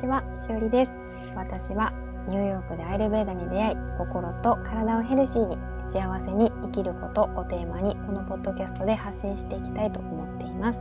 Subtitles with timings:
[0.00, 0.92] ちは、しおりです。
[1.36, 1.92] 私は
[2.26, 10.78] ニューヨークでアイルベーダに出会い、心と体をヘルシーに幸せに生きることをテーマにこのポッドキャストで発信していきたいと思っています。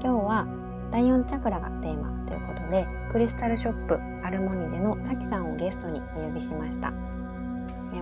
[0.00, 0.46] 今日は
[0.92, 6.92] ライオンチャクラがテーマということで、クリスタルショップアルモニデのさきさんをゲストにお呼びしました。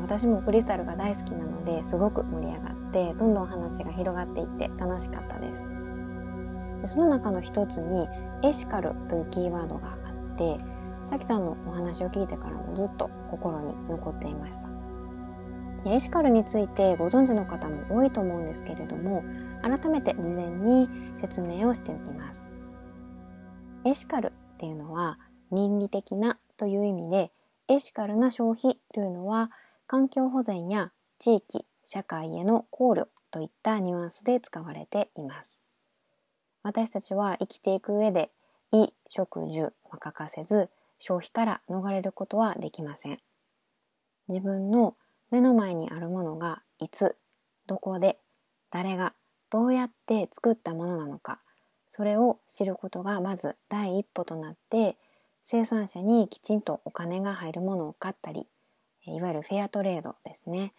[0.03, 5.84] 私もクリスタルが大好きなのですごく盛り上がってどんどん話が広がっていって楽しかったです
[6.85, 8.07] でその中の一つに
[8.43, 10.59] エシカルというキーワードがあって
[11.07, 14.69] さきさんのお話を聞いてからもずっと心に残っていました
[15.91, 19.25] エシカルについてご存知の方も多いと思うんですけれども
[19.63, 20.89] 改めて事前に
[21.19, 22.49] 説明をしておきます
[23.87, 25.19] エシカルっていうのは
[25.53, 27.33] 倫理的なという意味で
[27.69, 29.51] エシカルな消費というのは
[29.87, 35.54] 環境保全や地域、社会への考慮といったニュアンスで使われています。
[36.65, 38.33] 私たちは生きていく上で
[38.73, 43.21] 衣食住は欠かせず消費から逃れることはできません。
[44.29, 44.97] 自分の
[45.31, 47.17] 目の前にあるものがいつ、
[47.67, 48.19] どこで、
[48.71, 49.15] 誰が、
[49.51, 51.41] どうやって作ったものなのか、
[51.87, 54.97] それを知ることがまず第一歩となって、
[55.45, 58.49] 生産者にきちんとお金が入るものを買ったり、
[59.07, 60.73] いわゆるフェアトレードですね。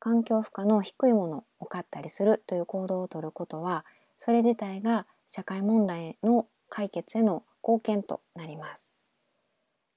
[0.00, 3.84] 環境負荷の低いものを買ったりするという行動をとることは、
[4.16, 8.90] それ自体が社会問題の解決への貢献となります。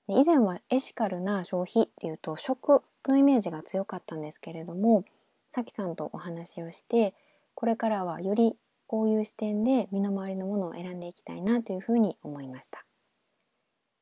[0.09, 5.03] 以前はエシカルな消費っていうと食のイメージが強かったんですけれども、
[5.47, 7.13] さきさんとお話をして、
[7.55, 8.55] これからはより
[8.87, 12.85] こういう視点で身の回りのものを選んでいきたいなというふうに思いました。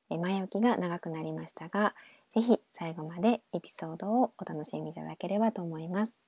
[0.10, 1.96] 前置きが長くなりましたが、
[2.32, 6.25] ぜひ最後までエピソードをお楽しみいただければと思います。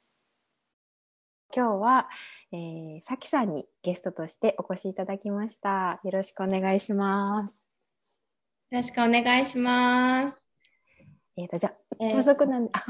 [1.58, 2.08] 今日は、
[2.52, 6.00] えー、さきさんにゲストとしてお越しいただきました。
[6.04, 7.66] よろしくお願いします。
[8.70, 10.36] よろしくお願いします。
[11.36, 12.84] えっ、ー、と、じゃあ、えー、早速なんで、あ、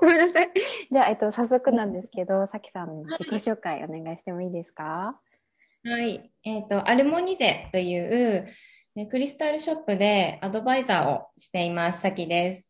[0.00, 0.50] ごめんなさい。
[0.90, 5.14] じゃあ、えっ、ー、と、早速なんですけど、さきさんの自己紹介お願いしてもいいですか？
[5.84, 6.28] はい。
[6.42, 8.48] えっ、と、アルモニゼという、
[9.12, 12.00] クリスタルショップでアドバイザーをしています。
[12.00, 12.68] さきです。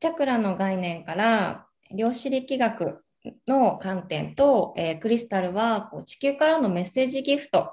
[0.00, 3.00] チャクラの概念から量子力学
[3.46, 7.70] の観点と、えー、クリスタルはこう地球からのメッセージギフト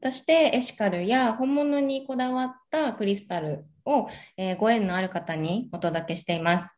[0.00, 6.76] としてエシカルや本物にこだわったクリスタルを、えー、ご縁のある方にお届けしています。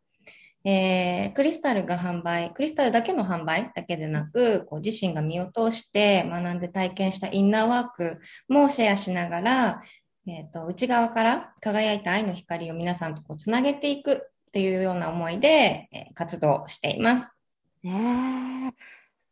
[0.65, 9.83] えー、クリスタルが販売、クリスタルだけの販売だけでなく、こう自身が身を通して学んで体験したインナーワークもシェアしながら、
[10.27, 14.19] え、ー、と、内側から輝いた愛の光を皆さんとこうつなげていくっ
[14.53, 17.42] ていうような思いで、え、活動しています。
[17.85, 18.73] えー、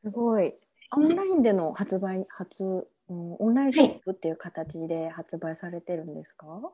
[0.03, 0.55] すごい。
[0.97, 6.73] オンラインでの発売、初、うん、オンラインショップっていう形で発売されてるんですか、は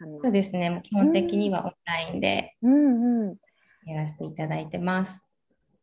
[0.00, 0.80] い、そうですね。
[0.84, 2.54] 基本的にはオンラインで
[3.86, 5.24] やらせていただいてます。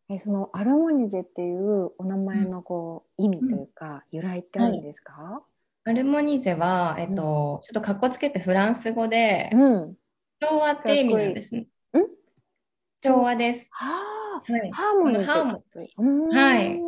[0.10, 5.44] えそのアルモニゼっていうお名前のこう、意味というか、由来ってあるんですか、は
[5.88, 5.90] い。
[5.92, 9.96] アルモニゼは、えっと、うん、ちょっとかっこつけてフランス語で、うん、
[10.40, 11.68] 調和っていう意味なんですね。
[13.02, 13.68] 調和です。
[13.74, 15.26] はあ、はい、ハーモニー。
[15.26, 16.36] ハーモニー。
[16.36, 16.80] はい。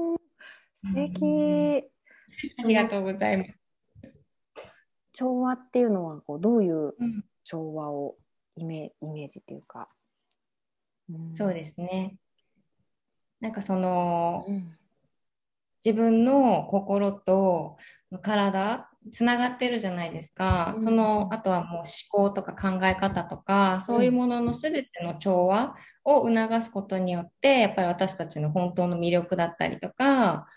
[0.83, 1.83] 素敵。
[2.59, 3.59] ありがとうございます。
[5.19, 6.93] 調和っていうのはこうどういう
[7.43, 8.15] 調和を
[8.55, 9.87] イメイメージっていうか、
[11.09, 12.15] うん、そうですね
[13.41, 14.77] なんかその、うん、
[15.83, 17.77] 自分の心と
[18.21, 30.47] 体つながってるじゃないですか、うん、そのあとはもう思考とか考え方とかそういうものの全ての調和を促すことによってやっぱり私たちの本当の魅力だったりとか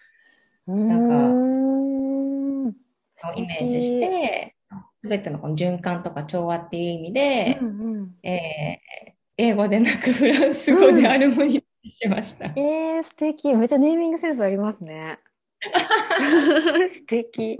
[0.66, 2.72] なん
[3.14, 4.56] かイメージして
[5.02, 12.46] 全てのこの循環とか調和っていう意味で、うんうん、えー、英語でなくフランス語でアルモニーしました。
[12.46, 13.52] うん、えー、素敵。
[13.52, 15.19] めっちゃネーミングセンスありますね。
[16.94, 17.58] 素敵。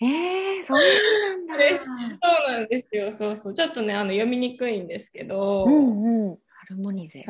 [0.00, 1.54] えー、そうなんだ。
[1.84, 3.10] そうなんですよ。
[3.12, 3.54] そうそう。
[3.54, 5.64] ちょっとね、あの読みにくいんですけど。
[5.64, 6.38] うんうん。
[6.48, 7.24] ハルモニゼ。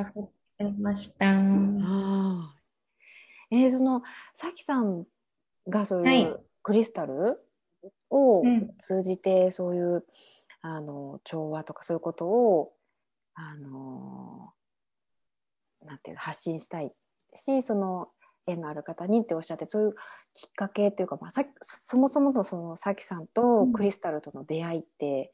[0.79, 1.31] ました。
[1.31, 2.55] あ
[3.51, 4.03] えー、その、
[4.35, 5.05] さきさん
[5.69, 7.41] がそういうクリスタル
[8.11, 8.43] を
[8.79, 10.03] 通じて、そういう、うん、
[10.61, 12.73] あの、調和とかそういうことを、
[13.35, 14.53] あの、
[15.85, 16.93] なんていう発信したい
[17.35, 18.09] し、その、
[18.47, 19.95] 縁のある方にっておっしゃってそういう
[20.33, 25.33] きっかけというか、まあ、さそもそものそのさきさんとクリスタルとの出会いって、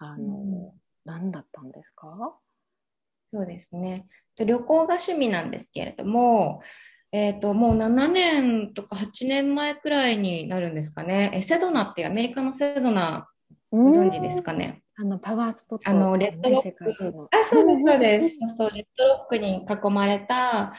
[0.00, 0.70] うん、あの、うん、
[1.04, 2.34] 何だったんですか？
[3.32, 4.06] そうですね。
[4.38, 6.62] 旅行が趣味なんですけれども、
[7.12, 11.40] えーと、もう7年とか8年前くらいになるんですかね。
[11.42, 13.28] セドナってアメリカのセドナ
[13.70, 14.82] ご存知ですかね？
[14.96, 17.28] あの、パワースポット、あの、レッドロック。
[17.30, 18.56] あ、そうです、そうです。
[18.56, 20.72] そう、レッドロックに囲まれた、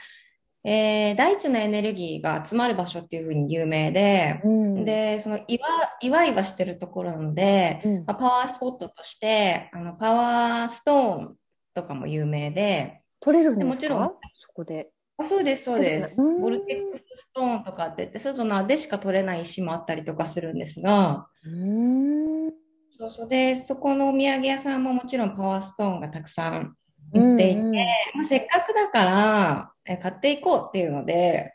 [0.63, 5.67] えー、大地のエネルギーが集まる場所っていうふうに有名で、うん、で、その岩、
[6.01, 11.35] 岩岩してるところなので、うん、まあ、パワースポットとして、あの、パワーストーン
[11.73, 13.73] とかも有名で、取れるんですか？
[13.73, 14.89] もちろん、そこで。
[15.17, 16.15] あそうです、そうです。
[16.15, 22.49] ボルテックスストーンとかって言って、外のでしか取れない石もあったりとかするんですが、うん。
[22.97, 23.27] そうそう。
[23.27, 26.75] で、そこのお土産屋さんももちろんパワーストーンがたくさん
[27.13, 31.53] 売っていて、うんうん、まあ、せっかくだからえ買っていこうっていうので、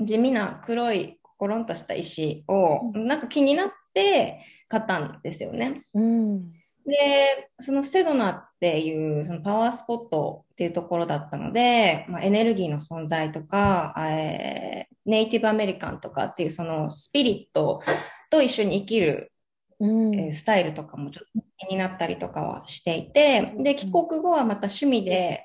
[0.00, 5.82] 地味な黒いコロンとした石を、なんか気になって買ったんですよね。
[5.94, 6.52] うん。
[6.86, 17.82] で、そのセドナっていうそのパワースポットっていうところだったので、まあ、エネルギーの存在とか、えー、ネイティブアメリカンとかっていうそのスピリット
[18.30, 19.32] と一緒に生きる、
[19.78, 25.44] うん、えー、スタイルとかもちょっと気になったりとかはしていて、で、帰国後はまた趣味で、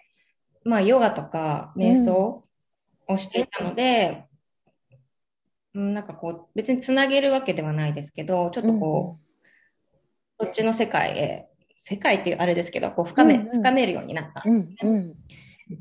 [0.64, 2.46] まあ、ヨガとか瞑想
[3.08, 4.26] をしていたので、
[5.74, 14.92] うん、なんかこう、別につなげるわけではないですけど、ちょっとこう、そっちの世界へ、世界っていうあれですけど、こう深め、うんうん、深めるようになったんですね。
[14.92, 15.14] うんうん、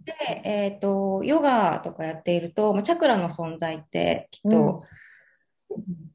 [0.05, 4.85] で、えっ、ー、と、ヨガとかやっていると、チャクラの存在ってきっと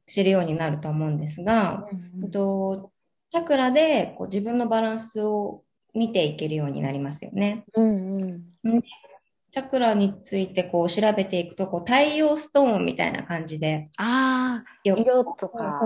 [0.06, 2.92] 知るようになると思うんですが、うんうん、と
[3.30, 5.62] チャクラでこう自分のバランスを
[5.94, 7.64] 見ていけるようになりますよね。
[7.74, 15.80] うんうん、チャクラについてこう調べていくとこう太陽ストーンみたいな感じであ色とか、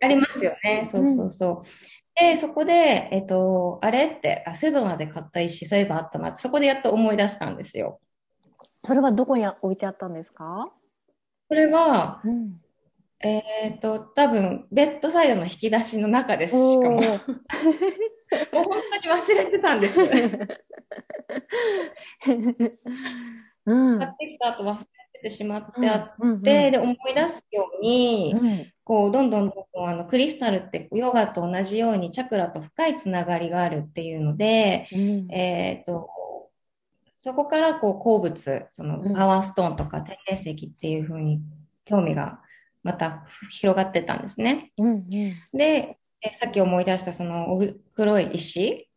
[0.00, 0.88] ありますよね。
[0.90, 1.62] そうそうそう、
[2.20, 8.00] でそこで、えっと、あれってあセドナで買った石そういえばあったなってそこでやっと思い出したんですよ。
[8.84, 10.70] それはどこに置いてあったんですか？
[11.48, 12.60] それは、うん、
[13.20, 17.00] えっ、と、多分、ベッドサイドの引き出しの中です、しかも。
[17.00, 19.98] もう本当に忘れてたんです。
[23.66, 24.86] うん、買ってきた後忘れ
[25.22, 36.10] てしまってあって、うんうんうん、で、思い出すように、うん、こう、どんどんどんどん、あの、クリスタルってヨガと同じようにチャクラと深いつながりがあるっていうので、うん、えっ、と、
[37.26, 41.40] そこからこう鉱物、そのパワーストーンとか天然石っていうふうに
[41.84, 42.40] 興味が
[42.84, 44.70] また広がってたんですね。
[44.78, 45.08] うんうん、
[45.52, 45.98] で、
[46.40, 47.60] さっき思い出したその
[47.96, 48.88] 黒い石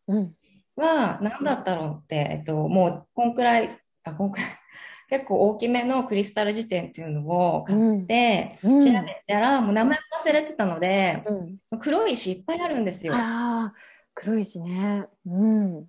[0.76, 4.48] は何だったろうって、えっと、もうこんくらい、あ、こんくらい、
[5.10, 11.24] 結構大きめのクリスタル辞典っていうのを買って、調べたら、もう名前忘れてたので、
[11.72, 13.12] うん、黒い石いっぱいあるんですよ。
[13.16, 13.74] ああ、
[14.14, 15.08] 黒い石ね。
[15.26, 15.88] うん。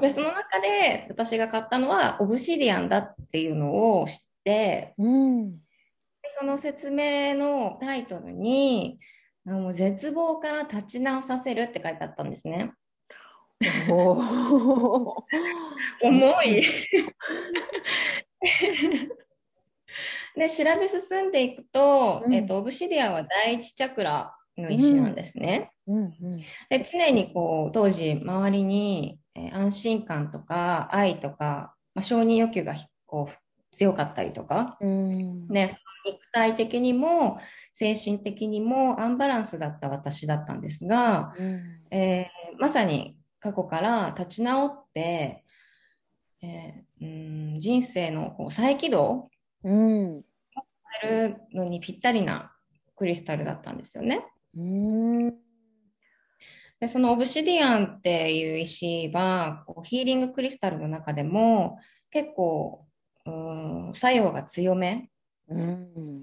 [0.00, 4.14] で、その中で私が買ったのはオブシディアンだっていうのを知っ
[4.44, 5.52] て、うん、
[6.38, 8.98] その説明のタイトルに、
[9.44, 12.72] もう絶望から立ち直させるって書いてあったんですね。
[16.02, 16.64] 重い。
[20.36, 25.72] で調べ進んでいくと、うん、えっと、オブシディアンは第一チャクラの石なんですね。
[25.86, 25.98] うん。
[25.98, 26.04] うん。
[26.04, 26.38] うん、
[26.68, 32.74] で常にこう当時周りに、えー、安心感とか愛とか、まあ、承認欲求が
[33.06, 35.70] こう強かったりとか、うん、で
[36.04, 37.38] 肉体的にも
[37.72, 45.44] 精神的にもアンバランスだった私だったんですが、うん、えー、まさに過去から立ち直って、
[46.42, 49.30] えー、うん人生のこう再起動
[49.64, 50.14] うん、
[51.02, 52.52] るのにぴったりな
[52.96, 54.24] クリスタルだったんですよね。
[54.56, 55.47] うん
[56.80, 61.78] でそのオブシディアンっていう石はこうヒーリングクリスタルの中でも
[62.10, 62.86] 結構
[63.26, 65.10] うん作用が強め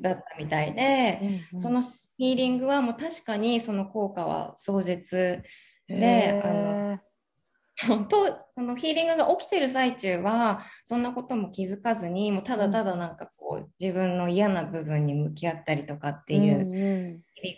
[0.02, 1.20] だったみたいで、
[1.54, 5.42] うん、そのヒーリングはもう確かにその効果は壮絶
[5.88, 8.18] で、あのと
[8.56, 16.82] そのヒーリングが起きてる最中はそんなことも気づかずにもうただただなんかこう自分の嫌な部分に向き合ったりとかっていう日々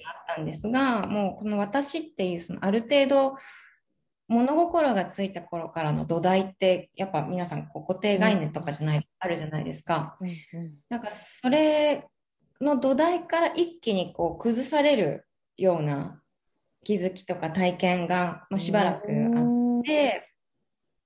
[0.04, 3.36] があったんですが、もうこの私っていうそのある程度
[4.28, 10.18] 物心がついた頃からの土台ってやっぱ皆さん固定概念とかじゃない、うん、あるじゃないですか。
[10.20, 10.36] うんうん、
[10.90, 12.06] なんかそれ
[12.60, 15.26] の土台から一気にこう崩される
[15.56, 16.22] ような
[16.84, 20.30] 気づきとか体験が、まあ、しばらくあって、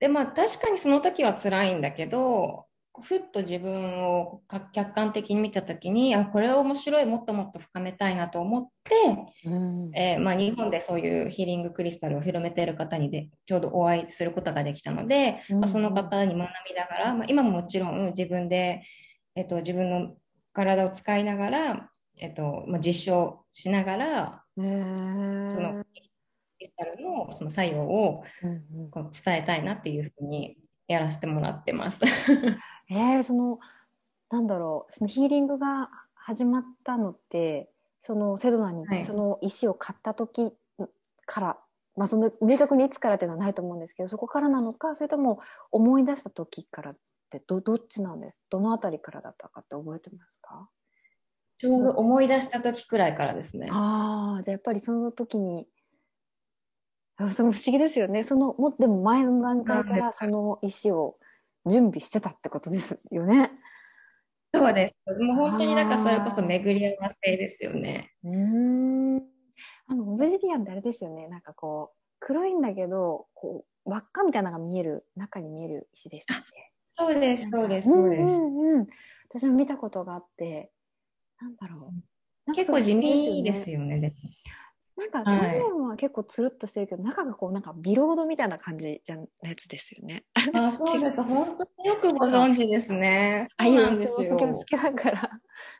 [0.00, 2.66] でまあ確かにその時は辛いんだけど
[3.00, 8.94] ふっと自分を客観的に見た時にあこれは面白いもっともっと深めたいなと思って、
[9.46, 9.90] うん。
[9.94, 18.82] えー、まあ、日本でそういうヒーリングクリスタルを広めている方にでちょうどお会いすることができたので、うん、まあ、その方に学びながら、まあ、今ももちろん自分で、
[19.36, 20.14] えっと、自分の
[20.52, 25.82] 体を使いながら、えっとまあ、実証しながらその
[26.76, 28.24] タルのその作用を
[28.90, 30.56] こう伝えたいなっていうふうに
[30.92, 32.04] やらせてもらってます。
[32.90, 33.58] えー、その
[34.30, 40.52] なんだろうそのヒーリングが始まったのってそのセドナにその石を買った時
[41.26, 46.96] から、はい、まあその明確にいつからっていうのはないと思うんですけどそこからなのかそれとも思い出した時からっ
[47.30, 48.40] てどどっちなんです？
[48.50, 50.68] どのあたりからだったかって覚えてますか？
[51.58, 53.68] ちょうど思い出した時くらいからですね。
[53.70, 55.68] ああじゃあやっぱりその時に
[57.30, 58.24] その不思議ですよね。
[58.24, 61.16] そのもでも前の段階からその石を
[61.66, 63.52] 準備してたってことですよね。
[64.54, 65.12] そうです。
[65.22, 68.12] もう本当にだからそれこそ巡り合わせですよね。
[68.24, 69.18] うん。
[69.86, 71.28] あのオブジディアンってあれですよね。
[71.28, 76.72] なんかこう黒いんだけどこう輪っかみたいなのが見える中に見える石でしたっけ？
[76.96, 78.86] そうですそうですそうです、うんうん、
[79.30, 80.72] 私も見たことがあって。
[81.40, 81.92] なんだろ
[82.48, 82.52] う。
[82.52, 84.12] 結構地味ですよね、ね、
[84.96, 90.24] なんか表面は結構つるっとしてるけど、はい、中がこうなんかビロードみたいな感じじゃなやつですよね。
[90.54, 91.22] あ、 そうです。
[91.22, 93.48] 本当によくご存知ですね。
[93.56, 94.36] あ、いいんですよ。
[94.36, 95.30] 好きだから。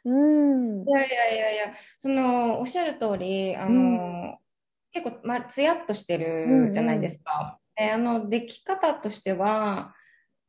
[0.05, 0.89] うん。
[0.89, 4.39] いやいやいやいや、そのおっしゃる通り、あの、うん、
[4.93, 7.59] 結構まつやっとしてるじゃないですか。
[7.79, 9.95] うんうん、で、あの出来方としては、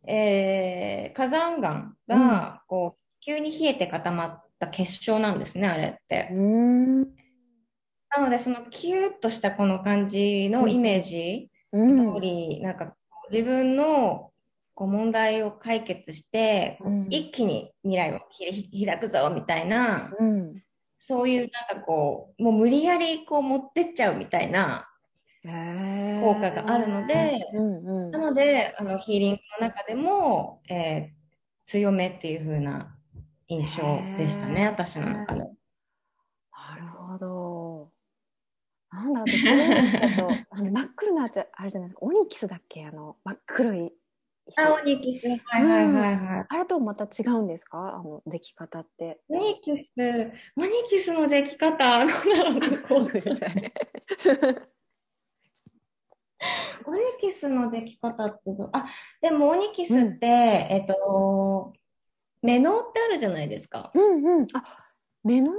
[0.07, 6.29] えー、火山岩がこう、急に冷えて固まった結晶なんですね、あれって。
[6.31, 7.22] うん
[8.15, 11.77] なので、そのキューッとしたこの感じのイメージ通
[12.21, 12.95] り、うん、なんか
[13.31, 14.31] 自分の
[14.75, 18.19] こう問題を解決して、うん、一気に未来を
[18.85, 20.63] 開くぞみたいな、うん、
[20.97, 24.87] そういうなんかこう、もう無理やりこう持ってっちゃうみたいな
[25.43, 27.39] 効果があるので、
[28.11, 31.09] なのであのヒーリングの中でも、えー、
[31.65, 32.95] 強めっていう風な
[33.47, 33.81] 印象
[34.17, 35.39] でしたね、私の中で。
[35.39, 35.47] な
[36.77, 37.52] るほど。
[38.93, 42.05] なんだろう、ですと、 あの真っ黒なやつあるじゃないですか。
[42.05, 42.85] オニキスだっけ？
[42.85, 43.93] あの、真っ黒い。
[44.57, 45.27] あ、オニキス。
[45.27, 46.45] はいはいはいはい。
[46.49, 47.95] あれとまた違うんですか？
[47.95, 49.21] あの、出来方って。
[49.29, 49.91] オニキス、
[50.57, 52.99] オニキスの出来方、 なんだろう、こう。
[56.85, 58.87] オニキスの出来方ってどあ、
[59.21, 61.73] でもオニキスって、うん、えっと、
[62.41, 63.91] メノってあるじゃないですか。
[63.93, 64.47] うんうん。
[64.53, 64.89] あ、
[65.23, 65.53] メノ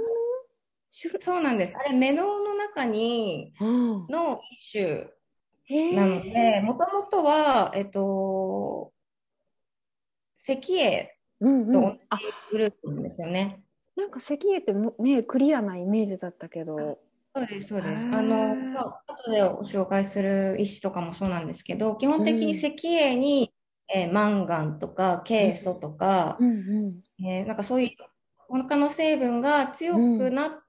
[0.89, 1.73] そうなんです。
[1.75, 5.15] あれ、メノウの中にの一種
[5.95, 8.93] なので、もともとは、えっと、
[10.37, 11.99] 石英と同じ
[12.51, 13.63] グループなんですよね。
[13.97, 16.99] うんうん、なんか石英ってもね、クリアなイメージだったけど。
[17.35, 18.05] そうです、そうです。
[18.05, 23.53] あの、まあ、後でご紹介する石とかもそうなんですけど、基本的に石英に、
[23.93, 27.89] うん、えー、マンガンとか、ケイ素とか、うんうんえー、なんかそういう
[28.47, 30.64] 他の成分が強くなっ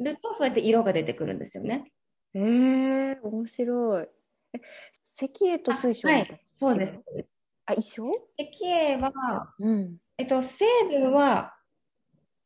[0.00, 1.92] るとそうやって色が出てくるんですよね。
[2.34, 4.06] えー、面白い。
[4.54, 4.60] え
[5.04, 7.26] 石英と水晶は、はい、そうです。
[7.66, 8.12] あ、一緒？
[8.36, 9.12] 石英は、
[9.58, 11.54] うん、えっと、成分は、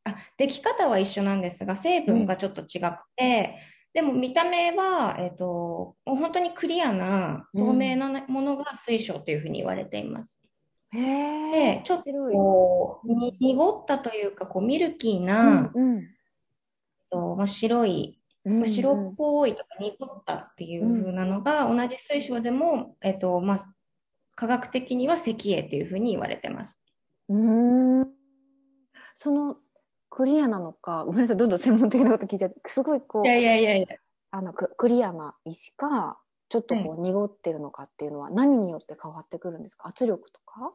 [0.04, 3.56] あ、出来方は一緒なんですが、成分がちょっと違くて、
[3.94, 10.42] うん、でも見た目は、えっと、本当にクリアな透明なものが水晶というふうに言われています。
[10.94, 13.08] うん、で、ちょっとこう、
[13.40, 16.08] 濁ったというか、こうミルキーな、うんうん
[17.10, 23.74] とまあ、白い、まあ、白っぽいとか濁ったっていう風なのが、同じ水晶でも、えっとまあ、
[24.34, 26.80] 科学的には石英っていう風に言われてます。
[27.28, 28.08] うん。
[29.14, 29.56] その
[30.10, 33.86] クリアなのかごめんなさいどんどん専門的なこと聞いちゃってすごいこういやいやいやいや。
[34.30, 39.88] あのククリアな石かちょっとこう濁ってるのかっていうのは何によって変わってくるんですか？
[39.88, 40.70] 圧力とか？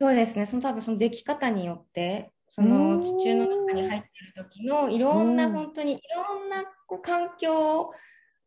[0.00, 0.46] そうですね。
[0.46, 7.90] その多分その出来方によってその地中の中に入ってる時のいろんな本当にいろんなこう環境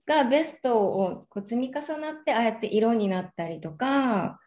[0.06, 4.40] がベストをこう積み重なってああやって色になったりとか、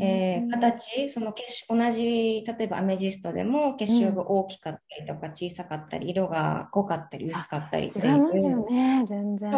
[0.00, 8.70] えー、形その結同じ例えばアメジストでも結晶が大きかったりとか小さかったり、色が濃かったり薄かったりっていう。
[8.70, 9.50] ね全然。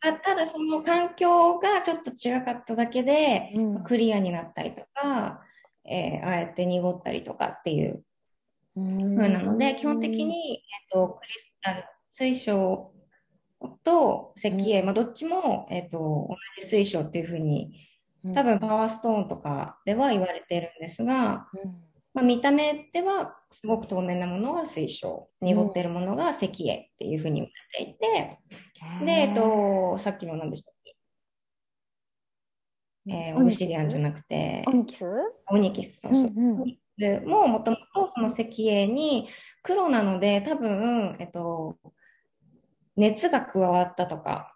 [0.00, 5.40] ただその環境がちょっと違かっただけで、うん、クリアになったりとか、
[5.84, 8.04] えー、ああやって濁ったりとかっていう
[8.74, 12.92] 風なので、基本的に、えっと、クリスタル、水晶
[13.84, 17.72] と石英、まあ、どっちも、えっと、同じ水晶っていうふうに、
[18.34, 21.48] 多分パワーストーンとかでは言われているんですが、
[22.14, 28.38] まあ、見た目ではすごく透明なものが水晶、濁ってるものが石英っていうふうに言われていて、
[29.04, 30.96] で、えっと、さっきの何でしたっけ？
[33.08, 35.04] えー、オブシディアンじゃなくて、オニキス？
[35.50, 36.22] オニキス、そうそう。
[36.22, 36.64] うんうん。
[36.64, 36.76] で
[37.26, 39.28] ももともとその石英に
[39.62, 41.78] 黒なので多分、えっと、
[42.96, 44.54] 熱が加わったとか、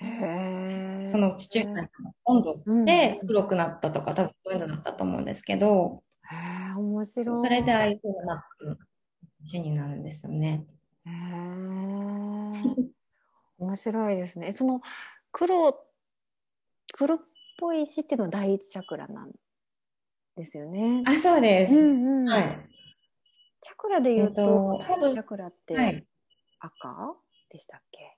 [0.00, 1.88] その地中海の
[2.24, 6.02] 温度で黒くなったとか、多分そういうのだったと思うんですけど、
[6.76, 7.36] 面白い。
[7.36, 8.44] それでああいうふうな
[9.44, 10.64] 字になるんですよね。
[11.06, 11.12] へえ。
[13.58, 14.52] 面白いですね。
[14.52, 14.80] その
[15.30, 15.84] 黒、
[16.94, 17.18] 黒っ
[17.58, 19.32] ぽい石っていうのは第一チャクラなん
[20.36, 21.02] ですよね。
[21.06, 21.74] あ、そうです。
[21.74, 22.28] うんうん。
[22.28, 22.68] はい。
[23.60, 26.06] チャクラで言うと、えっとチャクラってはい。
[26.60, 27.14] 赤？
[27.50, 28.16] でしたっけ、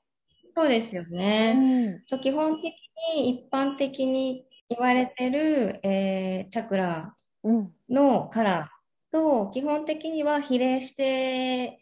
[0.54, 2.04] そうですよね。
[2.08, 2.72] うん基本的
[3.16, 11.80] に一般的に言われてる、えーチャクラうんのカラーと基本的には比例して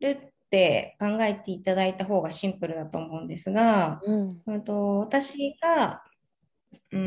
[0.00, 6.02] るって考えていただいた方がシンプルだと思うんですが、うんうんと私が
[6.92, 6.98] うー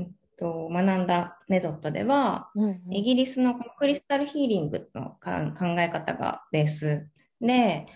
[0.00, 7.08] んと学んだメソッドでは、うんイギリスのクリスタルヒーリングのか考え方がベース。
[7.40, 7.86] で、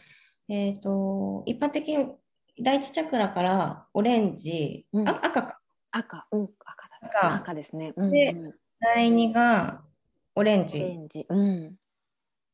[0.48, 2.06] えっと、一般的に
[2.60, 5.08] 第一チャクラからオレンジ、うん。
[5.08, 5.58] あ赤か、
[5.90, 7.34] 赤、うん、赤だ赤。
[7.34, 7.94] 赤ですね。
[7.96, 8.54] うんでうん。
[8.80, 9.82] 第二が
[10.34, 11.26] オレンオレジ、ンジ。
[11.28, 11.76] うん。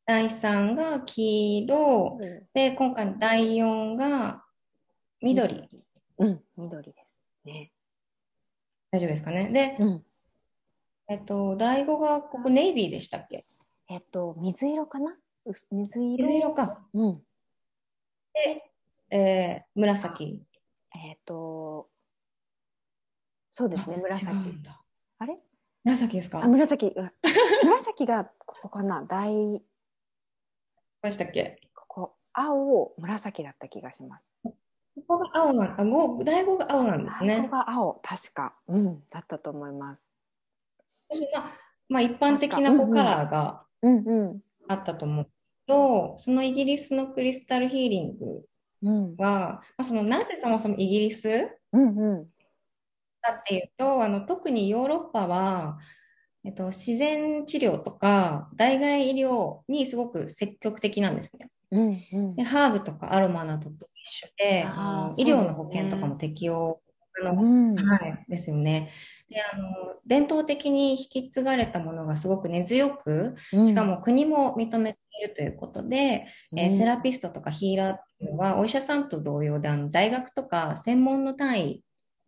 [0.07, 2.19] 第三が黄色、
[2.55, 4.45] で、今回の第四が
[5.21, 5.69] 緑。
[6.19, 7.73] うん、緑ですね。
[8.91, 9.51] 大丈夫ですかね？
[9.53, 10.05] で、うん。
[11.09, 13.41] えっと、第五がここネイビーでしたっけ？
[13.89, 15.17] えっと、水色かな？
[15.45, 16.17] 水色？
[16.27, 16.87] 水色か。
[16.93, 17.23] うん。
[18.35, 18.71] で、
[19.11, 20.43] えー紫。
[20.95, 21.89] えっと、
[23.53, 24.59] そうですね、あ紫。
[25.19, 25.37] あれ？
[25.85, 26.45] 紫ですか？
[26.45, 26.87] あ、紫。
[26.87, 27.13] うん
[27.65, 29.03] 紫がここかな？
[29.03, 29.33] 大、
[31.03, 31.61] 何でしたっけ？
[31.75, 34.31] ここ、青、紫だった気がします。
[34.43, 34.57] こ
[35.07, 37.49] こが青なんあ、五第五が青なんですここね。
[37.51, 38.55] が青、確か。
[38.69, 40.15] うん、だったと思います。
[41.33, 41.53] まあ、
[41.89, 44.43] まあ、一般的なこうカラーがうんうん。
[44.69, 45.31] あったと思うけ
[45.67, 48.43] ど、そのイギリスのクリスタルヒーリング
[48.83, 51.29] うんは、まあ、そのなぜそもそもイギリス
[51.73, 52.25] うんうん。
[53.23, 55.79] かっていうと、あの特にヨーロッパは、
[56.45, 61.51] えっと、自然治療とか代替医療にすごく積極的なんですね。
[61.71, 62.37] うんうん。
[62.37, 64.65] で、ハーブとかアロマなどと一緒で、
[65.17, 66.81] 医療の保険とかも適用
[67.21, 67.75] あのうん。
[67.77, 68.91] はい、ですよね。
[69.29, 69.65] で、あの、
[70.07, 81.85] 伝統的に引き継がれたものがすごく根強く、しかも国も認めているということで、えーセラピストとかヒーラーっていうのは、お医者さんと同様で、あの大学とか専門の単位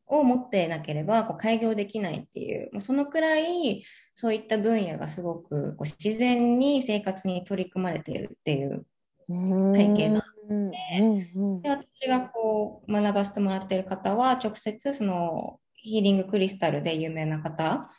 [0.07, 8.85] を持ってなければ、こう開業できないっていう、もうそのくらい、そういった分野がすごくこう自然に生活に取り組まれているっていう
[9.29, 9.35] う
[9.73, 17.91] ん背景なんうんうんうんで、私がこう学ばせてもらっている方は、直接そのヒーリングクリスタルで有名な方、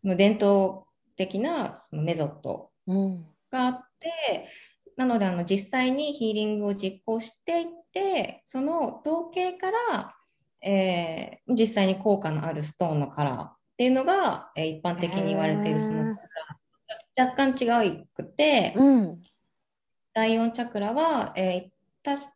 [0.00, 0.84] その伝統
[1.16, 4.48] 的なそのメソッドうんがあって、
[4.96, 10.14] なのであの実際にヒーリングを実行していって、その統計から、
[10.62, 16.14] えー実際に効果のあるストーンのカラーっていうのが、えー一般的に言われているそのカラー。
[17.16, 19.22] 若干違くて、うん
[20.14, 21.62] 第4チャクラは、えー
[22.02, 22.28] たし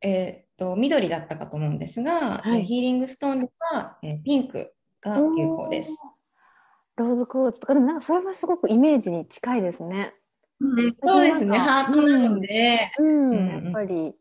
[0.00, 2.60] えーっと緑だったかと思うんですが、はい。
[2.60, 5.90] えーヒーリングストーンでは、えーピンクが有効です。
[6.96, 10.14] ローズクォーツとかでもなんかそれはすごくイメージに近いですね。
[11.04, 14.14] そうですね、ハートなので、うん、うんやっぱり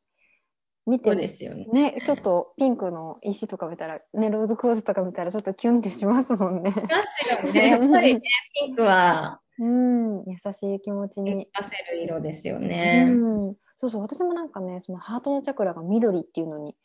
[0.85, 1.65] 見てですよね。
[1.71, 6.71] ねちょっとピンクの石とか見たらねローズクォーツとか見たらちょっとキュンってしますもんね。
[6.71, 8.21] 確かにね、やっぱりね、
[8.53, 11.47] ピンクはうん優しい気持ち出に。
[11.53, 13.05] せる色ですよね。
[13.07, 16.75] うん、そうそう私もなんかねそのハートのチャクラが緑っていうのに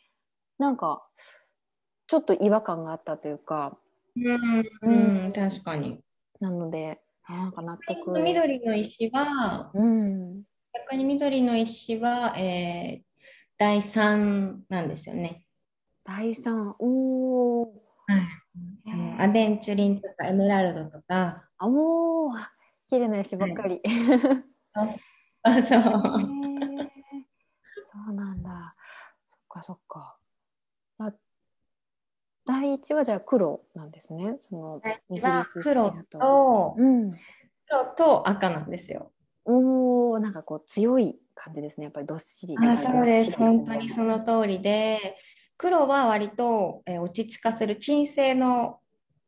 [0.58, 1.06] なんか
[2.08, 3.78] ちょっと違和感があったというか
[4.16, 6.00] うん、うん確かに。
[6.40, 8.12] なのであなんか納そ得。
[8.12, 13.14] の緑の石は、うん逆に緑の石は、えー
[13.56, 15.46] 第3なんですよね。
[16.04, 17.82] 第三おお。
[18.84, 22.36] あのアベンチュリンとかエメラルドとか、あもう
[22.94, 23.80] 綺麗な石ばっかり。
[25.42, 25.82] あ、そう。
[25.82, 25.90] そ
[28.08, 28.76] うなんだ。
[29.26, 30.16] そっかそっか。
[30.98, 31.12] あ
[32.46, 34.36] 第一はじゃあ黒なんですね。
[34.38, 34.80] その
[35.10, 36.18] イギリス式黒だと。
[36.20, 37.10] と、うん。
[37.66, 39.10] 黒と赤なんですよ。
[39.44, 41.84] おおなんかこう強い感じですね。
[41.84, 42.56] やっぱりどっしり。
[42.56, 43.36] あ、そうです。
[43.36, 45.16] 本当にその通りで、
[45.56, 48.78] 黒は割と、えー落ち着かせる鎮静の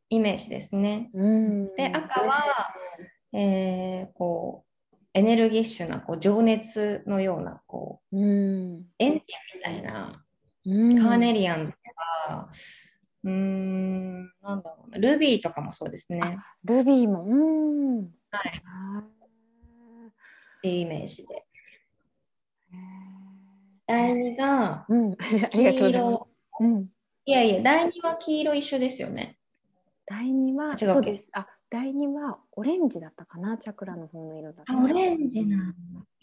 [0.09, 1.09] イメージですね。
[1.13, 1.75] うん。
[1.75, 2.73] で、赤は、
[3.39, 8.85] えーこう、エネルギッシュな、こう、情熱のような、こう、うん。
[8.97, 9.21] エンジン
[9.57, 10.25] みたいな、
[10.65, 11.03] うん。
[11.03, 11.71] カーネリアンと
[12.27, 12.49] か、
[13.23, 16.39] うーん、なんだろうな、ルビーとかもそうですね。
[16.63, 17.25] ルビーも。
[17.25, 17.35] う
[18.01, 18.09] ん。
[18.31, 18.63] はい。
[18.65, 19.09] あっ
[20.63, 21.45] ていうイメージで。
[23.85, 25.15] 第2が、ーうん。
[25.51, 26.27] 黄色。
[26.59, 26.89] うん。
[27.25, 29.37] いやいや、第2は黄色一緒ですよね。
[30.07, 31.29] 第2は、そうです。
[31.33, 34.73] あ、第2はオレンジだったかな、チャクラの方の色だった。
[34.73, 35.73] あ、オレンジなんだ。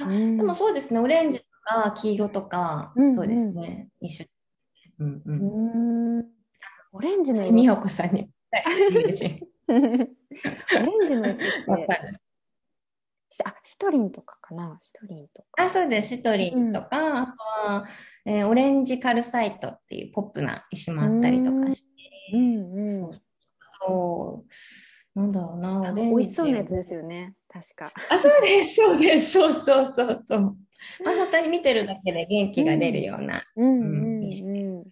[0.05, 4.27] あうんでもそうですね、オレンジとか黄色とか、うんそうですね、一緒。
[5.01, 5.23] うんう。
[5.27, 6.27] うんーん。
[6.93, 7.53] オレンジの色。
[7.53, 8.31] 美穂子さんに。
[8.53, 8.55] オ
[8.99, 9.13] レン
[11.07, 11.57] ジの石って、
[13.45, 15.63] あ、シトリンとかかな、シトリンとか。
[15.63, 16.09] あ、そうです。
[16.11, 17.33] シトリンとか、あと
[17.69, 17.87] は、
[18.25, 21.89] えーオレンジカルサイトっていうポップな石もあったりとかして、
[22.33, 23.21] うんうん。
[23.81, 24.49] そう、
[25.15, 26.17] なんだろうな、あオレンジ。
[26.17, 27.93] 美味しそうなやつですよね、確か。
[28.11, 30.41] あ、そうです、そうです、そうそうそうそう。
[31.05, 34.81] まあ、本当に見てるだけで元気が出るような、うんうんうんいいしうん。
[34.81, 34.85] へ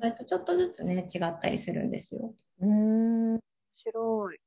[0.00, 2.34] それとちょっとずつね、違ったりするんですよ。
[2.60, 3.40] ーうーん、面
[3.74, 4.38] 白い。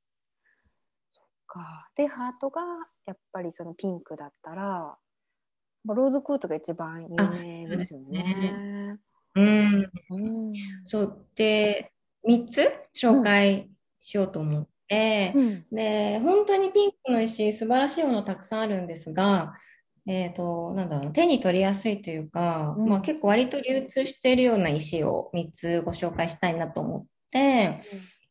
[1.12, 1.90] そっか。
[1.96, 2.62] で、ハートが
[3.06, 4.96] やっぱりそのピンクだったら、
[5.84, 8.98] まあローズクートが一番有名ですよね。
[9.34, 9.90] うん。
[10.10, 10.16] う
[10.50, 10.52] ん。
[10.84, 11.26] そう。
[11.34, 11.92] で、
[12.24, 13.71] 3つ紹介
[14.02, 15.66] しようと思って、うん。
[15.72, 19.54] で、本当にピンクの石、素晴らしいものたくさんあるんですが、
[20.06, 27.82] えっと、なんだろう、手に取りやすいというか、うんまあ結構割と流通しているような石を3つご紹介したいなと思って、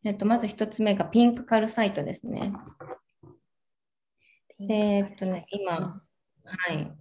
[0.04, 2.52] えっと、まず1つ目がピンクカルサイトですね。
[4.60, 6.02] で、えっとね、今、
[6.44, 6.92] はい。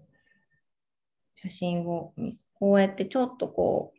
[1.35, 3.99] 写真を見こうやってちょっとこう、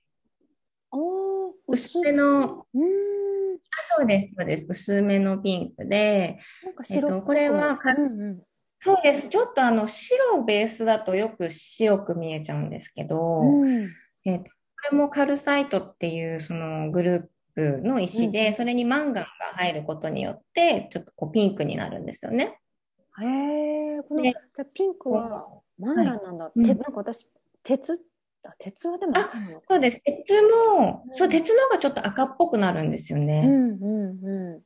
[1.72, 3.56] 薄めの、うーん。
[3.56, 3.60] あ、
[3.98, 4.66] そうです、そうです。
[4.70, 8.42] 薄めのピンクで、なんかえっとこれはかうんうん。
[8.80, 9.28] そうです。
[9.28, 13.90] ちょっとあの、白ベースだとよく白く見えちゃうんですけど、うん。
[14.26, 14.50] えっと、こ
[14.92, 22.60] れもカルサイトっていうそのグループの石で、うんうんそれにマンガンが入ることによって、ちょっとこうピンクになるんですよね。
[23.22, 26.52] へえ、この、でじゃあピンクはマンガンなんだ。
[26.56, 27.28] うんてなんか私、
[27.64, 27.98] 鉄、あ、
[28.58, 29.14] 鉄はでも。
[29.68, 30.02] そうです。
[30.04, 33.44] 鉄も、そう、鉄の方がちょっと赤っぽくなるんですよね。
[33.46, 34.62] うんうんうん。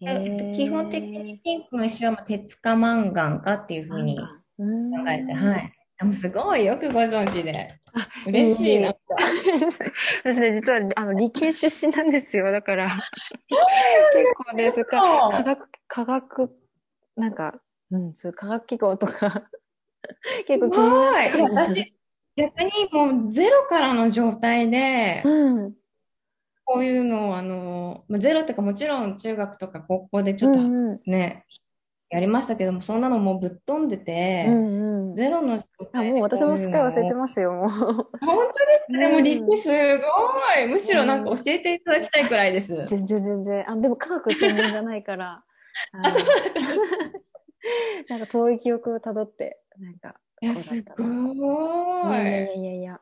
[0.00, 4.24] でへー基本的にピンクの石はまあ鉄かマンガンかっていうふうに考
[4.58, 5.72] うんえて、はい。
[5.98, 7.80] でもすごいよくご存知で。
[8.26, 8.94] 嬉しいな。
[10.24, 12.52] 私ね、実はあの理系出身なんですよ。
[12.52, 13.00] だから、結
[14.36, 15.00] 構ね、それか
[15.32, 16.56] 科学、科学、
[17.16, 19.50] なんか、うん、そう科学機構とか、
[20.46, 21.66] 結構気にな
[22.38, 25.72] 逆にもうゼロからの状態で、うん。
[26.64, 31.46] こういうのを、あの、まあゼロっていうかもちろん中学とか高校でちょっとうんうんね、
[32.10, 35.16] やりましたけども、そんなのもうぶっ飛んでて、うんうん。
[35.16, 37.68] ゼロの状あ、態でもう私もすっかり忘れてまますよ、もう。
[37.68, 38.06] 本当で
[38.86, 38.98] すね。
[38.98, 39.74] でも立地すご
[40.62, 40.66] い。
[40.66, 42.74] むしろなんか教えていただきたいくらいです。
[42.88, 43.70] 全然全然。
[43.70, 45.42] あ、でも科学専門じゃないから。
[48.08, 50.14] なんか遠い記憶をたどって、なんか。
[50.40, 52.16] いや、すごい。
[52.16, 52.58] やいやい。
[52.58, 53.00] いやいや。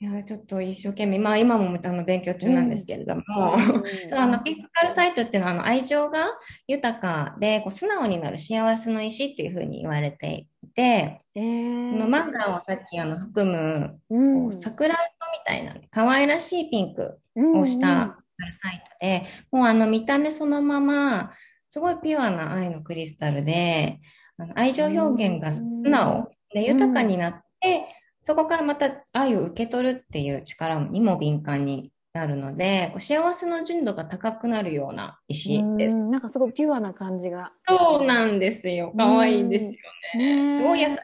[0.00, 3.22] いや、ちょっと一生懸命、まあ今もあの勉強中なんですけれども、
[3.54, 3.84] うん。
[4.08, 6.28] そうあのピンクカルサイトっていうのはあの愛情が
[6.68, 11.88] 豊かでこう素直になる幸せの石っていうふうに言われていて、えー。
[11.88, 14.42] そのマンガンをさっきあの含むうん。
[14.42, 21.32] こう桜色みたいな可愛らしいピンクうんをしたカルサイトで、もうあの見た目そのまま
[21.70, 24.00] すごいピュアな愛のクリスタルで、
[24.38, 27.86] あの愛情表現が素直で豊かになって、
[28.22, 35.94] そこからまた愛を受け取るっていう力にも敏感になるので、幸せの純度が高くなるような石です。
[35.94, 37.52] うんなんかすごいピュアな感じが。
[37.66, 38.92] そうなんですよ。
[38.96, 39.70] 可愛いんですよ
[40.14, 40.58] ね。
[40.58, 40.96] ねすごい優しい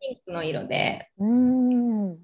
[0.00, 1.10] ピンクの色で。
[1.18, 2.16] うん。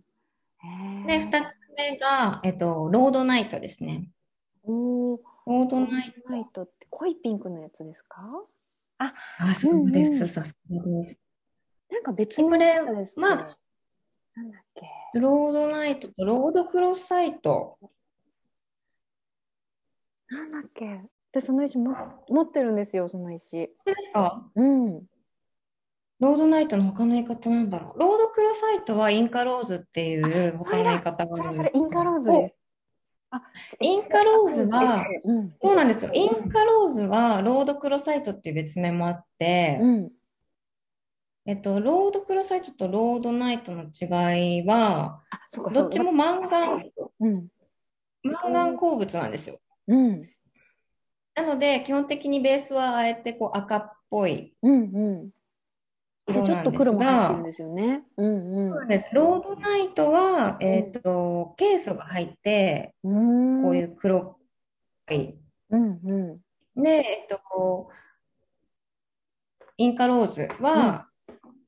[1.06, 1.44] で、二つ
[1.76, 4.10] 目が、えっと、ロードナイトですね。
[4.62, 6.30] おーロードナイト。
[6.30, 8.22] ナイトって濃いピンクのやつですか？
[8.98, 9.12] あ、
[9.54, 10.28] そうです。
[10.28, 11.18] さすがです。
[11.90, 12.80] なんか別のこれ
[13.16, 13.56] まあね
[14.36, 14.86] なんだっけ？
[15.18, 17.78] ロードナイトとロードクロスサイト。
[20.28, 21.02] なんだっけ？
[21.32, 21.94] で、その石も
[22.28, 23.56] 持ってるんですよ、その石。
[23.56, 24.44] ですか？
[24.54, 25.06] うん。
[26.20, 27.98] ロードナイトの他の言い方なんだろう。
[27.98, 32.54] ロードクロサイトはインカローズっていう他の言い方があるそれそれ、インカローズです。
[33.36, 33.42] あ、
[33.80, 35.54] インカローズは、うん。
[35.60, 36.12] そうなんですよ。
[36.14, 40.12] インカローズはロードクロサイトっていう別名もあって、うん。
[41.46, 45.22] えっと、ロードクロサイトとロードナイトの違いは、
[45.72, 47.48] どっちもマンガン、うん。
[48.22, 49.58] マンガン鉱物なんですよ。
[49.88, 50.22] うん。
[51.34, 54.90] なので、基本的にベースはあえてこう赤っぽいうん。
[54.94, 55.30] うん。
[56.26, 58.04] で、ちょっと黒も入ってるんが、ですよね。
[58.16, 59.08] うんそうです。
[59.12, 63.62] ロードナイトは、えっと、ケイ素が入って、うん。。
[63.62, 64.38] こういうう黒
[65.10, 65.34] い。
[65.70, 66.40] うんう
[66.76, 66.82] ん。
[66.82, 67.88] で、えっと、
[69.76, 71.08] インカローズは、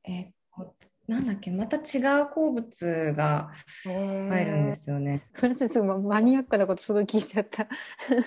[0.05, 0.75] えっと、
[1.07, 3.51] なんだっけ、また違う鉱物が
[3.85, 5.29] 入るんですよね。
[5.35, 7.65] 私すごいマニアックなことすごい聞いちゃった。
[7.65, 7.67] い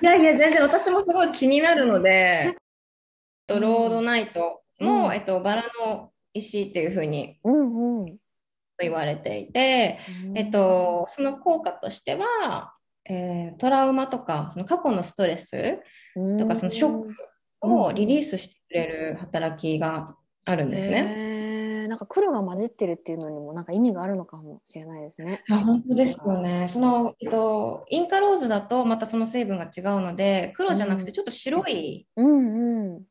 [0.01, 2.55] やいや、全然私もすごい気になるので、
[3.49, 8.17] ロードナイトも、うんえっと、バラの石っていうふうにうんうん。
[8.81, 9.99] 言われていて、
[10.35, 12.73] えっと、その効果としては、
[13.05, 15.81] えートラウマとか、その過去のストレス
[16.37, 17.13] とか、そのショッ
[17.59, 21.05] クをリリースしてくれる働きがあるんですね。
[21.17, 25.43] へーなんか黒が混じってるっていうのにもなんか意味があるのかもしれないですね。
[25.49, 26.67] あ本当ですよね。
[26.67, 33.03] その、えっと、インカローズだとまたその成分が違うので、黒じゃなくてちょっと白い、うんうん。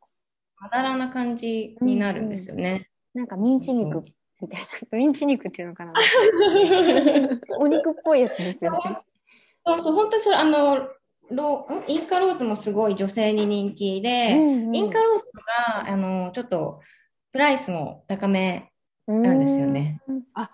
[0.61, 2.88] まだらな感じになるんですよね。
[3.14, 4.05] なんかミンチ肉
[4.40, 4.99] みたいな。
[4.99, 5.92] ミンチ肉っていうのかな。
[7.59, 8.79] お肉っぽいやつですよね。
[9.64, 10.88] そうそう、本当にそれ、あの、
[11.31, 15.31] ロんインカローズもすごい女性に人気で、うんうんインカローズ
[15.85, 16.81] が、あの、ちょっと、
[17.33, 18.73] プライスも高め
[19.07, 20.01] なんですよね。
[20.07, 20.23] うん。
[20.35, 20.51] あ、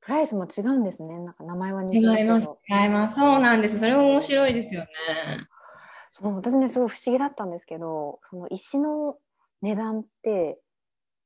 [0.00, 1.18] プライスも違うんですね。
[1.18, 2.58] なんか名前は似てるけ違いますど。。
[2.68, 3.14] 違います。
[3.14, 3.78] そうなんです。
[3.78, 4.88] それも面白いですよね。
[6.16, 9.16] そう私ねすごい不思議だったんですけどその石の
[9.62, 10.60] 値段って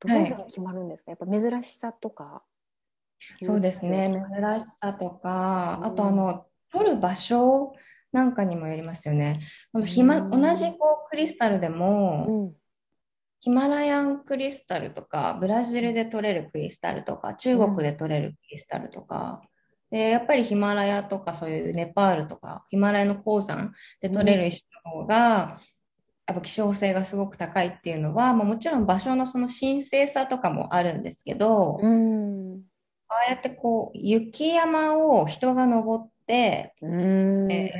[0.01, 0.23] どうい。
[0.23, 2.43] うふうに決まるんですか、やっぱ珍しさとか
[3.43, 4.11] そうですね。
[4.13, 5.87] 珍しさとか、うん。
[5.87, 7.73] あとあの、取る場所
[8.13, 9.41] なんかにもよりますよね。
[9.73, 10.31] このひま、うん。
[10.31, 12.55] 同じこうクリスタルでも、うん。
[13.41, 19.43] ヒマラヤンクリスタルとか、ブラジルで取れるクリスタルとか、中国で取れるクリスタルとか、
[19.91, 25.61] で、やっぱりヒマラヤとかそういうネパールとか、ヒマラヤの鉱山で取れる石の方が、
[26.29, 32.61] やっぱ希少性がすごく高いっていうのは、まあ、もちろん場所のその神聖さとかもあるんですけど、うん。
[33.09, 37.51] ああやってこう、雪山を人が登って、うん。
[37.51, 37.73] え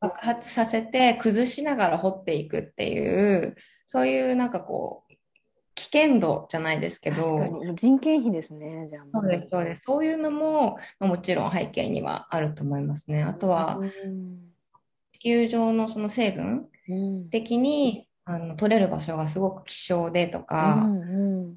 [0.00, 3.56] 爆発させて崩しながら掘っていくっていう、
[3.86, 5.14] そういうなんかこう、
[5.74, 7.50] 危険度じゃないですけど、確かに。
[7.52, 9.82] もう人件費ですねじゃあもそうです、そうです。
[9.82, 13.22] そういうのも、まあもちろん背景にはあると思いますね。
[13.22, 13.88] あとは、うん。
[13.88, 14.51] 地
[15.22, 21.56] 球上のその成分うん的に、あの、取れる場所がすごく希少でとか、うんうん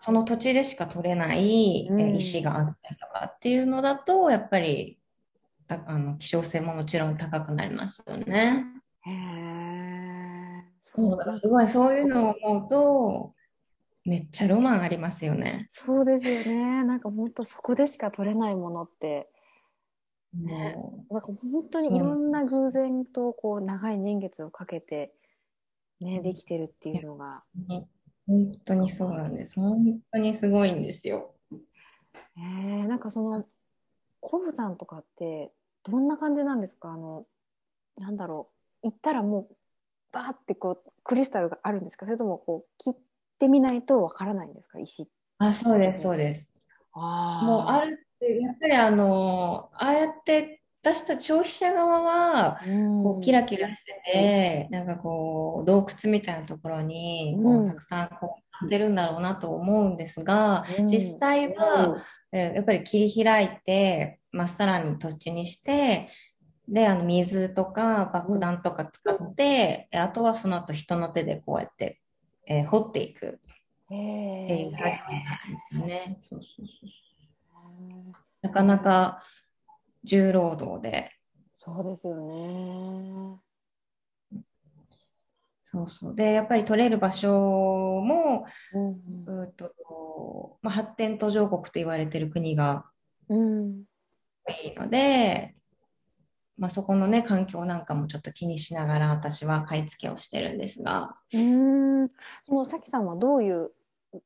[0.00, 5.00] その土地でしか取れない石があったりとかっていうのだと、やっぱり、
[5.66, 8.64] たあの、希少性ももちろん高くなりますよね。
[9.00, 13.34] へえそう、だすごいそういうのを思うと、
[14.04, 15.66] めっちゃロマンありますよね。
[15.68, 19.28] そうですよねなんか本当そこでしか取れないものって
[20.34, 20.74] ね。
[20.76, 25.12] もなんか本当にいろんな偶然とこう長い年月をかけて
[26.00, 27.42] ねできてるっていうのが。
[27.68, 27.86] う
[28.26, 29.58] 本当にそうなんです。
[29.58, 31.34] 本当にすごいんですよ。
[32.36, 33.44] えー、なんかその
[34.20, 35.50] コブさんとかって
[35.84, 36.92] どんな感じなんですか？
[36.92, 37.24] あの
[37.96, 38.50] なんだろ
[38.82, 38.88] う。
[38.88, 39.56] 行ったらもう
[40.12, 42.04] バーってこうクリスタルがあるんですか？
[42.06, 42.94] それともこう切っ
[43.38, 44.78] てみないとわからないんですか？
[44.78, 46.54] 石あ、そうです、そうです。
[46.92, 60.86] あもうある、るって、やっぱりあの、ああやって私たち消費者側は、うん、こうキラキラしてて、なんかこう洞窟みたいなところにこうたくさんこう出るんだろうなと思うんですが、うん。
[60.86, 62.02] 実際は、
[62.32, 66.10] えーやっぱり切り開いてまっさらに土地にして
[66.68, 72.00] であの水とか爆弾とか使って、あとはその後人の手でこうやって、
[72.46, 73.40] えー掘っていく
[73.90, 76.18] へっていうえ作業なんですよね。
[76.20, 76.90] そうそうそう
[78.42, 79.22] なかなか
[80.04, 81.12] 重労働で。
[81.56, 83.40] そうですよね
[85.70, 86.14] そうそう。
[86.14, 87.30] で、やっぱり取れる場所
[88.00, 92.86] も、うんうーと、まあ、発展途上国と言われてる国が
[93.28, 93.84] うん
[94.46, 95.54] 多いので、
[96.56, 102.08] まあ、そこのね、環境なんかもちょっと気にしながら私は買い付けをしてるんですが、うん
[102.44, 103.70] そのさきさんはどういう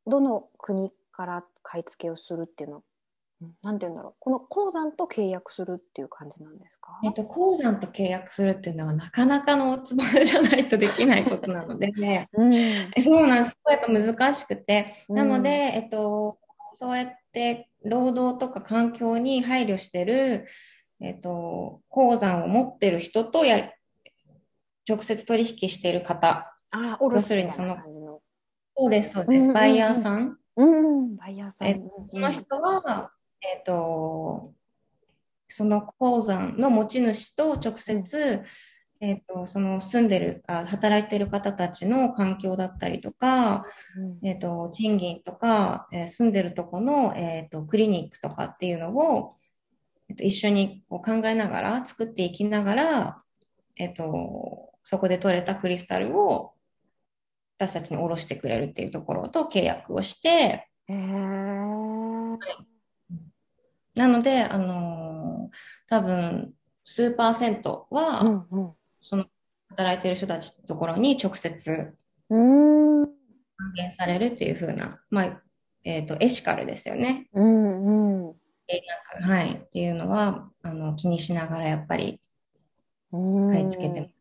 [0.06, 2.84] どの国から買い付けをするっていうの
[3.62, 6.98] なんて言うんだろうこの鉱山と契約するっていう感じなんですか？
[7.04, 11.92] えっと、鉱山と契約するっていうのはなかなかのおつぼねじゃないとできないことなので、
[12.32, 12.52] うん
[13.02, 13.56] そうなんです。
[13.68, 14.94] やっぱ難しくて。
[15.08, 16.38] うんなので、えっと、
[16.74, 20.46] そうやって労働とか環境に配慮してる、
[21.00, 23.70] えっと、鉱山を持ってる人とや、
[24.88, 26.56] 直接取引している方。
[26.70, 27.76] あ、要するにその。
[28.76, 29.52] そうです、そうです。
[29.52, 30.38] バイヤーさん。
[30.56, 31.68] うん、バイヤーさん。
[31.68, 33.10] えうんその人は、
[33.42, 34.52] えっと、
[35.48, 38.42] その鉱山の持ち主と直接、
[39.00, 43.64] えっと、その住んでる、あ、働いてる方たちの環境だったりとか、
[43.96, 44.26] うん。
[44.26, 49.36] えっと、賃金とか、えー住んでるとこの、えっと、クリニックとかっていうのを、
[50.08, 53.22] えっと、一緒にこう考えながら、作っていきながら、
[53.76, 56.54] えっと、そこで取れたクリスタルを
[57.58, 62.71] 私たちに下ろしてくれるっていうところと契約をして、へー
[63.94, 65.56] なので、あのー
[65.88, 69.26] 多分、数パーセントは、うんうんその
[69.70, 71.94] 働いてる人たちのところに直接
[72.28, 73.08] 還
[73.74, 75.42] 元されるっていう風な、まあ、
[75.82, 77.26] えっと、エシカルですよね。
[77.32, 78.34] うんうん
[79.22, 79.54] はい。
[79.54, 82.20] っていうのは、あの、気にしながらやっぱり
[83.12, 84.14] うん買い付けてます。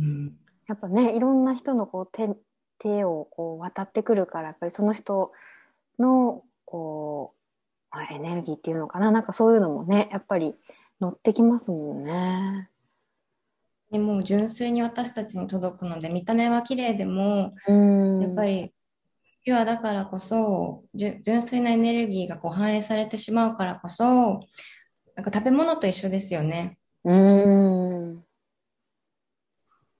[0.00, 0.36] うん
[0.68, 2.28] やっぱねいろんな人のこう手
[2.78, 5.32] 手をこう渡ってくるからやっぱりその人
[5.98, 7.41] のこう、
[7.92, 9.10] まあ、エネルギーっていうのかな？
[9.10, 10.54] なんかそういうのもねやっぱり
[11.00, 12.70] 乗ってきますもんね。
[13.90, 18.72] でもう純粋に私たちに届くので、見た目は綺麗でも、うんやっぱり、
[19.44, 24.04] ピュアだからこそ、純粋なエネルギーがこう反映されてしまうからこそ、
[25.14, 26.78] なんか食べ物と一緒ですよね。
[27.04, 28.24] うんやっ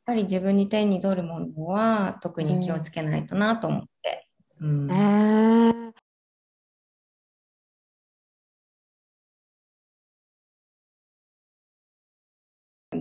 [0.06, 4.26] ぱり自分に手に取るものは特に気をつけないとなと思って。
[4.58, 5.81] うんえー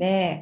[0.01, 0.41] で、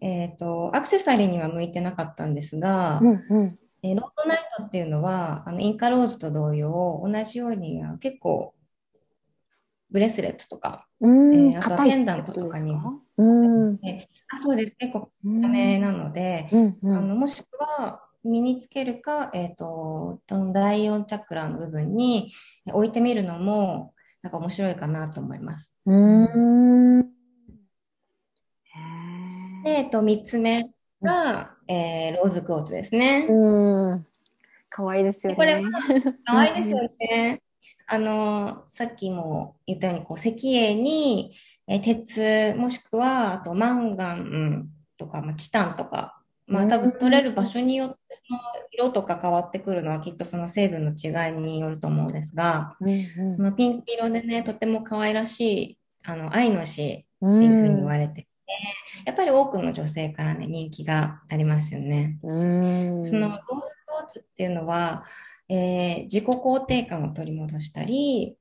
[0.00, 3.58] えっと、アクセサリーには向いてなかったんですが、うんうん。
[3.82, 8.54] えーロードナイトっていうのは、あのインカローズと同様、同じようにあ結構、
[9.90, 12.76] ブレスレットとか、うんえーあとはペンダントとかにう
[14.28, 16.96] あそうです、結構うんダメなので、うんうん。
[16.96, 22.32] あのもしくは身につけるか、えっと、この第4チャクラの部分に
[22.72, 25.74] 置いてみるのも、なんか面白いかなと思います。
[25.84, 27.15] うーん。
[27.15, 27.15] へ
[29.66, 30.70] で、えっと、3つ目
[31.02, 33.32] が、えーローズクォーツですねー。
[33.32, 34.06] うん
[34.70, 35.36] 可愛いですよね。
[35.36, 35.62] でこれ
[36.24, 37.42] 可愛いですよね。
[37.88, 41.34] あの、さっきも言ったように、こう、石英に、
[41.66, 47.96] えー鉄、もしくは、あと、マンガンとか、まあ、チタンとか、まあ、多分取れる場所によって、
[48.28, 58.28] その色とか変わってくるのは、きっとその成分の違いによると思うんですが、うんこのピンク色でね、とても可愛らしい、あの、愛の詩うんっていうふうに言われてて、
[59.04, 62.18] やっぱり多くの女性からね、人気がありますよね。
[62.22, 65.04] うんそのローズクォーツっていうのは、
[65.48, 68.36] えー自己肯定感を取り戻したり、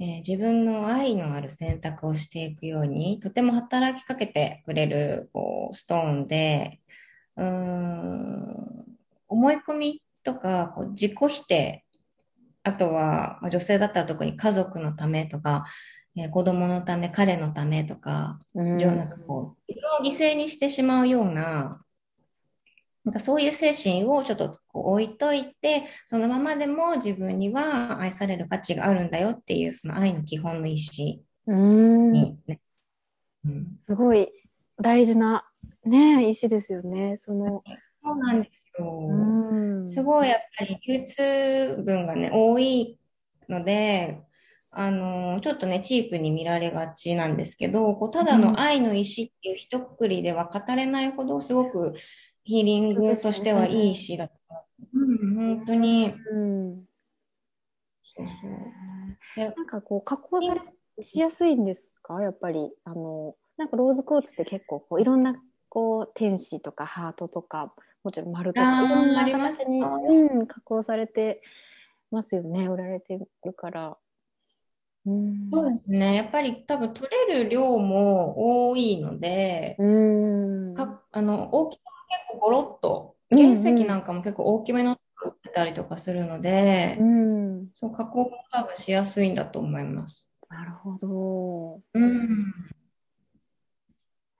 [0.00, 6.80] えー自分の愛のある選択をしていくように、とても働きかけてくれるこうストーンで、
[7.36, 8.86] うーん
[9.28, 11.84] 思い込みとかこう自己否定、
[12.62, 15.64] あとはまあ女性だったら特に家族のためとか、
[16.16, 21.82] えー子供のため、彼のためとか、うん上なんかこう、自分を犠牲にしてしまうような、
[23.04, 32.60] なんかそういう精神をちょっとこう置いといて、そのままでも自分には愛される価値があるんだよっていう、その愛の基本の意志うんにね。
[33.44, 34.28] うん、すごい
[34.82, 35.48] 大事な
[35.84, 37.16] ね石ですよね。
[37.16, 37.62] その
[38.02, 39.08] そうなんですよ。
[39.08, 42.98] うんすごいやっぱり流通分がね、多い
[43.48, 44.20] ので、
[44.78, 51.94] あの、ちょっとね、チープに見られがちなんですけど、こうただの愛の石っていう一括りでは語れないほど、すごく
[52.44, 55.06] ヒーリングとしてはいい石だと思う。
[55.06, 56.12] うん、本当に。
[56.30, 56.84] うん
[58.16, 58.26] そう。
[58.26, 60.60] そうでなんかこう加工され
[61.02, 62.22] しやすいんですか？
[62.22, 65.34] やっぱりあのなんかローズクォーツって結構こういろんな
[65.70, 67.72] こう天使とかハートとか
[68.04, 69.88] もちろん丸とかいろんなあります形に、か？
[69.88, 71.40] うん、加工されて
[72.10, 73.96] ますよね売られてるから。
[75.06, 76.14] うんそうですね。
[76.14, 90.28] やっぱり多分取れる量も多いので、うんかあの大きさも結構ゴロッと、原石なんかも結構大きめの売ってたりとかするので、うん、そう加工も多分しやすいんだと思います。
[90.48, 91.80] なるほど。
[91.94, 92.54] うん。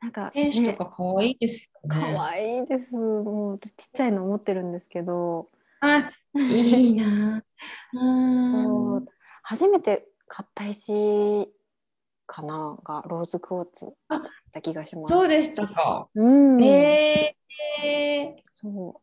[0.01, 2.15] なんか、天使とね、か可愛いですよかね。
[2.15, 2.97] わいいです。
[2.97, 5.49] もう私ちっちゃいの持ってるんですけど、
[5.81, 7.43] あ、いいな。
[7.93, 9.07] うん。
[9.43, 11.51] 初めて買った石
[12.27, 14.23] かながローズクォーツだっ
[14.53, 15.13] た気がします。
[15.13, 16.09] そうでしたか。
[16.15, 16.63] うん。
[16.65, 19.01] えー、そ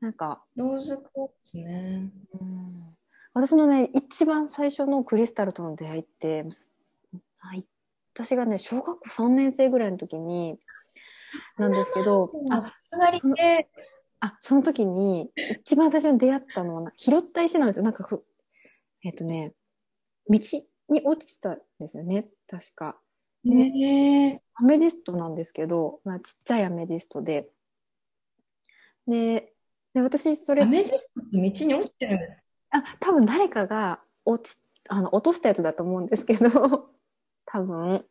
[0.00, 0.04] う。
[0.04, 2.10] なんか、ローズクォーツね。
[2.40, 2.96] うん、
[3.34, 6.44] 私のね、一番最初のクリスタルとの出会いって、
[7.38, 7.64] はい
[8.18, 10.58] 私がね、小学校3年生ぐらいの時に、
[11.56, 13.68] なんですけど、あ、さすがりって、
[14.18, 15.30] あ、その時に、
[15.60, 17.84] 一番最初に出会ったのはな、拾った石なんですよ。
[17.84, 18.20] なんかふ、
[19.04, 19.52] えっ、とね、
[20.28, 20.38] 道
[20.88, 22.98] に落ちてたんですよね、確か。
[23.44, 27.48] ねアメジストなんですけど、まあ、ちっちゃいアメジストで。
[29.06, 29.52] で、
[29.94, 34.58] で私、それア、メジストって道に落ちてるあ、多分誰かが落ち、
[34.88, 36.48] あの、落としたやつだと思うんですけど、
[37.46, 38.04] 多分、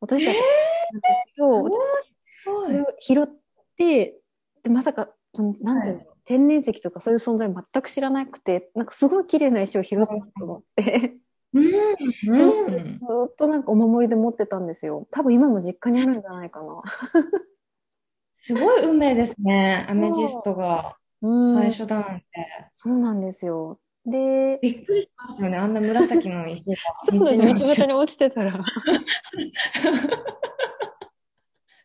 [0.00, 3.26] 落としたやつなんですけど、私、かそれを拾っ
[3.76, 4.20] て、
[4.62, 11.16] で、まさか、その、なんていうの、天然石とかそういう存在全く知らなくて、なんかすごい綺麗な石を拾ったと思って、
[11.52, 12.94] うん。
[12.94, 15.06] ずっとなんかお守りで持ってたんですよ。
[15.10, 16.82] 多分今も実家にあるんじゃないかな。
[18.42, 22.26] すごい運命ですね、アメジストがうん最初だなんて。
[22.72, 23.78] そうなんですよ。
[24.06, 26.76] で、びっくりしますよね、あんな紫の石が
[27.12, 28.64] 道道に落ちて端に落ちてたら。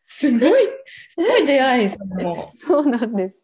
[0.06, 0.64] すごい、
[1.10, 2.50] すごい出会い、それも。
[2.56, 3.40] そうなんです。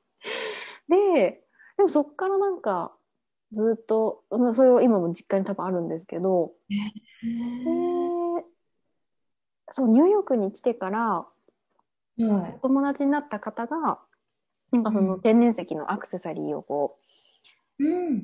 [0.87, 1.43] で、
[1.77, 2.95] でもそっからなんか、
[3.51, 6.53] ずっと、まあそれは今も実家に多分あるんですけど、
[7.21, 8.45] で、
[9.69, 11.27] そう、ニューヨークに来てから、
[12.17, 12.53] はい。
[12.55, 13.99] お友達になった方が、
[14.71, 15.21] なんかそのうん。
[15.21, 16.99] 天然石のアクセサリーをこ
[17.79, 18.17] うん。
[18.17, 18.21] う、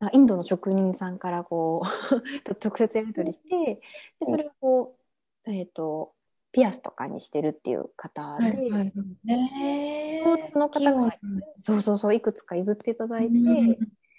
[0.00, 1.84] あインドの職人さんからこう、
[2.54, 3.80] と直接やり取りして、
[4.20, 4.96] で、それをこ
[5.46, 6.14] う、えっ、と、
[6.52, 8.92] ピアスとかにしてるっていう方で、はいはい。
[9.28, 11.18] えその方が
[11.56, 13.34] そうそうそう、いくつか譲っていただいて、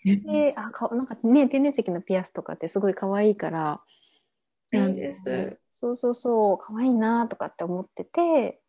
[0.03, 3.81] で、あ、か、なんかね、天然石のピアスとかってすごい可愛いから、
[4.73, 5.59] いいです。
[5.69, 8.61] そうそうそう、可愛いなとかって思ってて、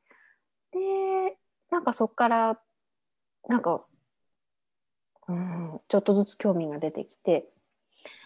[0.73, 1.39] で、
[1.71, 2.61] なんかそっから、
[3.49, 3.85] なんか、
[5.29, 7.49] うん、ちょっとずつ興味が出てきて、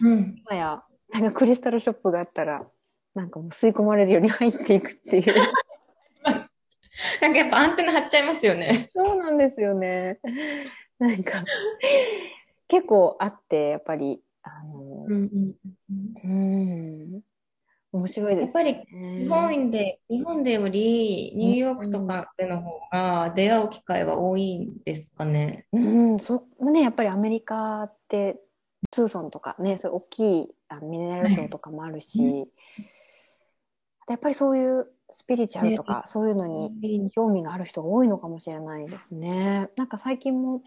[0.01, 0.35] うん。
[0.45, 0.83] 今や、
[1.13, 2.65] なんかクリスタルショップがあったら、
[3.13, 5.33] なんかもう吸い込まれるように入っていくっていう。
[7.21, 8.89] なんかやっぱアンテナ張っちゃいますよね。
[8.95, 10.19] そうなんですよね。
[10.97, 11.43] なんか、
[12.67, 15.53] 結構あって、やっぱり、あの、うん
[16.23, 17.21] うん、
[17.91, 19.23] 面白いですやっぱりね。
[19.23, 25.67] 日本で、日本でよりニューヨークとかでの方が出会う機会は多いんですかね。
[25.71, 28.41] うん、そね、やっぱりアメリカって、
[28.91, 32.47] ツーソンとかね、そういう大きいあのミネラルショーとかもあるし、
[34.09, 39.69] やっぱりそういうスピリチュアルとか、そういうのに興味がある人が多いのかもしれないですね。
[39.75, 40.61] なんか最近も、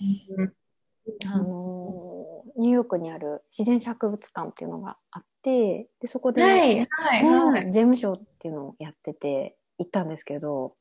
[1.27, 7.65] あのニューヨークにある自然博物館っていうのがあって、でそこで、はい、はい、はい。
[7.65, 10.75] うんジェムショーっていうのをやってて行ったんですけど、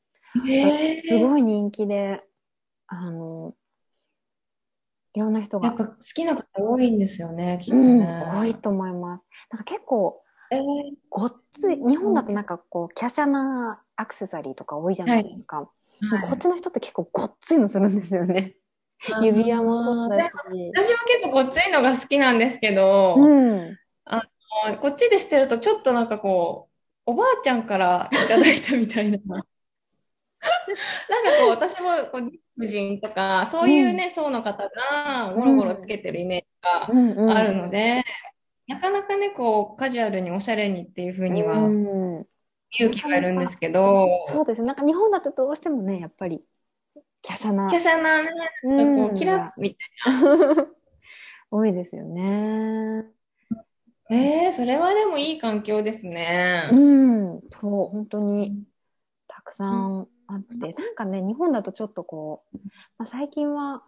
[0.46, 2.22] へーすごい人気で、
[2.86, 3.54] あの、
[5.14, 8.22] いろんな人が、やっぱ好きな方多いんですよね、きっとうん、ね。
[8.32, 9.26] 多いと思います。
[9.50, 10.20] なんか結構、
[10.52, 10.60] えー
[11.08, 15.68] ごっつい、日本だとなんかこう、華奢なアクセサリーとか多いじゃないですか。
[16.00, 18.54] でもこっちの人って結構ごっついのするんですよね。
[19.22, 20.32] 指輪もそうだし。
[20.32, 23.78] 私も結構ごっついのが好きなんですけど、うん。
[24.80, 26.68] こっちでしてるとちょっとなんかこ
[27.06, 29.18] う、おばあちゃんからいただいたみたいな。
[29.28, 29.44] なんか
[31.40, 38.04] こう、私もこう、婦人とか、そういうね、層の方がゴロゴロつけてるイメージうんうんがあるので、
[38.66, 42.26] なかなかね、こう、カジュアルにおしゃれにっていうふうにはうん
[42.72, 44.66] 勇気がいるんですけど、そうですね。
[44.66, 46.42] なんか日本だとどうしてもね、やっぱり、
[47.22, 47.76] 華奢な華。
[47.76, 48.30] 奢なね、
[48.64, 49.76] うんこう、キラッみ
[51.50, 53.04] 多いですよね。
[54.08, 54.44] たいな。
[54.44, 56.68] えー、それはでもいい環境ですね。
[56.72, 56.76] う
[57.36, 57.42] ん。
[57.50, 58.64] と、本当に
[59.26, 62.58] たくさんあって、なんかね、日本だとちょっとこう、
[62.98, 63.82] まあ、最近は、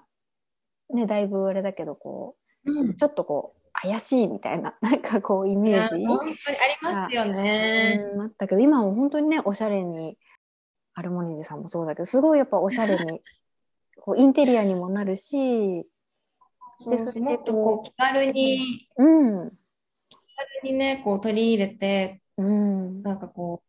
[0.90, 8.00] ね、だいぶあれだけど、こうんう、ちょっとこう、怪しいみたいな、 なんかこう、イメージ、本当にありますよね。
[8.14, 10.18] うんあったけど、今は本当にね、おしゃれに、
[10.94, 13.22] アルモニーゼさんもそうだけど、すごいやっぱおしゃれに、
[14.00, 15.86] こうインテリアにもなるし、
[16.80, 19.54] そうそれでもっとこう気軽に、うん、気
[20.62, 23.68] 軽にね、こう取り入れて、うん、なんかこう、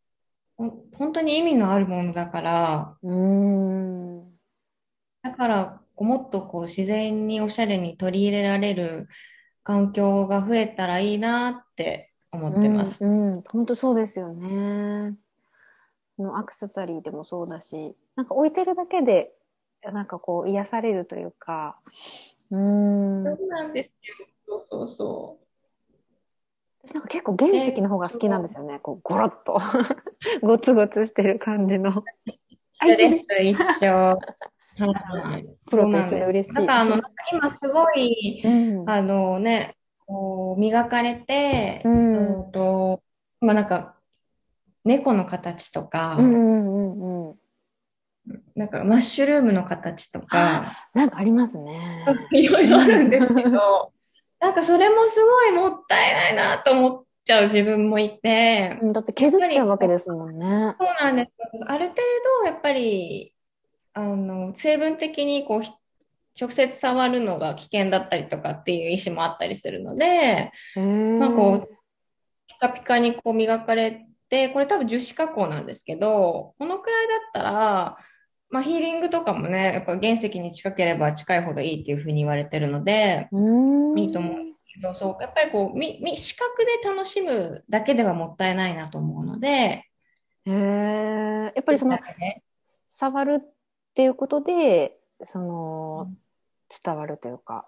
[0.57, 4.37] ほん本当に意味のあるものだから、うん、
[5.21, 9.07] だからもっとこう自然におしゃれに取り入れられる
[9.63, 13.05] 環境が増えたらいいなって思ってます。
[13.05, 15.15] うん、うん、本当そうですよね。
[16.19, 19.33] のアクセサリーでもそうだし、なんか置いてるだけで、
[19.83, 21.77] なんかこう癒されるというか、
[22.51, 24.27] うん、そうなんですよ。
[24.45, 25.39] そうそうそ
[26.85, 28.79] 私なんか結構原石の方が好きなんですよね。
[28.79, 29.59] こうゴロッと
[30.45, 31.91] ゴツゴツしてる感じの。
[31.91, 32.03] う。
[32.85, 34.17] 一緒です、一緒。
[34.75, 36.55] はいプロと一緒で嬉しい。
[36.55, 43.01] だからあの、なんか今すごい、うん、あのね、こう磨かれて、うんうんと、
[43.41, 43.95] 今なんか、
[44.83, 47.35] 猫の形とか、うんうんうんうん。
[48.55, 52.05] なんかマッシュルームの形とか、なんかありますね。
[52.31, 53.91] いろいろあるんですけど、
[54.39, 60.75] なんかそれもすごいもったいないなと思っちゃう自分もいて、うんだって削っちゃうわけですもんね。
[60.79, 61.31] そうなんです。
[61.65, 62.01] ある程
[62.41, 63.33] 度、やっぱり、
[63.93, 65.71] あの、成分的にこう、ひ
[66.39, 71.77] 直接触るのが危険だったりとかっていう意思もあったりするので、まあこう、
[72.47, 74.07] ピカピカにこう磨かれて、
[74.53, 77.97] これ多分樹脂加工なんですけど、このくらいだったら、
[78.49, 83.29] まあヒーリングとかもね、やっぱ原石に近ければ近いほどいいっていうふうに言われてるので、
[83.95, 89.49] いいと思うんですけど、そう、やっぱりこう、み、み、視覚で楽しむだけではもったいないなと思うので、
[90.45, 91.53] へえ。
[91.55, 92.43] やっぱりそのね。
[92.89, 93.53] 触るっ
[93.95, 96.11] ていうことで、その、
[96.83, 97.67] 伝わるというか、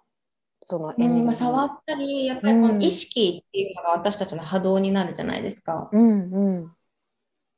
[0.66, 1.20] そのエネルギー。
[1.22, 5.90] うんまあ、触ったり、やっぱりこの意識っていうのが私たちの波動になるじゃないですか。
[5.92, 6.76] うんうん。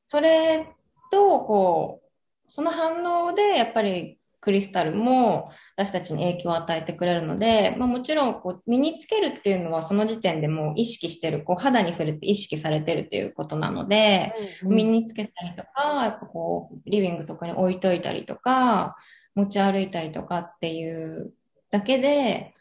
[0.05, 0.74] それ
[1.12, 14.34] と、こう、その反応で、やっぱりクリスタルも私たちに影響を与えてくれるので、まあ、もちろんこう身につけるっていうのはその時点でもう意識してる、こう肌に触れて意識されてるっていうことなので、
[14.64, 18.95] 身につけたりとか、やっぱこう、リビングとかに置いといたりとか、
[19.36, 21.34] 持ち歩いたりとかっていう
[21.70, 22.53] だけで、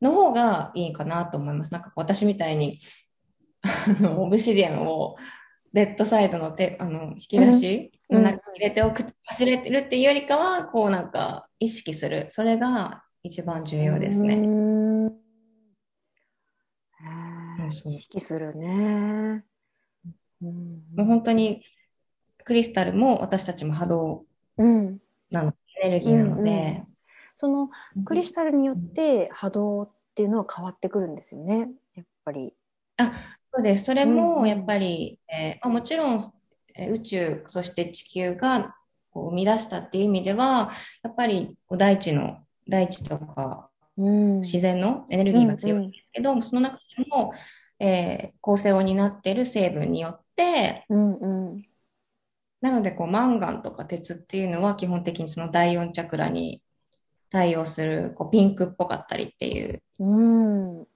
[0.00, 1.72] の方がいいかなと思います。
[1.72, 2.78] なんか私みたいに、
[3.62, 5.16] あの、オブシディアンを
[5.72, 12.26] ベッドサイドの手、あの、引き出しうんの中に入れておく、忘れてるっていうよりかは、こうなんか意識する。
[12.28, 14.36] それが一番重要ですうね。
[17.84, 19.44] 意識するね。
[20.42, 21.62] うんもう本当に
[22.44, 24.24] クリスタルも私たちも波動
[24.56, 24.98] うん。
[25.30, 26.82] なの、エネルギーなので、
[27.40, 27.70] その
[28.04, 31.70] クリスタルによって波動っていうのは変わってくるんですよね。
[31.94, 32.52] やっぱり。
[33.50, 33.84] そうです。
[33.84, 36.32] それうんうんもやっぱり、えーまあ、もちろん、
[36.74, 38.76] えー宇宙、そして地球が
[39.10, 40.70] こう生み出したっていう意味では、
[41.02, 44.40] やっぱり大地の、大地とかうん。
[44.40, 47.32] 自然のエネルギーが強いんですけど、その中でも、
[47.78, 51.66] えー構成を担っている成分によって、うんうん。
[52.60, 56.62] なのでこうマンガンとか鉄っていうのは基本的にその第四チャクラに
[57.30, 60.82] 対応するこうピンクっぽかったりっていう、うん。
[60.82, 60.86] っ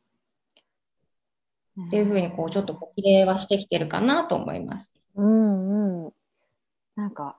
[1.87, 4.95] っていうふうにこうちょっと比例はしてきてるかなと思います。
[5.14, 6.12] うんうん。
[6.97, 7.37] なんか、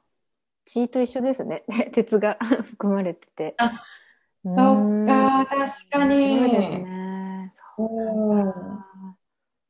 [0.65, 1.63] 血と一緒ですね。
[1.93, 3.55] 鉄が 含まれてて。
[3.57, 3.81] あ
[4.43, 4.51] う
[5.03, 7.49] ん、確かすごいですね。
[7.51, 7.89] そう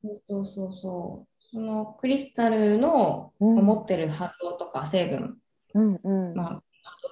[0.04, 1.44] そうそうそうそう。
[1.52, 5.38] そのクリスタルのうん持ってる波動とか成分、
[5.74, 6.36] うんうん。
[6.36, 6.60] まあ、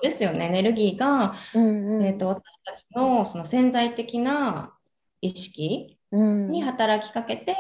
[0.02, 2.04] ですよね、エネルギーが、うんうん。
[2.04, 4.78] えっと、私たちのその潜在的な
[5.22, 7.56] 意識うんに働きかけて、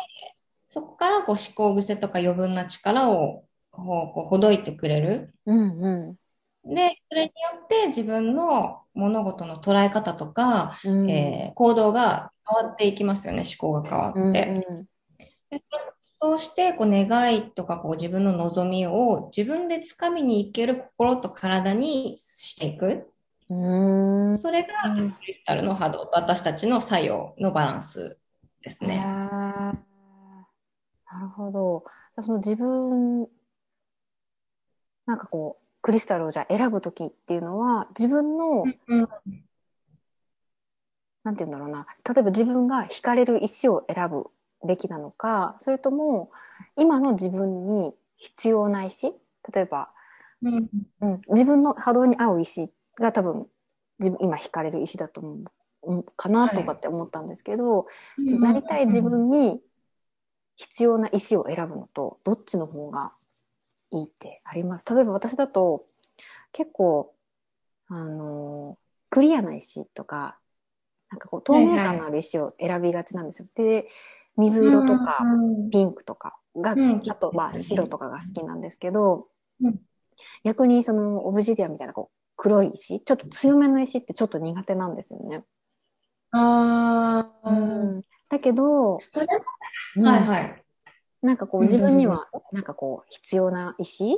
[0.69, 5.33] そこからこう思考癖とか余分な力をこうこうほどいてくれる。
[5.45, 6.17] うんう
[6.65, 6.73] ん。
[6.75, 14.65] で、それによって自分の物事の捉え方とか、うんえー行動が変わっていきますよね、思考が変わうんって。
[15.49, 15.92] でそ
[16.31, 23.09] うしてこう願いとかこう自分の望みを自分で掴みにいける心と体にしていく。
[23.49, 28.17] それがクリスタルの波動と私たちの作用のバランス
[28.61, 28.97] ですね。
[28.97, 29.73] な
[31.21, 31.83] るほど。
[32.19, 33.27] その自分、
[35.05, 39.07] なんかこう、クリスタルをじゃあ選ぶときっていうのは、自分の、うん
[41.23, 44.27] なんて言うんだろうな、例えば自分が惹かれる石を選ぶ
[44.65, 46.31] べきなのか、それとも、
[46.77, 49.13] 今の自分に必要な石
[49.53, 49.89] 例えば、
[50.41, 50.69] うん
[51.01, 53.47] うん、自分の波動に合う石が多分、
[53.99, 55.43] 自分、今惹かれる石だと思う。
[55.85, 57.87] うんかなとかって思ったんですけど、
[58.17, 59.61] なりたい自分に
[60.55, 63.11] 必要な石を選ぶのと、どっちの方が
[63.91, 65.85] いいってあります例えば私だと、
[66.51, 67.13] 結構、
[67.87, 68.77] あの、
[69.09, 70.37] クリアな石とか、
[71.11, 73.47] なんかこう透明感のある石を選びがちなんですよ。
[73.55, 73.87] で、
[74.37, 79.27] 水色とか、うんピンクとかが、うんあと、まあ、白とかが好きなんですけど、
[79.61, 79.79] うん
[80.43, 85.43] 逆にそのオブジディアンみたいなこう黒い石、ちょっと強めの石ってちょっと苦手なんですよね。
[86.31, 88.03] ああ、うん。
[88.29, 89.27] だけど、それ
[89.97, 90.05] うん。
[90.05, 90.63] はいはい。
[91.21, 94.17] なんかこううん自分にはなんかこう必要な石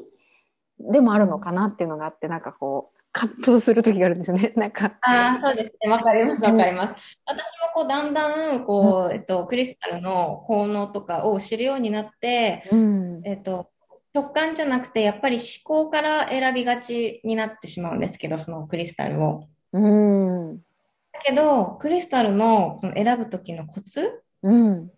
[0.79, 4.51] でもあるのかなっていうのがあって、なんかこう葛藤する時があるんですよね。
[4.57, 4.97] なんか。
[5.01, 5.89] ああ、そうですね。
[5.89, 6.93] わかります、わかります。
[7.25, 13.21] 私もこう、だんだん、こう、えっと、クリスタルの効能とかを知るようになって、うん。
[13.25, 13.71] えっと、
[14.13, 19.47] 直感じゃなくて、やっぱり思考から選びがちになってしまうんですけど、そのクリスタルを。
[19.71, 20.57] うん。
[20.57, 24.91] だけど、クリスタルのその選ぶ時のコツうん。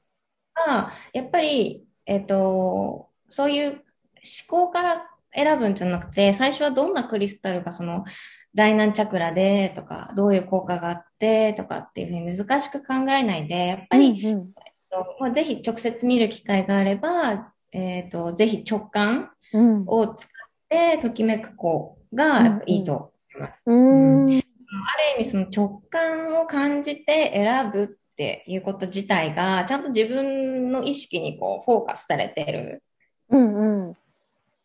[0.56, 3.82] が、やっぱり、えっと、そういう思
[4.48, 8.04] 考から選ぶんじゃなくて、最初はどんなクリスタルがその
[8.54, 14.46] 第何チャクラでとか、どういう効果があってとかっていうふうに難しく考えないで、やっぱり、うんえっ
[14.90, 19.84] とまあ、ぜひ直接見る機会があれば、えっと、ぜひ直感うん。
[19.88, 20.30] を使っ
[20.70, 23.64] てときめく子がいいと思います。
[23.66, 24.26] うん。
[24.26, 24.42] ある
[25.18, 32.84] 意味その直感を感じて選ぶっていうこと自体が、ちゃんと自分の意識にこうフォーカスされてる
[33.30, 33.88] うん。
[33.88, 33.94] うん。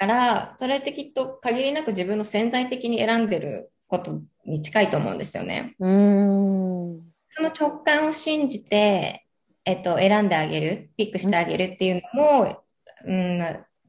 [0.03, 5.74] から、それってきっと限りなく自分の潜在的に選んでることに近いと思うんですよね。
[5.78, 7.03] うん。
[7.30, 9.26] その直感を信じて
[9.64, 12.64] えっと、選んであげる、ピックしてあげるっていうのも、
[13.07, 13.38] うん、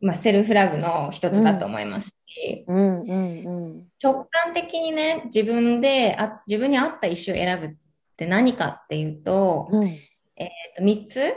[0.01, 3.87] まあ、セルフラブの一つだと思いますし、うんうんうん。
[4.01, 7.75] 直感的にね、自分で、あ、自分に合った石を選ぶっ
[8.17, 9.87] て何かっていうと、うん。
[9.87, 11.33] えっと、3つ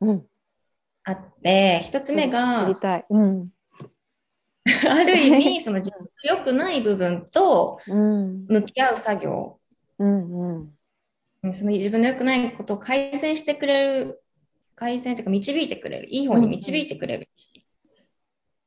[0.00, 0.26] うん。
[1.04, 3.04] あって、1つ目知がり、たい。
[3.08, 3.48] うん。
[4.88, 8.46] ある意味、その自分の良くない部分とうん。
[8.46, 9.58] 向き合う作業、
[9.98, 10.72] うんうん。
[11.42, 14.22] うんその自分の良くないことを改善してくれる、
[14.74, 17.28] 改善というか導いてくれる、いい方に導いてくれる。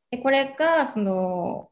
[0.09, 1.69] で、これが、その、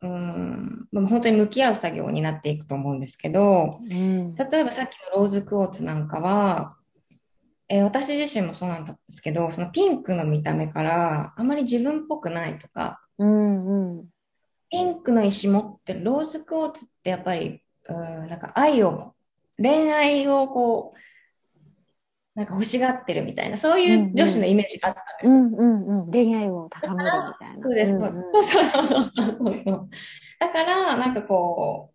[0.00, 4.34] うん、まあ本当に向き合う作業になっていくと思うんですけど、うん。
[4.34, 6.76] 例えばさっきのローズクォーツなんかは、
[7.68, 14.08] えー私自身もそうなんですけど、そのピンクの見た目からあまり自分っぽくないとか、うんうん。
[14.70, 19.14] ピンクの石持ってるローズクォーツってやっぱり、うん、なんか愛を、
[19.58, 20.98] 恋愛をこう、
[22.34, 25.32] なんか欲しがってるみたいな、そういう女子のイメージがあったんですよ。
[25.32, 26.10] うんうんうん。
[26.10, 27.62] 恋愛を高めるみたいな。
[27.62, 29.90] そうです、そううんうんそうそうそうそうそう。
[30.40, 31.92] だから、なんかこう、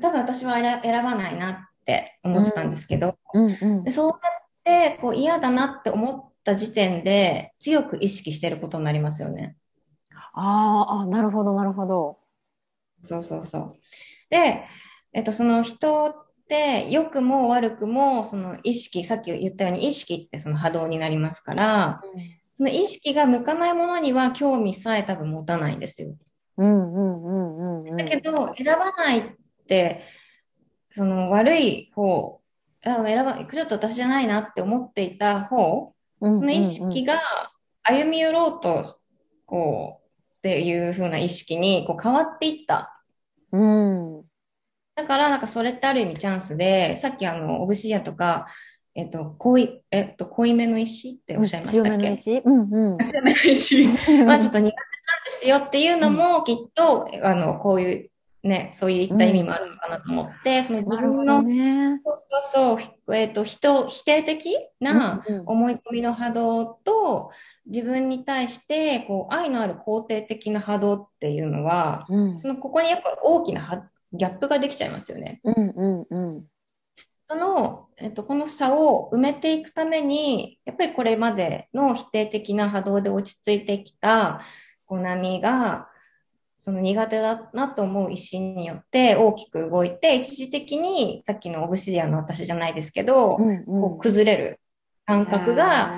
[0.00, 4.20] 多分私は選選ばないなって思ってたんですけど、うんうんでそう
[4.68, 9.56] やってこう嫌だなって思った時点で強く意識してることになりますよね。
[10.34, 12.18] あーあ、なるほど、なるほど。
[13.02, 13.76] そうそうそう。
[14.30, 14.64] で、
[15.12, 22.00] えっと、その人って良くも悪くもその意識、さっき言ったように意識ってその波動になりますから、
[22.52, 26.14] その意識が向かないものには興味さえ多分持たないんですよ。
[26.56, 27.96] うんうんうんうんうん。
[27.96, 29.22] だけど、選ばないっ
[29.66, 30.02] て、
[30.90, 32.40] その悪い方、
[32.84, 37.20] あ選ば、ちょっと私じゃないなって思っていた方、そその意識が
[37.82, 39.00] 歩み寄ろうと、
[39.46, 40.03] こう、
[40.44, 43.02] っていう風な意識にこう変わっていった。
[43.50, 44.22] うん。
[44.94, 48.46] だから、なんかそれってある意味チャンスで、さっきあの、オブシアンとか、
[48.94, 51.88] えっと、濃い、えっと、濃いめの石っておっしゃいましたっけ？
[51.88, 52.42] 強めの石？
[52.44, 52.98] うんうん。
[53.00, 53.88] 強めの石。
[54.26, 54.74] まあちょっと苦手なんで
[55.30, 58.10] すよっていうのも、きっと、あの、こういう、
[58.44, 61.98] ね、そういった意味もあるのかなと思って、その自分の、ね。
[62.04, 67.30] そうそうそう、えっと、人、否定的なうんうん思い込みの波動と、
[67.64, 75.40] 自分に対して、こう、愛のある肯定的な波動っていうのは、うんその、ここにやっぱ大きなはギャップができちゃいますよね。
[75.42, 76.46] うんうんうん。
[77.26, 84.42] その、えっと、この差を埋めていくために、やっぱりこれまでの否定的な波動で落ち着いてきた、
[84.84, 85.88] こう波が、
[86.64, 94.60] その苦手だなと思う石によって大きく動いて、一時的にさっきのオブシディアンの私じゃないですけど、うんうんこう崩れる
[95.04, 95.88] 感覚が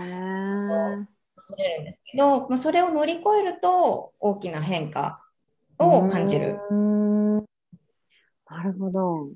[1.36, 5.22] 崩れるんですけど、まあ、それを乗り越えると大きな変化
[5.78, 6.58] を感じる。
[8.50, 9.28] なるほど。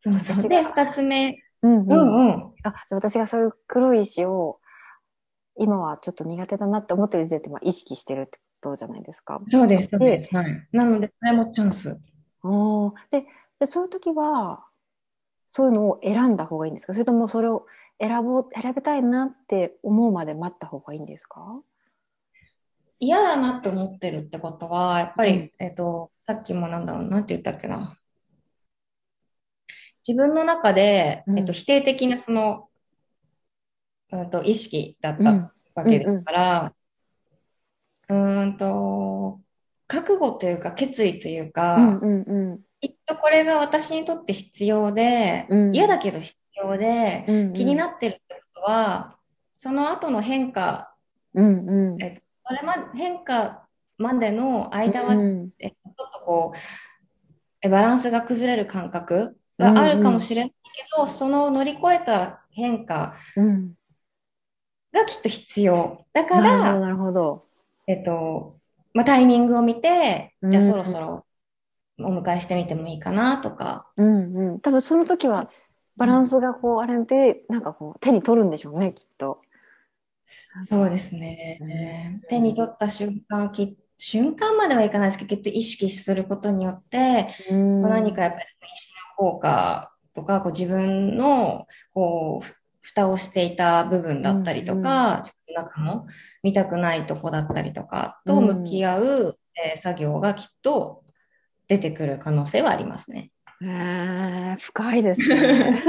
[0.00, 0.48] そうそう。
[0.48, 1.36] で、二つ目。
[1.60, 1.88] うんううん。
[1.90, 2.54] んうん。
[2.62, 4.60] あ、じゃあ私がそういう黒い石を
[5.58, 9.40] 今はちょっと苦手だなって思ってる時点でまあ意識してるってことじゃないですか。
[9.50, 10.34] そうです、そうです。
[10.34, 10.68] はい。
[10.72, 11.98] なので、これもチャンス。
[13.10, 13.24] で
[13.58, 14.64] で、そういう時は
[15.48, 16.92] そういうのを選んだ方がいいんですか？
[16.92, 17.66] それともそれを
[17.98, 21.62] 選ぼう、選びたいなって思うまで待った方がいいんですか？
[22.98, 27.98] 嫌だなって思ってるってことは、やっぱり、うんえっと、さっきもなんだろう、なんて言ったっけな。
[30.06, 32.68] 自分の中で、うんえっと、否定的なその、
[34.12, 36.72] うんと、意識だっうんたわけですから、
[38.08, 39.40] うーんと、
[39.88, 42.60] 覚悟というか、決意というか、うんうんうん。
[42.80, 45.74] きっとこれが私にとって必要で、うん。
[45.74, 47.52] 嫌だけど必要で、うんうん。
[47.52, 49.16] 気になってるってことは、
[49.54, 50.94] その後の変化、
[51.34, 52.02] うんうん。
[52.02, 53.66] えっと、それま、変化
[53.98, 56.58] までの間は、うんえっと、ちょっとこう、
[57.62, 60.56] えバランスが崩れる感覚があるかもしれないけ
[60.96, 63.74] ど、その乗り越えた変化うん。
[64.92, 66.06] がきっと必要。
[66.12, 67.45] だかなるほどら、なるほど。
[67.86, 68.58] えっと、
[68.92, 71.26] まあ、タイミングを見て、うんじゃあそろそろ
[71.98, 74.60] お迎えしてみてもいいかなとか、うんうん。
[74.60, 75.50] 多分その時は
[75.96, 79.40] バランスがこうあれでなんかこう手に取るんでしょうねきっと。
[80.68, 82.20] そうですね。
[82.28, 88.44] 手に取った瞬間、き瞬間まではいかないですけど、きっと意識することによって、うんこう何かやっぱり
[89.16, 96.06] 効果とか、こう自分のこうふ蓋をしていた部分だったりとか、自分の中の
[96.46, 101.02] 見たくないとこだったりとかと向き合う、えー作業がきっと
[101.66, 103.32] 出てくる可能性はありますね。
[103.60, 105.82] へー深いですね。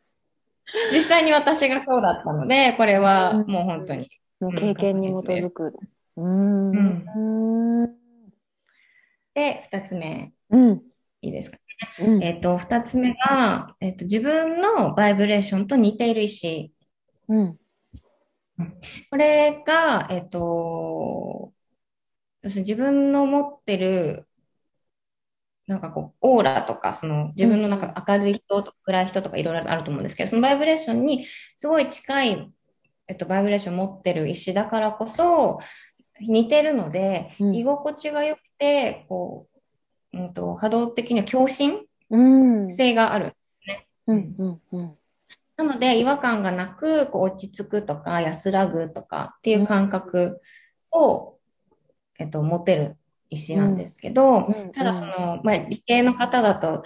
[0.90, 4.08] 実際に私がそうだったので、これはうんもう本当に。
[4.40, 5.74] もう経験に基づく。
[6.16, 7.04] うーん。
[7.14, 7.94] うん。
[9.34, 10.82] で、二つ目、うん。
[11.20, 11.58] いいですか？
[12.00, 16.72] うんえっ、と、二つ目が、えっ、と、自分のバイブレーションと似ている石。
[17.28, 17.58] うん。
[19.10, 21.52] これが、えっ、と、
[22.42, 24.28] 要するに自分の持ってる、
[25.66, 31.24] なんかこう、オーラとか、その自分のなんか明るい人とか暗い人とかいろいろあると思うんですけど、そのバイブレーションに
[31.56, 32.54] すごい近い、
[33.08, 35.58] えっと、バイブレーション持ってる石だからこそ、
[36.20, 39.46] 似てるので、うん居心地が良くて、こ
[40.12, 42.18] う、うんと、波動的には共振う
[42.66, 42.70] ん。
[42.74, 43.34] 性がある。
[44.06, 44.34] うん。
[44.38, 44.56] うん。
[44.72, 44.98] うん。
[45.56, 50.40] なので、違和感がなく、こう落ち着くとか、安らぐとかっていう感覚
[50.90, 51.38] を、
[52.18, 52.96] えっと、持てる
[53.30, 56.84] 石なんですけど、うんただその、まあ、理系の方だと、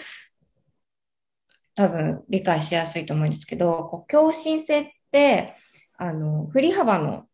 [1.75, 5.55] 多分理解しやすいと思うんですけど、こう共振性って、
[5.97, 7.27] あの、振り幅の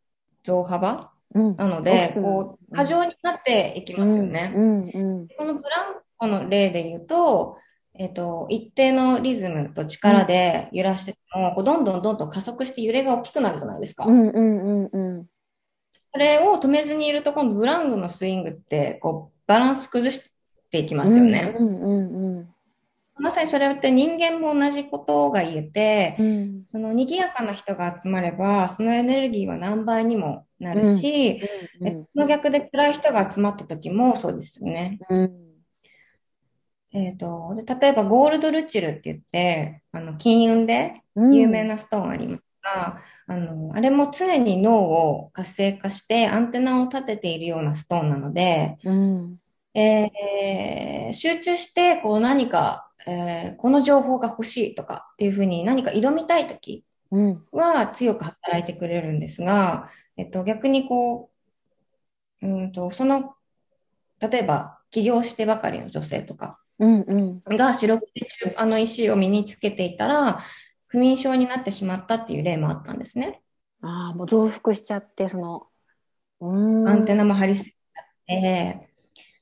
[0.45, 1.57] 増幅うん。
[1.57, 4.53] なので、うんこう、過剰になっていきますよね。
[4.55, 4.65] うん。
[4.83, 5.29] うん。
[5.37, 7.59] このブランコの例で言うと、
[7.97, 14.05] えっと、一定のリズムと力で揺らしてても、こうどんどんどんどん加速して揺れが大きくなるじゃないですか。
[14.05, 14.29] うん。
[14.29, 14.35] うん。
[14.35, 14.91] うん。
[14.93, 15.29] うん。
[16.13, 20.23] それを止めずにいると、今度ブランコのスイングって、こう、バランス崩し
[20.71, 21.55] ていきますよね。
[21.57, 21.67] うん。
[21.67, 22.37] うん。
[22.37, 22.55] うん。
[23.17, 26.65] まさにそれって人間も同じことが言えて、うん。
[26.67, 31.41] その賑やかな人が集まれば、そのエネルギーは何倍にもなるし、
[31.81, 31.89] うん。
[31.89, 34.99] えその逆で暗い人が集まった時もそうですよね。
[35.09, 35.44] うん。
[36.95, 41.35] えっと、で例えばゴールドルチルって言って、あの、金運でうん。
[41.35, 44.81] 有名なストーンありますが、あの、あれも常に脳
[45.21, 49.39] を活性化してアンテナを立てているようなストーンなので、うん。
[49.75, 57.47] えー集中してこう何か、えーこの情報が欲しいとかっていうふうに何か挑みたいときうん。
[57.53, 61.31] は強く働いてくれるんですが、えっと、逆にこ
[62.43, 63.35] う、うーんと、その、
[64.21, 67.01] 例えば起業してばかりの女性とか、うん。
[67.03, 67.57] うん。
[67.57, 70.41] が四六時中あの石を身につけていたら、
[70.87, 73.43] 不眠症になってしまったっていう例もあったんですね。
[73.83, 75.67] ああ、もう増幅しちゃって、その、
[76.41, 76.89] うん。
[76.89, 78.89] アンテナも張りすぎちゃって、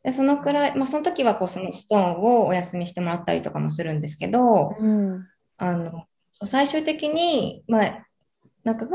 [0.03, 5.27] で、そのくらい、まあその時はこうそのストーンをお休みしてもらったりとかもするんですけど、うん。
[5.59, 6.07] あの、
[6.47, 8.07] 最終的に、まあ、
[8.65, 8.91] なんか、わ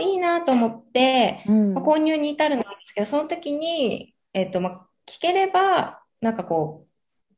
[0.00, 1.74] ー、いいなと思って、うん。
[1.74, 6.91] まあ購入に至るんですけど、その時に、えっと、まあ、聞ければ、なんかこう、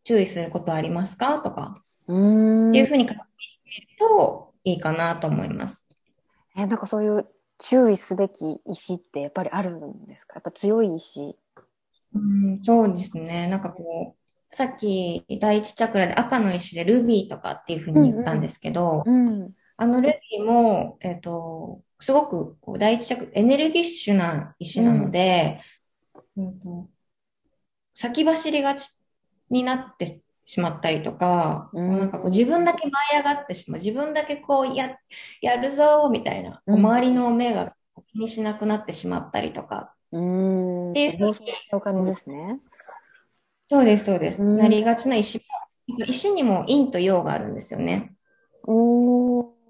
[0.04, 1.38] 注意することはありますか？
[1.40, 1.76] とか、
[2.08, 2.70] うん。
[2.70, 5.88] っていうふうに確認しているといいかなと思います。
[6.56, 7.26] え、なんかそういう
[7.58, 10.34] 注意すべき石ってやっぱりあるんですか？
[10.36, 11.36] やっぱ強い石。
[12.14, 13.48] うん、そうですね。
[13.48, 19.48] なんかこう、さっき第一チャクラで赤の石でルビーとかっていうふうに言ったんですけど、うん。
[19.76, 25.60] あのルビーも、えっと、すごくこう第一チャクラ、エネルギッシュな石なので、
[26.36, 26.88] うんと
[27.94, 28.90] 先走りがち
[29.54, 33.80] になってしまったりとか、うんなんかこう自分だけ舞い上がってしまう。
[33.80, 34.96] 自分だけこうや、
[35.40, 37.74] やるぞみたいな、こううん周りの目が
[38.12, 40.90] 気にしなくなってしまったりとか、うん。
[40.90, 42.58] っていうふうにお感じですね。
[43.68, 44.42] そうです、そうです。
[44.42, 45.44] うんなりがちな石も、
[46.06, 48.12] 石にも陰と陽があるんですよね。
[48.64, 49.64] おー。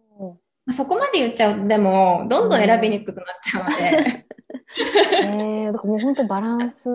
[0.67, 4.27] まあ、そこまで言っちゃうと、でも、どんどん選びにくくなっちゃうので、
[5.23, 6.91] えー、だからもう本当にバランス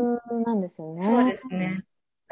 [0.45, 1.03] なんですよね。
[1.03, 1.85] そうですね。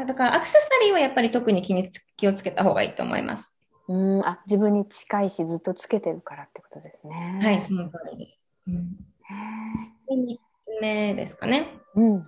[0.06, 3.54] だから、アクセサリーはやっぱり特に気につ気をつけた方がいいと思います。
[3.88, 4.26] うん。
[4.26, 7.40] あ、自分に近いしずっとつけてるからってことですね。
[7.42, 8.54] はい、その通りです。
[8.68, 11.80] うん、へで、3つ目ですかね。
[11.96, 12.28] ーうん。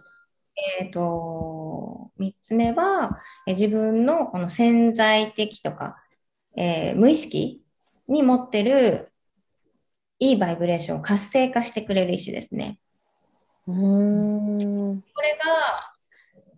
[0.80, 5.98] えっと、3つ目は、え自分のこの潜在的とか、
[6.58, 7.62] えー無意識
[8.08, 9.12] に持ってる
[10.20, 12.78] いいバイブレーションを活性化してくれる石ですね。
[13.68, 13.76] うー
[14.94, 15.02] ん。
[15.02, 15.94] これが、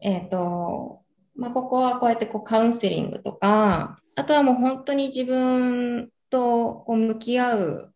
[0.01, 1.00] えっと、
[1.35, 7.93] まあ、ここはこうやってこうカウンセリングとか、あとはもう本当に自分とこう向き合う、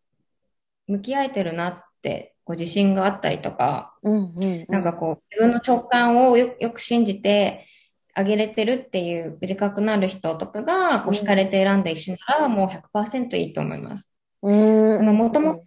[0.88, 4.66] 向き合えてるなって、こう自信があったりとか、うんうん。
[4.68, 7.66] なんかこう自分の直感をよよく信じて
[8.14, 12.68] あげれてるっていう自覚のある人とかがこう惹かれて選んだ石ならもう
[12.98, 14.12] 100%いいと思います。
[14.42, 14.98] うん。
[15.00, 15.60] その元々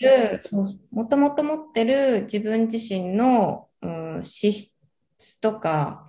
[0.00, 4.74] るそうもともと持ってる自分自身の、うん、資質
[5.40, 6.05] とか、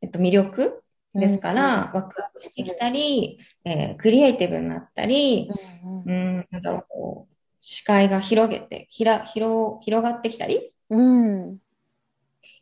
[0.00, 0.82] えっと、魅力
[1.14, 5.50] ですから、ワクワクしてきたり、えークリエイティブになったり、
[5.84, 11.58] うんうん、なんだろう、こう、視界が広げて、ひら、広、広がってきたり、うん。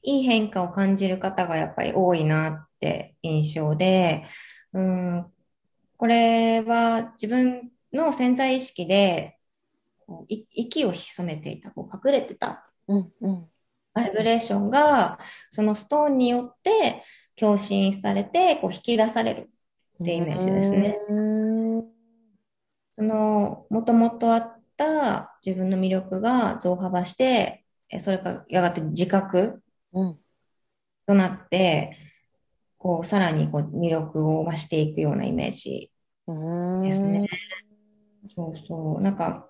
[0.03, 4.25] いい変化を感じる方がやっぱり多いなって印象で、
[4.73, 5.27] うん、
[5.97, 9.39] これは自分の潜在意識で、
[10.07, 13.49] こうい息を潜めていた、こう隠れてたうんうん。
[13.95, 15.19] バイブレーションが、
[15.51, 17.03] そのストーンによって
[17.39, 19.51] 共振されて、こう引き出される
[20.03, 20.99] ってイメージですね。
[21.09, 21.85] うん
[22.95, 29.63] その、もともとあった自分の魅力が増幅して、えそれがやがて自覚
[29.93, 30.17] うん
[31.07, 31.97] となって、
[32.77, 35.91] こう、さらにこう魅力を増していくようなイメージ
[36.27, 37.27] うんですね。
[38.35, 39.01] そうそう。
[39.01, 39.49] なんか、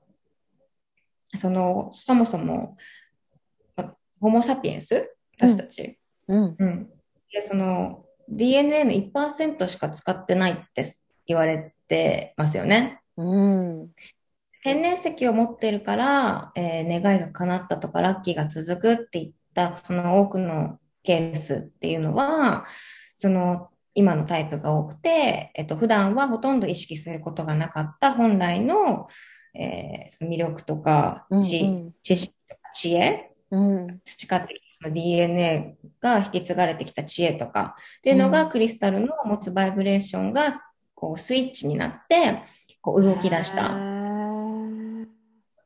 [1.35, 2.77] その、そもそも、
[3.77, 5.11] あホモ・サピエンス？
[5.39, 5.99] 私たち。
[6.29, 6.91] うんうん。
[7.33, 10.95] で、その、DNA の1%しか使ってないって
[11.27, 13.01] 言われてますよね。
[13.17, 13.91] うん。
[14.63, 22.67] 天然石を持ってるから、えー願いが叶ったとか、ラッキーが続くっていった、その多くのケースっていうのは、
[23.17, 29.09] その、今のタイプが多くて、えっと、普段はほとんど意識することがなかった本来の、
[29.55, 34.01] えーその魅力とかうん知、知識とか知恵、うん。
[34.05, 38.49] 培ってきた DNA が引き継がれてきた知恵とかっていうのが、うん。
[38.49, 40.63] クリスタルの持つバイブレーションが、
[40.95, 42.43] こう、スイッチになって、
[42.81, 43.71] こう、動き出した。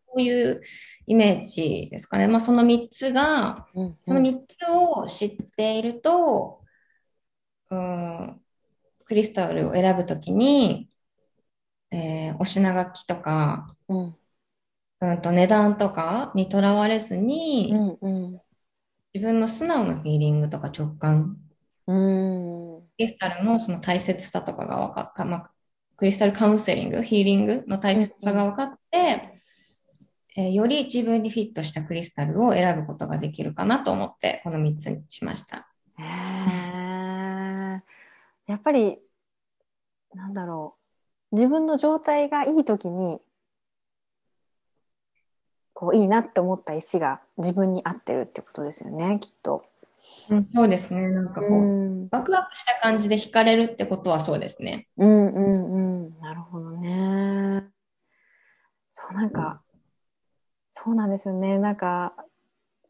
[0.07, 0.61] こういう
[1.07, 2.29] イメージですかね。
[2.29, 6.63] まあ、その3つが、うんその3つを知っていると、
[7.71, 8.41] うん、
[9.05, 10.91] クリスタルを選ぶときに、
[11.91, 14.17] えーお品書きとか、うん。
[15.01, 18.39] うんと値段とかにとらわれずに、うん
[19.15, 21.37] 自分の素直なフィーリングとか直感、
[21.87, 22.81] うん。
[22.81, 25.51] クリスタルのその大切さとかが分かった、まあ、
[25.97, 28.99] クリスタルカウンセリング、ヒーリングの大切さが分かって、
[30.37, 35.69] えーより自分にフィットしたクリスタルを選ぶことができるかなと思って、この3つにしました。
[35.99, 37.81] へー。
[38.47, 38.99] やっぱり
[40.15, 40.77] なんだろ
[41.33, 41.37] う。
[41.37, 43.21] 自分の状態がいい時に
[45.83, 49.65] こういいなって思った石が自分に合ってるってことですよねきっと。
[50.31, 51.09] うん、そうですね。
[51.09, 51.55] なんかこう、う
[52.05, 54.87] んワクワクした感じで惹かれるってことはそうですね。
[54.97, 57.65] うんうんうんなるほどね。
[58.91, 59.61] そうなんか、
[60.71, 62.15] そうなんですよねなんか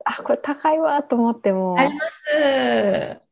[0.05, 3.23] あこれ高いわと思ってもあります。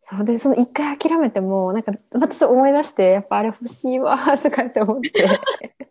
[0.00, 5.10] そうで、その一回諦めても、なんか、またそう思い出して、やっぱあれ欲しいわ、とかって思って、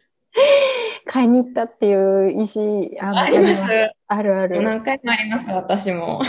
[1.12, 3.92] 買いに行ったっていう意思、あのあります。
[4.08, 4.62] あるある。
[4.62, 6.22] 何回もあります、私も。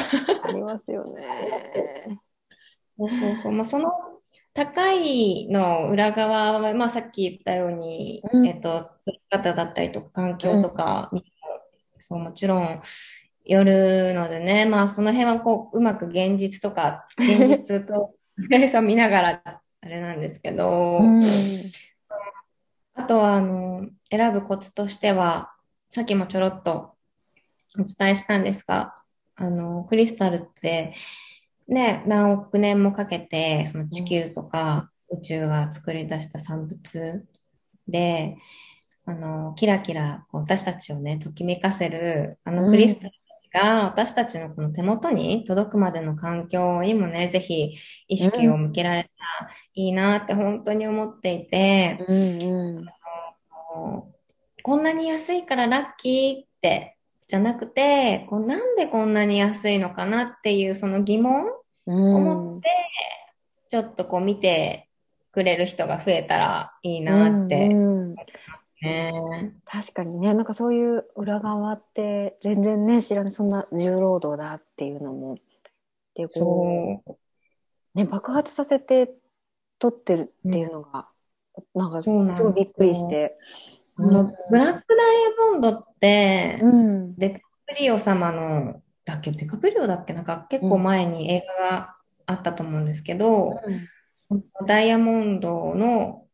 [0.43, 2.18] ありますよね。
[2.97, 3.53] そうそうそう。
[3.53, 3.93] まあ、その
[4.55, 11.24] 高いの裏側は、まあ、さっき言ったように、うんえっと、作り方だったりとか、環境とかにも、
[11.99, 12.83] そう、もちろん、
[13.45, 18.14] よるのでね、まあ、その辺はこう、うまく現実とか、現実と、
[18.72, 19.43] そう見ながら、
[19.83, 21.20] あれなんですけど、うん。
[23.01, 25.55] あとは、あの、選ぶコツとしては、
[25.88, 26.94] さっきもちょろっと
[27.78, 28.94] お伝えしたんですが、
[29.36, 30.92] あの、クリスタルって、
[31.66, 37.26] ね、何億年もかけて、その地球とか宇宙が作り出した産物
[37.88, 38.36] で、
[39.07, 43.14] あの、キラキラ、こう私たちをね、ときめかせる、あのクリスタル
[43.53, 47.76] が私たちのこの手元に届くまでの環境にもね、ぜひ
[48.09, 52.86] 意識を向けられたらいいなって本当に思っていて、うんうん。
[53.51, 56.96] こうこんなに安いからラッキーって、
[57.26, 61.46] じゃなくて、こうなんでこんなに安いのかなっていうその疑問
[61.86, 62.68] を持って、
[63.70, 64.88] ちょっとこう見て
[65.32, 68.16] くれる人が増えたらいいなってうんうん
[68.83, 69.12] ね。
[69.64, 75.39] 確かにね、なんかそういう裏側って全然ね、知らない、そんな重労働だっていうのも。
[76.14, 77.18] で、こそう。
[77.95, 79.12] う、ね、爆発させて
[79.78, 81.09] 撮ってるっていうのが、
[81.74, 82.03] なんなんで
[82.37, 83.39] すよごいびっくりして。
[83.97, 87.14] あのブラックダイヤモンドって、うん。
[87.16, 90.14] デカプリオ様の、だっけ、デカプリオだっけ？
[90.14, 93.61] なんか結構前に映画があったと思うんですけど、
[94.14, 96.24] そのダイヤモンドの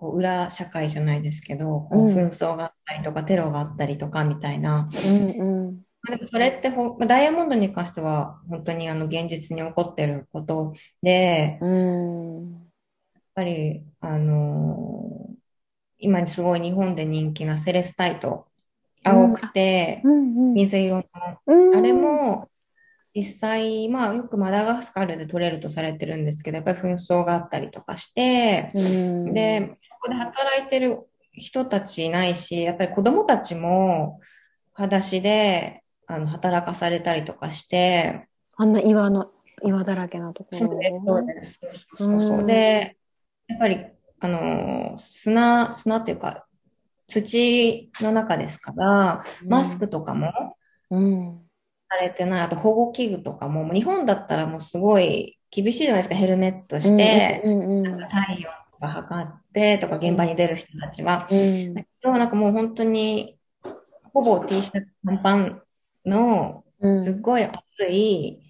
[0.00, 4.88] こう裏社会じゃないですけど、こううん紛争があったりとか、テロがあったりとかみたいな。
[5.04, 5.30] うん
[5.68, 5.82] うん。
[6.08, 11.10] でもそれってほダイヤモンドに関しては本当にあの現実に起こってることで、
[11.52, 11.66] やっう
[12.40, 12.70] ん。
[13.34, 15.40] ぱり、あのー
[16.02, 18.48] 今すごい日本で人気なセレスタイト、
[19.04, 20.66] 青くてうんうん。
[20.66, 21.04] 水色の
[21.46, 22.49] うんあれ、も、
[23.14, 34.20] 実際、まあ、よくマダガスカルで取れるとされてるんですけど、やっぱり紛争があったりとかして、うん、で、そこで働いてる人たちいないし、やっぱり子供たちも、
[34.74, 39.30] 裸足で、あの、働かされたりとかして、あんな岩の、
[39.64, 40.58] 岩だらけのところ。
[40.58, 41.60] そうです、そうです。
[41.96, 42.96] そうそううんで、
[43.48, 43.86] やっぱり、
[44.20, 46.46] あの、砂、砂っていうか、
[47.08, 50.30] 土の中ですから、マスクとかも、
[50.90, 51.49] うん。
[51.90, 52.40] されてない。
[52.42, 58.08] あと保護器具とかも、日本だったらもうすごい厳しいじゃないですか、ヘルメットして、うんうんうん。
[58.08, 61.26] 体温か測ってとか現場に出る人たちは。
[61.30, 61.74] うん。
[61.74, 63.36] だけど、なんかもう本当に、
[64.14, 65.62] ほぼ T シャツ短パン
[66.06, 67.04] の、うん。
[67.04, 68.40] すっごい暑い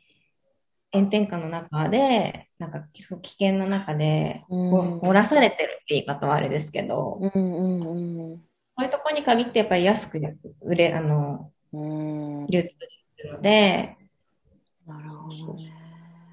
[0.93, 8.37] 炎天下の中で、なんか危険な中で、う漏らされてるって言い方はあれですけど、うんうん
[8.81, 10.19] そういうところに限ってやっぱり安く
[10.63, 13.97] 売れ、あの、流通するので、
[14.87, 15.73] なるほどね。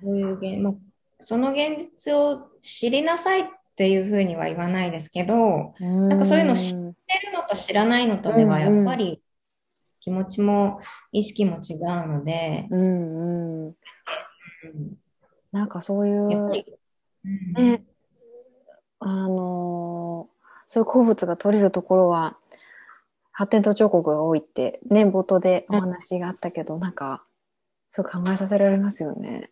[0.02, 0.74] そういう現、まあ、
[1.22, 9.22] その現実を知りなさいっていうふうには言わないですけど、なんかそういうの知知ってるのと知らないのとではやっぱり
[10.00, 10.80] 気持ちも
[11.12, 13.68] 意識も違うので、うんうん。
[13.68, 13.74] うん
[15.52, 16.66] なんかそういう、やっぱり、
[17.56, 17.84] ね、
[19.00, 20.38] あのー
[20.70, 22.38] そういう鉱物が取れるところは、
[23.38, 27.24] 発展途上国が多いって、ね、冒頭でお話があったけど、なんか、
[27.88, 29.52] そう考えさせられますよね。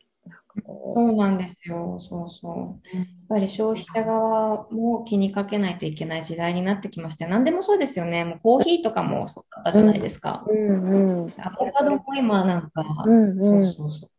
[0.66, 2.00] そうなんですよ。
[2.00, 2.98] そうそう。
[2.98, 8.26] やっぱり消費者側も気にかけないといけない時代になってきまして、何でもそうですよね。
[8.26, 10.44] もうコーヒーとかもそうだったじゃないですか。
[10.48, 10.52] う。
[10.52, 11.34] うんうん。
[11.38, 14.10] アボカドも今なんか、うんうんそうそうそう。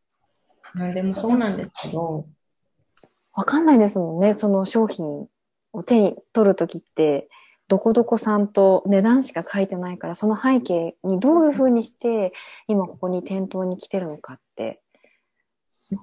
[0.79, 2.25] 何でもそうなんですけど、
[3.35, 4.33] わかんないですもんね。
[4.33, 5.27] その商品
[5.73, 7.29] を手に取るときって、
[7.69, 12.33] どこどこさんと値段しか書いてないから、その背景にどういうふうにして、
[12.69, 14.83] 今ここに店頭に来てるのかって。
[15.93, 15.97] う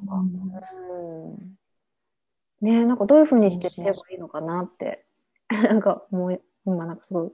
[1.34, 1.56] ん。
[2.62, 5.06] ねなんかどういうふうにして知ればいいのかなって。
[5.50, 7.32] なんかもう、今なんかすごい。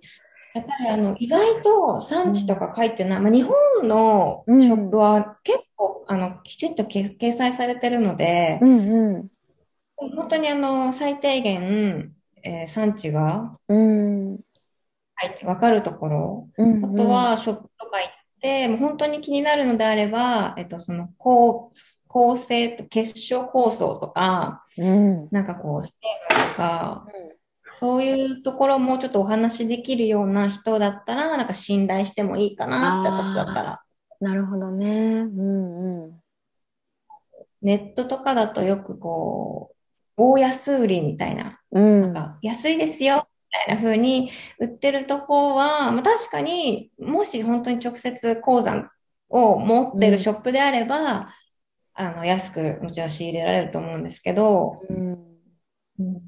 [0.54, 9.30] やっぱりあの意外と産地とか書いてない、まあ、日本のショップは結構あのきちっとけ掲載されてるので、うんうん。
[9.96, 12.14] 本当にあの最低限、
[12.44, 14.40] えー産地がうん。
[15.16, 16.86] 入って分かるところ、うん。
[16.86, 18.12] あと、はショップとか行っ
[18.42, 21.72] て、もう本当に気になるのであれば、えっと、その構
[22.08, 25.28] 構成と結晶構想とか、うん。
[25.32, 25.92] なんかこう、成
[26.30, 27.06] 分とか、
[27.76, 33.82] そういうところもちょっとお話しできるような人だったら、なんか信頼してもいいかなって、私だったら。
[34.20, 34.88] なるほどね。
[34.88, 36.20] うんうん。
[37.62, 39.76] ネットとかだとよくこう、
[40.20, 42.02] 大安売りみたいな、うん。
[42.02, 48.90] なんか安いですよ、みたいな風に売ってるとこは、まあ、確かにもし本当に直接鉱山
[49.30, 51.34] を持ってるショップであれば、
[51.94, 55.18] あの、安くもちろん仕入れられると思うんですけど、うん。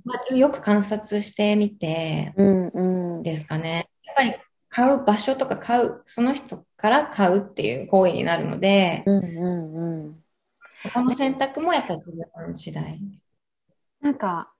[0.03, 3.23] まあ、よく観察してみてうんうん。
[3.23, 3.89] ですかね。
[4.03, 4.35] やっぱり
[4.69, 10.23] 買う場所とか買う、その人から買うっていう行為になるので、うんうんうん。
[10.93, 12.99] この選択もやっぱり自分次第。
[14.01, 14.51] なんか、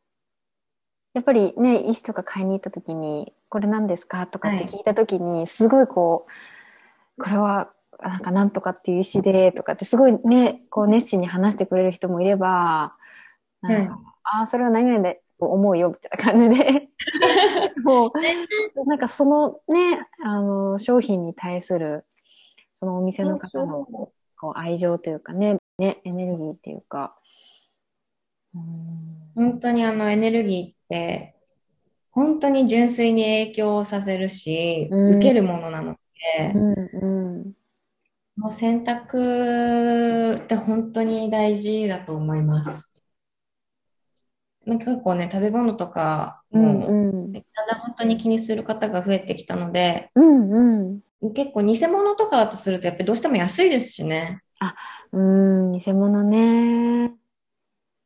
[1.13, 6.25] やっぱりね、石とか買いに行った時に、これ何ですかとかって聞いた時に、すごいこ
[7.17, 12.95] う、これは、なんかなんとかっていう石で、とかってすごいね、こう熱心に話してくれる人もいれば、
[13.61, 16.89] なんか、ああ、それは何々で思うよ、みたいな感じで、
[17.83, 18.11] もう、
[18.87, 22.05] なんかそのね、あの、商品に対する、
[22.73, 27.15] そのお店の方のこう愛情というかね、ね、エネルギーっていうか、
[28.55, 31.35] うん本当にあのエネルギーって、
[32.11, 35.17] 本当に純粋に影響させるし、うん。
[35.17, 35.97] 受けるものなの
[36.37, 37.53] で、うんうん。
[38.35, 42.95] もう選択って本当に大事だと思います。
[44.65, 46.93] なんか結構ね、食べ物とかうんも、う
[47.29, 47.33] ん。
[47.33, 51.33] ただ本当に気にする方が増えてきたので、うんうん。
[51.33, 54.41] 結構偽物とかだとするとやっぱりどうしても安いですしね。
[55.11, 57.13] うん偽物ね。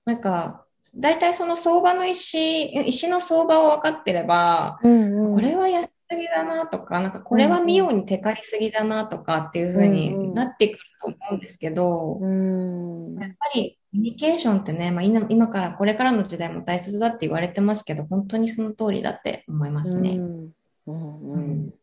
[0.05, 5.36] なんか、大体その相場の石、石の相場を分かってれば、うんうん。
[5.36, 13.15] これは安すぎだなとか、なんかこれはミオにテカりすぎだなとかっていう風になってくると思うんですけど、うん。
[13.19, 20.17] やっぱりコミュニケーションってね、まあ、今今からこれからの時代も大切だって言われてますけど、本当にその通りだって思いますね。
[20.17, 20.51] うん。
[20.88, 21.67] うんううん。
[21.67, 21.79] ん確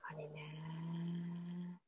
[0.00, 1.78] かにね。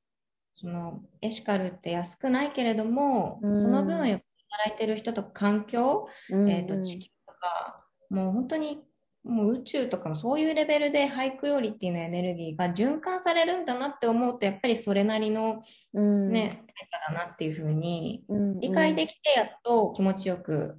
[0.57, 3.63] そのエシカルって安くないけれども、うん。
[3.63, 4.25] その分やっぱ
[4.55, 8.79] 働いてる人とか環境、うんえー、と地球とか、もう本当に
[9.25, 15.63] もう宇宙とかもそういうレベルで俳句よりっていうのエネルギーが循環されるんだなって思うと、やっぱりそれなりの
[15.95, 16.31] うん。
[16.31, 20.79] ね、対価だなっていうふうにうん理解できてやっと気持ちよく、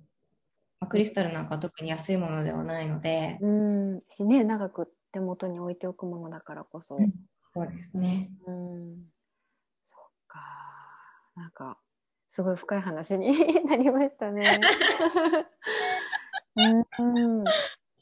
[0.79, 3.47] まあ、クリスタルなんかは特に安いものではないので、う
[3.97, 4.01] ん。
[4.07, 6.97] しね長く手元に置いておくものだからこそ。
[6.97, 7.13] うん。
[7.53, 8.29] そうですね。
[8.45, 8.95] うん。
[9.83, 10.39] そっか。
[11.35, 11.79] なんか
[12.35, 13.31] すごい深い話に
[13.63, 14.59] なりましたね。
[16.57, 17.43] うん、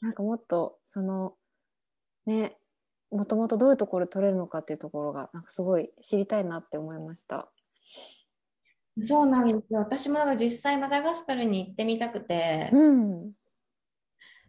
[0.00, 1.36] なんかもっとその
[2.26, 2.58] ね
[3.12, 7.48] もともとどういうところで取れるのかっていうところがなんかすごい知りたいなって思いました。
[9.06, 9.78] そうなんですよ。
[9.78, 13.32] 私もなんか実際マダガスカルに行ってみたくて、うん、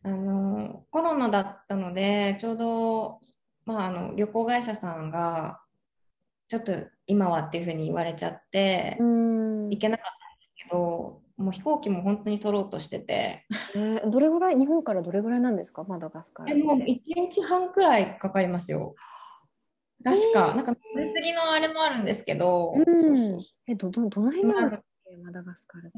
[0.01, 3.21] あの、コロナだったので、ちょうど、
[3.65, 5.61] まあ、あの、旅行会社さんが、
[6.47, 6.73] ちょっと
[7.07, 9.69] 今はっていうふうに言われちゃって、うん。
[9.69, 13.45] 行けなかったんですけど、もう飛行機も本当に取ろうとしてて、
[13.75, 16.55] えーどれぐらい、日本からどれぐらいなんですか、マダガスカル。
[16.55, 18.95] でも1日半くらいかかりますよ。
[20.03, 23.41] 確か、なんか乗り継ぎのあれもあるんですけど、うん。
[23.67, 25.91] え、ど、ど、どの辺にあるんだっけ、マダガスカル。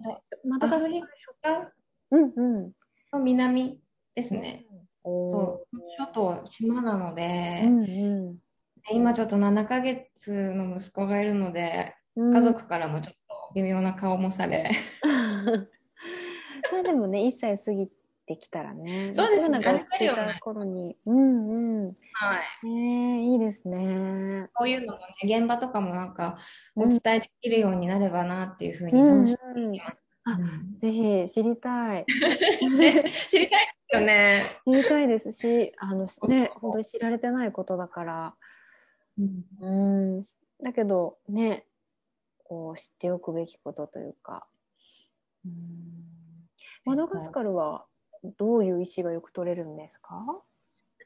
[0.45, 1.74] マダガスカル
[2.12, 2.72] うんうん。
[3.12, 3.80] の南
[4.16, 4.66] ですね。
[5.03, 5.32] おー。
[5.32, 8.38] そう、諸島、島なので、うん
[8.92, 12.34] 今ちょっと7ヶ月の息子がいるので、うん。
[12.34, 14.72] 家族からもちょっと微妙な顔もされ、
[16.72, 17.90] まあでもね、1歳過ぎ
[18.26, 21.86] てきたらね、そうですねが落ち着いた頃に、うんうん。
[21.86, 21.96] はい、
[22.64, 24.50] えー、いいですね。
[24.54, 26.38] こういうのもね、現場とかもなんか
[26.76, 30.04] お伝えできるようになればなっていうふうにうん楽しみにしてます。
[30.26, 32.06] あうんぜひ知りたい。
[32.78, 34.60] ね 知りたいですよね。
[34.66, 38.36] 知りたいですし、あのね、本当に知られてないことだから、
[39.18, 40.22] うん、
[40.63, 41.65] だけどね、
[42.43, 44.45] こう知っておくべきことというか、
[45.45, 45.51] うん、
[46.86, 47.86] マダガスカルは
[48.38, 50.15] どういう石がよく取れるんですか？
[50.15, 50.41] マ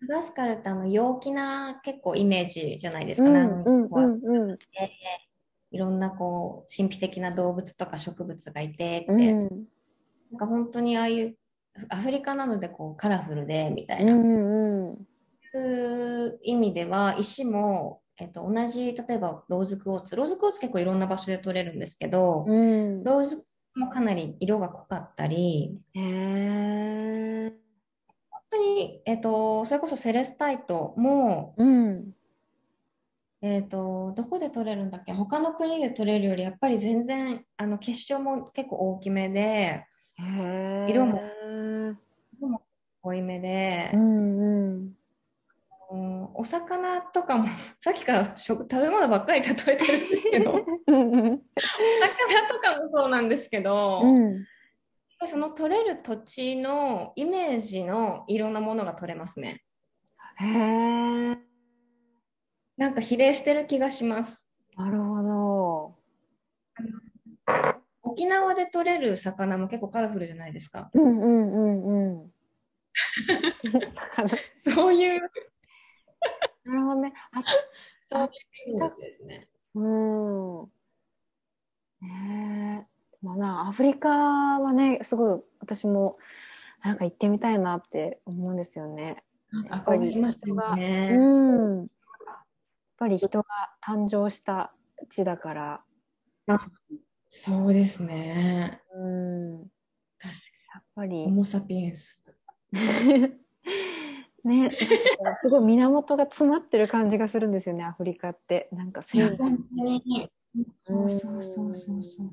[0.10, 3.30] ダガスカルってあの陽気な結構イメージじゃないですか。
[3.30, 4.58] うんうんこううんうん
[5.74, 9.50] いろんなこう神秘的な動物とか植物がいてって、うん。
[10.32, 11.38] なんか本当にああいう
[11.88, 15.08] アフリカなのでこうカラフルでみたいな、うんうん
[15.52, 23.04] そういう意味では石も、えっと、同じ例えばローズクォーツローズクォーツ結構いろんな場所で取れるんですけど、うん。
[23.04, 23.44] ローズ
[23.76, 27.54] もかなり色が濃かったりへえ
[28.30, 32.12] 本当に、えっと、それこそセレスタイトも、うん。
[33.42, 35.14] えっと、どこで取れるんだっけ？
[35.14, 39.86] 他の国で取れるよりやっぱり全然あの結晶も結構大きめで
[40.88, 41.20] 色も
[43.02, 44.94] 濃いめでうん
[46.34, 47.48] お魚とかも
[47.80, 54.46] さっきから食食べ物ばっかり例えてるんですけどうんうん魚とかもそうなんですけど、うん
[55.28, 59.62] その取れる土地のイメージのいろんなものが取れますね。
[60.38, 61.38] へえ
[62.76, 64.50] なんか比例してる気がします。
[64.76, 65.96] なるほど
[68.02, 70.90] 沖縄で取れる魚も結構カラフルじゃないですか。
[70.92, 72.32] うんうんうんうん
[73.90, 75.32] 魚そういう、
[76.66, 77.44] なるほどねあ
[78.02, 78.30] そう
[79.02, 79.48] ですね。
[79.74, 80.64] うん。
[82.02, 83.26] ねえ。
[83.26, 86.18] まあな、アフリカはね、すごい私も
[86.84, 89.24] なんか行ってみたいなって思うんですよね。
[89.70, 91.12] やっぱり憧れましたよね。
[91.14, 91.80] うん。
[91.80, 91.88] やっ
[92.98, 93.48] ぱり人が
[93.82, 94.74] 誕生した
[95.10, 95.82] 地だから。
[97.30, 98.82] そうですね。
[98.94, 99.60] うん。
[99.62, 99.68] や
[100.80, 102.24] っぱりホ、モ・サピエンス。
[104.44, 104.72] ね、
[105.42, 108.70] すごい源が詰まってる感じがするんですよね、アフリカって。
[108.72, 109.18] なんかそ
[111.06, 112.28] うそうそうそうそう。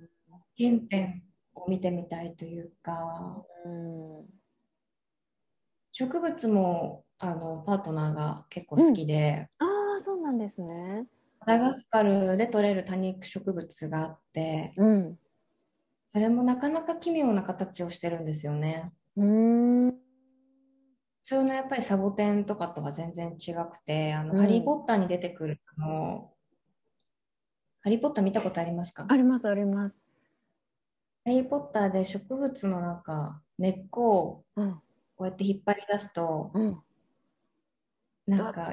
[0.59, 1.23] 原点
[1.55, 4.27] を見てみたいというか、うん。
[5.93, 9.65] 植物もあのパートナーが結構好きで、あ
[9.97, 11.07] あ、そうなんですね。
[11.41, 15.19] マダガスカルで取れる多肉植物があって、うん。
[16.11, 18.93] それもなかなか奇妙な形をしてるんですよね。
[19.17, 20.08] うん。
[21.29, 26.33] 普通のやっぱりサボテンとかとは全然違くて、あの、うんハリー・ポッターに出てくるあの、
[27.83, 29.05] ハリー・ポッター見たことありますか？
[29.07, 30.03] あります、あります。
[31.27, 34.73] ハリー・ポッターで植物のなんか根っこをうん。
[35.17, 36.79] こうやって引っ張り出すと、うん。
[38.27, 38.73] なんか。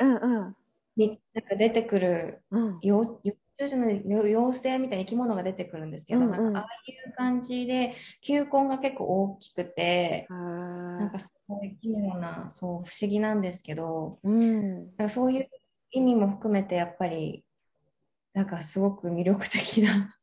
[0.00, 0.56] うんうん。
[0.96, 2.78] みなんか出てくるうん。
[2.80, 14.86] 幼幼虫じゃないよ妖精みたいな生き物が出てくるんですけど、うんうんなんかああいう感じで球根が結構大きくて、ななんかすごい奇妙なそう不思議なんですけどうん。
[14.96, 15.48] なんかそういう
[15.90, 17.44] 意味も含めてやっぱり
[18.34, 20.14] なんかすごく魅力的な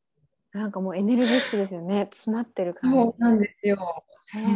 [0.52, 2.06] なんかもうエネルギッシュですよね。
[2.06, 2.96] 詰まってる感じ。
[2.96, 4.04] そうなんですよ。
[4.36, 4.46] へそ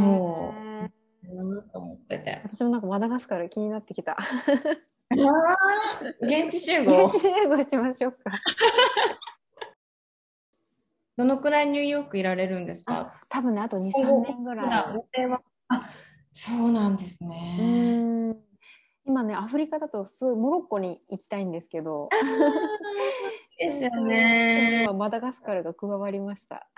[0.87, 1.00] う。
[1.29, 2.41] ーなと思ってて。
[2.45, 4.17] 私もなんかマダガスカル気になってきた。
[6.21, 7.07] 現地集合？
[7.07, 7.21] 現。
[7.21, 8.19] 地英語しましょうか。
[11.17, 15.43] どのくらいニューヨークいられるんですあか、多分ね、あと2、3年ぐら予定は。
[15.69, 15.91] あ、
[16.33, 18.37] そうなんですね。
[19.05, 22.09] 今ね、アフリカだとすごいモロッコに行きたいんですけど、
[23.59, 24.85] ですよね。
[24.85, 26.69] 今マダガスカルが加わりました。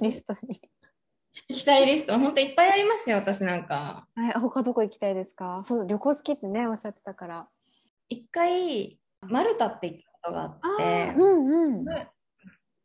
[0.00, 0.62] リストに。
[1.48, 4.06] 行きたいリスト、本当いっぱいありますよ、私なんか。
[4.14, 5.62] はい、他どこ行きたいですか？
[5.66, 7.44] そう、旅行好きってね、おっしゃってたから。
[8.08, 11.84] 一回、マルタって行ったことがあってうんうん。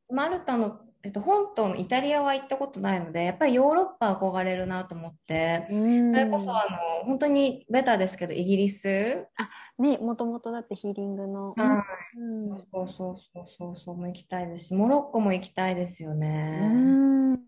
[0.09, 6.65] マルタのえっと、本島のイタリアは行ったことないので、やっぱりヨーロッパ憧れるなと思って、うんそれこそあ
[7.01, 9.27] の本当にベタですけど、イギリス、
[9.77, 11.53] ね、もともとだってヒーリングの。
[11.55, 11.83] は
[12.15, 16.61] いうんそうそうそうそうそうも行きたいですし、モロッコも行きたいですよね。
[16.63, 16.67] う
[17.35, 17.39] ん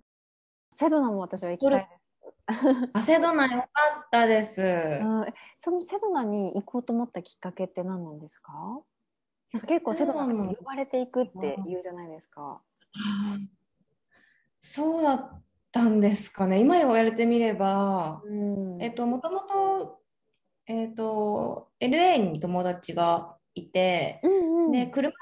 [0.79, 2.89] セドナも私は行きたいです。
[2.93, 4.61] アセドナ良かったです。
[4.61, 8.53] うんえそのセドナに行こうと思ったきっかけって何なんですか？
[9.51, 12.61] なんか結構セドナに呼ばれていくって言うじゃないですか。
[14.61, 15.43] そうだっ
[15.73, 16.61] たんですかね。
[16.61, 18.31] 今言われてみれば、う
[18.77, 19.99] んえっと、もともと、
[20.65, 25.15] えっと、LA に友達がいて、うんうんで、車で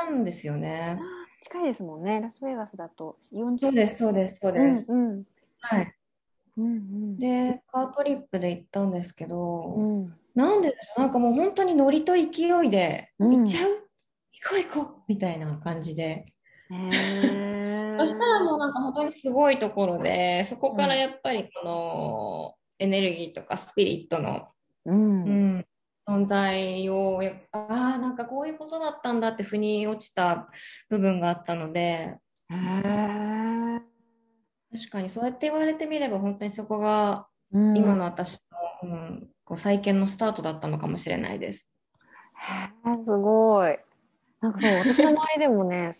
[0.00, 1.00] 行ったんですよね。
[1.40, 2.20] 近いですもんね。
[2.20, 4.92] ラスベガスだと40そうです、そうです、そうです。
[4.92, 5.24] うんうん。
[5.60, 5.94] はい。
[6.56, 7.18] うんうん。
[7.18, 10.14] で、カートリップで行ったんですけど、うん。
[10.34, 13.36] なんでなんかもう本当にノリと勢いで、うん。
[13.38, 13.70] 行っちゃう？
[13.70, 16.26] 行こう行こうみたいな感じで。
[16.70, 24.48] そしたらもうなんか本当にすごいところで、そこからやっぱりこのエネルギーとかスピリットの、
[24.84, 25.22] うん。
[25.24, 25.66] うん、
[26.08, 27.20] 存在を
[27.52, 30.48] ああ、なんかこういうことだったんだって腑に落ちた
[30.88, 32.16] 部分があったので、
[34.72, 38.40] 確かにそうやって言われてみれば本当にそこがうん今の私
[38.82, 41.70] の、うん、こう再建のスタートだったのかもしれないです。
[42.84, 43.78] へーすごい。
[44.40, 45.90] なんかそう、 私の周りでもね、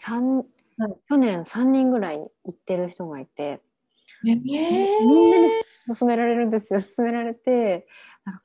[1.08, 3.60] 去年3人ぐらい行ってる人がいて、
[4.26, 5.48] えみんなに
[5.86, 6.80] 勧められるんですよ。
[6.80, 7.86] 勧められて、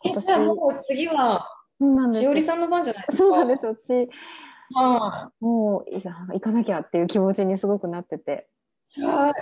[0.03, 1.47] 今年、もう次は、
[1.80, 3.18] そうなんですよしおりさんの番じゃないですか？
[3.18, 3.76] そうなんですよ。
[3.76, 4.10] 私、
[4.76, 8.47] はもう行かなきゃっていう気持ちにすごくなってて。
[8.97, 9.01] い。
[9.01, 9.34] はい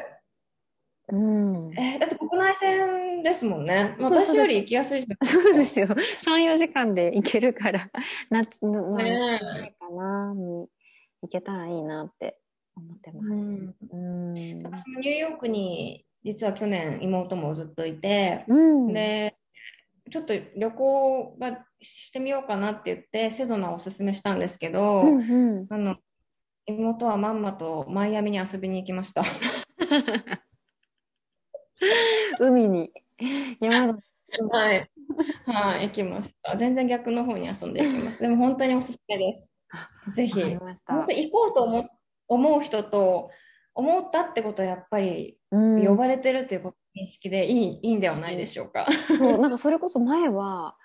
[1.10, 1.74] うん。
[1.78, 3.96] えーだって国内線ですもんね。
[4.00, 5.88] 私より行きやすいじゃそうなんですよ。
[5.88, 5.96] 3、
[6.44, 7.90] 4時間で行けるから、
[8.30, 10.70] 夏の、まあ、ねないかな、に
[11.22, 12.40] 行けたらいいなって
[12.78, 13.28] 思ってます。
[13.28, 14.34] うんうん。
[14.34, 18.94] ニューヨークに実は去年妹もずっといて、うん。
[18.94, 19.36] で、
[20.12, 25.68] ちょっと旅行がしてみようかなって言って、セドナをおすすめしたんですけど、うんうん。
[25.70, 25.96] あの
[26.66, 29.24] 妹はまんまとマイアミに遊びに行きました。
[32.40, 32.92] 海に、
[33.60, 34.00] 山の、
[34.50, 34.92] はい。
[35.46, 36.56] はい、行きました。
[36.58, 38.24] 全然逆の方に遊んで行きました。
[38.28, 39.52] でも本当におすすめです。
[40.14, 40.40] ぜひ。
[40.40, 41.90] 行こうと思
[42.28, 43.32] 思う人と
[43.74, 48.88] 思ったってことはやっぱりうん呼ばれてるっていうこと認識でいい,、いいんではないでしょうか。
[49.08, 50.76] そう、なんかそれこそ前は、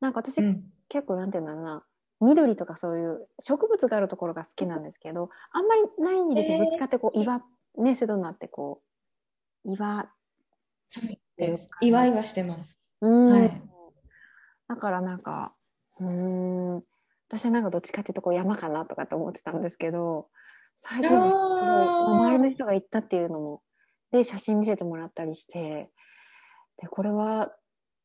[0.00, 1.84] なんか私、うん結構なんていうんだろうな、
[2.20, 6.56] 緑とかそういう植物があるところが好きなんですけど、あんまりないんですよ。
[6.56, 7.44] えーどっちかってこう岩、
[7.78, 8.82] ね、セドナってこ
[9.64, 10.10] う、岩、
[10.84, 11.12] そうて
[11.44, 11.62] いうか。
[11.62, 12.82] ね祝いはしてます。
[13.00, 13.30] うん。
[13.30, 13.62] はい
[14.66, 15.52] だからなんか、
[16.00, 16.84] うーん、
[17.28, 20.28] 私はなんかどっちかっていうとこう山かなとかって思ってたんですけど、
[20.82, 23.62] 最近すごいあー周りの人が行ったっていうのも、
[24.10, 25.90] で、写真見せてもらったりして、
[26.78, 27.52] で、これは、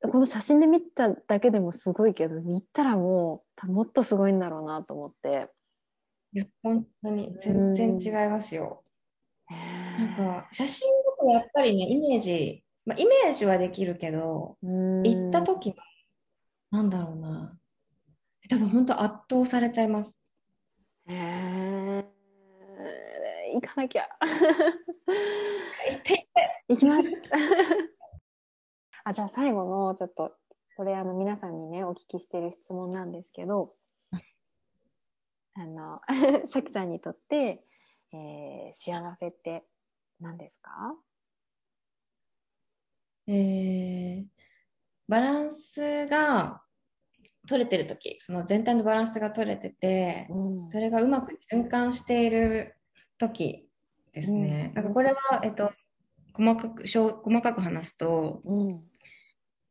[0.02, 5.50] この写真で見ただけでもすごいけど、見たらもう、たもっとすごいんだろうなと思って。
[6.34, 8.84] いや本当に全然違いますよ。
[9.50, 15.76] なんか写真だとやっぱりね、イメージ、まあ、イメージはできるけど、行行った時の、
[16.72, 17.58] なんだろうな。
[18.50, 20.22] 多分本当圧倒されちゃいます。
[21.08, 22.15] へー
[23.62, 24.04] 行かなきゃ。
[25.90, 26.28] 行って
[26.68, 27.10] 行きます。
[29.06, 30.36] あ、じゃあ最後のちょっと、
[30.76, 33.70] これあの皆さんにね、お聞きしている質問なんですけど、
[35.54, 36.02] あの、
[36.48, 37.62] さきさんにとって、
[38.12, 39.64] えー幸せって
[40.20, 40.98] 何ですか？
[43.28, 44.26] えー
[45.08, 46.64] バランスが
[47.48, 52.76] 取れてる時その全体のバランスが取れてて、うんそれがうまく循環している
[53.18, 53.70] 時
[54.14, 54.68] ですね。
[54.70, 55.72] うんなんかこれは、えっと、
[56.34, 58.84] 細かく、小細かく話すと、うん。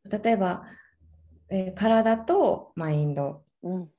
[0.09, 0.65] 例えば、
[1.51, 3.91] えー体とマインド、うん。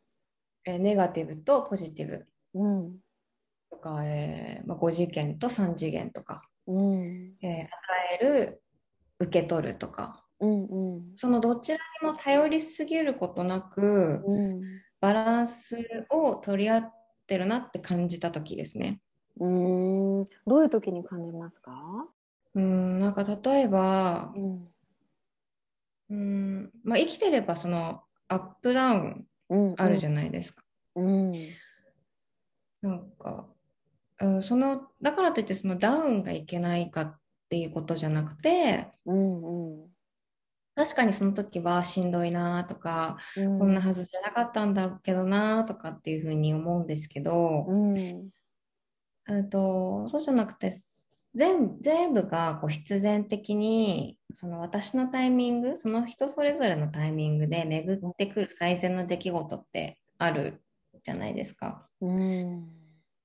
[0.65, 2.97] えーネガティブとポジティブうん。
[3.69, 7.35] とか、えーまあ、5次元と3次元とか、うん。
[7.41, 7.69] えー与
[8.21, 8.61] える、
[9.19, 10.65] 受け取るとか、うん。
[10.65, 11.17] うん。
[11.17, 14.61] そのどちらにも頼りすぎることなく、うん。
[14.99, 15.77] バランス
[16.09, 16.93] を取り合っ
[17.27, 19.01] てるなって感じた時ですね。
[19.39, 20.25] うん。
[20.47, 22.07] どういう時に感じますか？
[22.53, 24.67] うん、なんか例えば、うん。
[26.09, 29.75] うん、まあ、生きてればそのアップダウンうん。
[29.77, 30.63] あるじゃないですか。
[30.95, 31.31] うん。
[32.81, 33.47] なんか、
[34.21, 39.81] うん、その、だからといってそのダウンがいけないかっていうことじゃなくて、うん。
[39.81, 39.89] うん。
[40.75, 43.59] 確かにその時はしんどいなとか、うん。
[43.59, 48.29] こんなはずじゃなかったんだけどなとかっていうふうに思うんですけど、うん。
[49.29, 50.73] えっと、そうじゃなくて、
[51.35, 60.63] 全全部がこう必然的にその私のタイミングその人それぞれのタイミングで巡ってくる最善の出来事ってある
[61.03, 61.87] じゃないですか。
[62.01, 62.69] うん。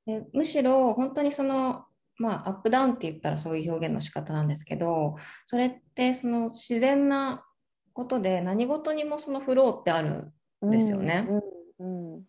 [0.06, 1.84] でむしろ本当にその、
[2.18, 5.14] まあ、アップダウンって言ったらそういう表現の仕方なんですけど
[5.46, 7.44] それってその自然な
[7.92, 10.32] ことで何事にもそのフローってある
[10.62, 11.28] ですよね
[11.78, 12.24] うん。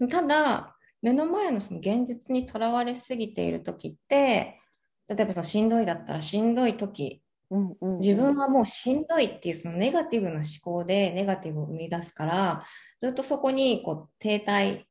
[0.00, 0.08] うん。
[0.08, 0.73] ただ
[1.04, 4.58] 目の前のその現実にとらわれすぎている時って
[5.06, 7.76] 例えばそのしんどいだったらしんどい時うん。
[7.78, 7.98] うん。
[7.98, 12.64] 自分はもうしんどいっていうそのネガティブな思考でネガティブを生み出すから
[13.00, 14.84] ずっとそこにこう停滞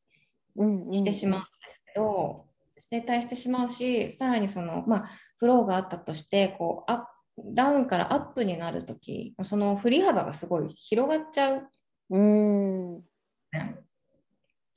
[0.56, 2.46] うんしてしまうんですけど、
[2.92, 7.06] 停滞してしまうしさらにそのまあフローがあったとしてこうアップ
[7.56, 11.68] ダウンからアップになる時その振り幅がすごい広がっちゃう
[12.12, 13.04] うん。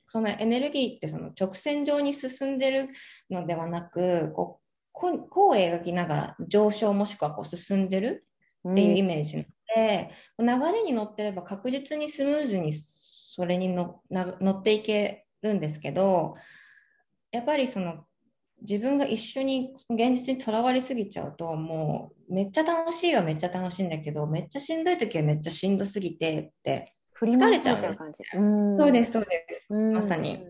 [0.07, 2.87] そのエネルギーってその直線上に進んでる
[3.29, 4.67] のではなくこう
[5.29, 8.25] こう描きながら上昇もしくはこう進んでる
[8.69, 16.33] っていうイメージなので、流れに乗ってれば確実にスムーズにそれに乗っていけるんですけど
[17.31, 18.05] やっぱりその
[18.61, 26.95] 自分が一緒に現実にとらわれすぎちゃうともうめっちゃ楽しいはめっちゃ楽しいんだけどめっちゃしんどい時はめっちゃしんどすぎてって、
[27.25, 28.23] 疲れちゃう感じ。
[28.33, 28.77] うん。
[28.77, 29.93] そうですそうですうん。
[29.93, 30.45] まさに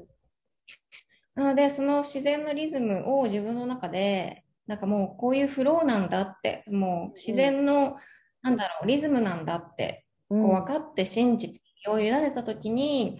[1.35, 7.97] なので、その自然のリズムを自分の中で、なんかもうこういうフローなんだって、もう自然の、
[8.41, 10.41] なんだろう、リズムなんだって、うん。
[10.41, 13.19] こう分かって信じて、気を委ねたときに、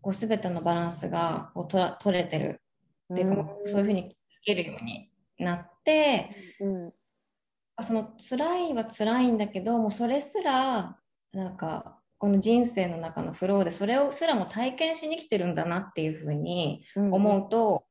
[0.00, 2.62] こう全てのバランスがこう取ら取れてる
[3.12, 4.14] っていうか、もうそういうふうに聞
[4.44, 6.92] けるようになって、うん。
[7.84, 10.98] その辛いは辛いんだけど、もうそれすら、
[11.32, 17.12] なんか、この人生の中のフローで、それをすらも体験しに来てるんだなっていうふうに、うん。
[17.12, 17.86] 思うと、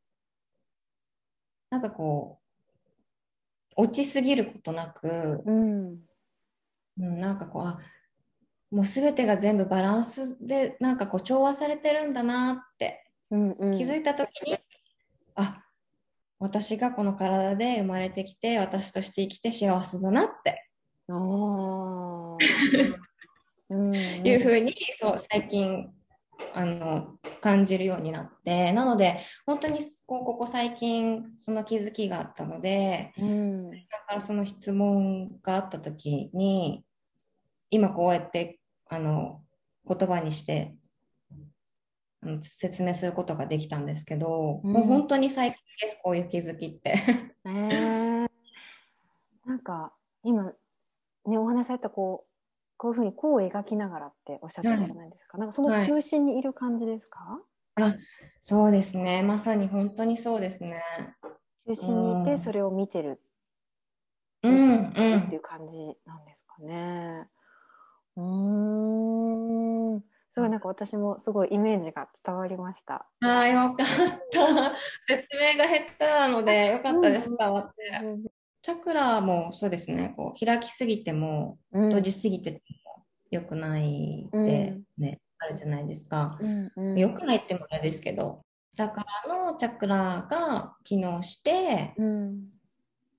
[1.69, 2.39] なんかこ
[3.77, 6.05] う、落ちすぎることなく、うん。
[6.97, 7.79] うん、なんかこう、あ、
[8.71, 13.51] もうすべてが全部バランスで、なんかこう調和されてるんだなってうん。
[13.51, 13.77] うん。
[13.77, 14.57] 気づいたときに、
[15.35, 15.63] あ、
[16.39, 20.69] 私がこの体で生まれてきて、私として生きて幸せだなって。
[23.69, 25.89] いうふうに、そう、最近、
[26.53, 33.71] あの、感じるようになって、なので、本当にこうここ最近、その気づきがあったので、うん。
[33.71, 33.77] だ
[34.07, 36.83] からその質問があった時に
[37.69, 39.41] 今こうやってあの
[39.87, 40.75] 言葉にして
[42.41, 46.95] 説明することができたんですけど、うんもう本当に最近ですこういう気づきって。
[47.45, 48.27] えー、
[49.45, 49.93] なんか
[50.23, 50.45] 今
[51.25, 52.34] ねお話しされたこう
[52.77, 57.41] こういうふうにこう描きながらっておっしゃってるじゃないですか、なんかその中心にいる感じですか、
[58.41, 59.21] そうですね。
[59.23, 60.81] まさに本当にそうですね。
[61.67, 62.39] 中心にいてうん。
[62.39, 63.21] それを見てる。
[64.43, 67.27] うんうっていんう感じなんですかね。
[68.15, 69.99] うーん。
[70.33, 73.07] すごいなんか私もすごいイメージが伝わりました。
[73.21, 73.87] ああよかっ
[74.31, 74.75] た。
[75.07, 77.35] 説明が下手なのでよかったです。
[77.35, 78.34] 伝わって。
[78.65, 80.15] チャクラもそうですね。
[80.17, 81.89] こう開きすぎてもうん。
[81.89, 86.39] 閉じすぎても良くないってね、あるじゃないですか。
[86.95, 88.41] 良くないってもあれですけど、
[88.75, 92.49] だからのチャクラが機能して、うん。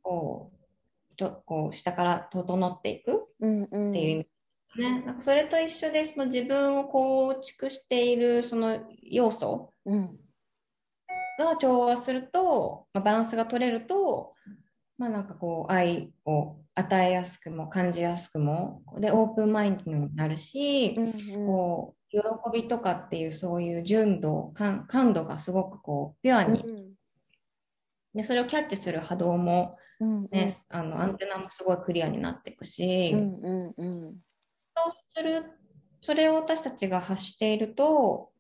[0.02, 4.28] こう、とこう下から整っていくっていう意味で
[4.74, 5.00] すね。
[5.02, 10.18] なんかそれと一緒で、その自分を構築しているその要素うん。
[11.38, 14.34] が調和すると、まあ、バランスが取れると、
[14.98, 22.20] まあなんかこう愛を与えやすくも感じやすくも、で、オープンマインドになるし、うんこう喜
[22.52, 26.64] びとかっていうそういう純度感感度がすごくこうピュアに、
[28.14, 34.00] でそれをキャッチする波動も、うんねあのアンテナもすごいクリアになっていくし、うんうんうん。
[34.00, 34.12] そう
[35.14, 35.44] する
[36.02, 38.30] それを私たちが発していると,、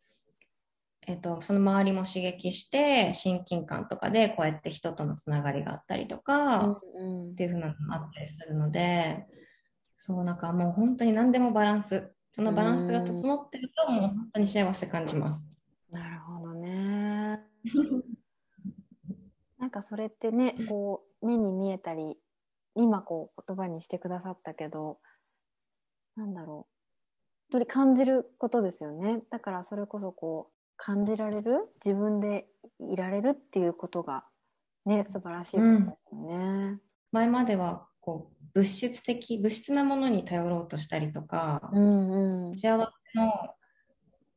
[1.02, 9.26] えっとその周りも刺激して親近感とかでこうやって人とのつながりがあったりとか、うんっていう風なのもあったりするので
[9.96, 15.50] そうなんかもう本当に何でもバランスそのバランスが整ってるともう本当に幸せ感じます。
[15.90, 17.42] なるほどね。
[19.58, 22.18] なんかそれってね、こう目に見えたり、
[22.74, 25.00] 今こう言葉にしてくださったけど、
[26.14, 26.72] なんだろう。
[27.48, 29.22] 本当に感じることですよね。
[29.30, 32.46] だからそれこそこう感じられる、自分で
[32.78, 34.24] いられるっていうことが
[34.84, 36.78] ね、素晴らしいことですよね。
[37.12, 42.56] 前まではこう物質的物質なものに頼ろうとしたりとか、うんうん。
[42.56, 42.78] 幸
[43.12, 43.54] せの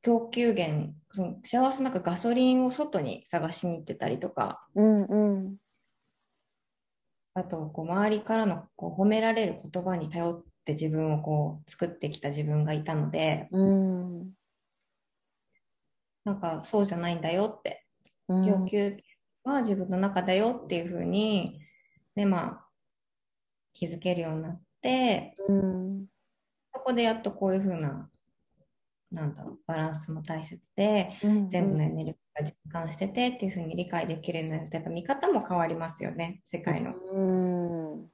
[0.02, 5.58] 供給源、その幸せなんかガソリンを外に探しに行ってたりとか、うんうん
[7.36, 14.34] あとこう周りからのこう褒められる言葉に頼って自分をこう作ってきた自分がいたので、うん
[16.30, 17.86] なんかそうじゃないんだよって、
[18.28, 18.98] うん供給
[19.44, 21.60] は自分の中だよっていうふうに、
[22.16, 22.66] ね、まあ、
[23.74, 26.06] 気づけるようになって、うん
[26.72, 28.08] そこでやっとこういうふうな、
[29.12, 36.94] なんだろう、バランスも大切で、うん全部のエネルギーが循環しててっていうふうに理解できるようになると、やっぱ見方も変わりますよね、世界の。
[36.94, 37.20] う
[37.96, 38.10] ん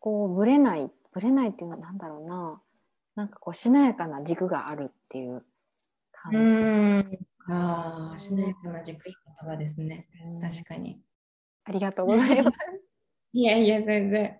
[0.00, 2.60] こうぶれないぶれないっていうのはなんだろうな
[3.14, 5.44] なんかこうしなやかな軸があるっていう
[6.12, 6.38] 感じ。
[6.38, 7.18] ん。
[7.50, 10.08] ああ、しなやかな軸いい言葉ですね。
[10.24, 11.00] うん確かに。
[11.64, 12.56] ありがとうございます。
[13.32, 14.36] いやいや、全然。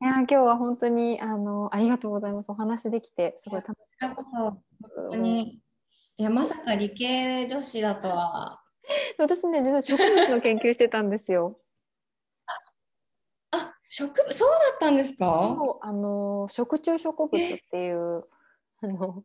[0.00, 2.50] いや今日は本当にあのありがとうございます。
[2.50, 4.62] お話できてすごい楽しこちらこそ、本
[5.06, 5.60] 当かに。
[6.16, 8.60] いや、まさか理系女子だとは。
[9.18, 11.60] 私ね実は植物の研究してたんですよ。
[13.52, 15.54] あ、植物、そうだったんですか？
[15.58, 18.22] そうあの食虫植物っていう
[18.82, 19.24] あの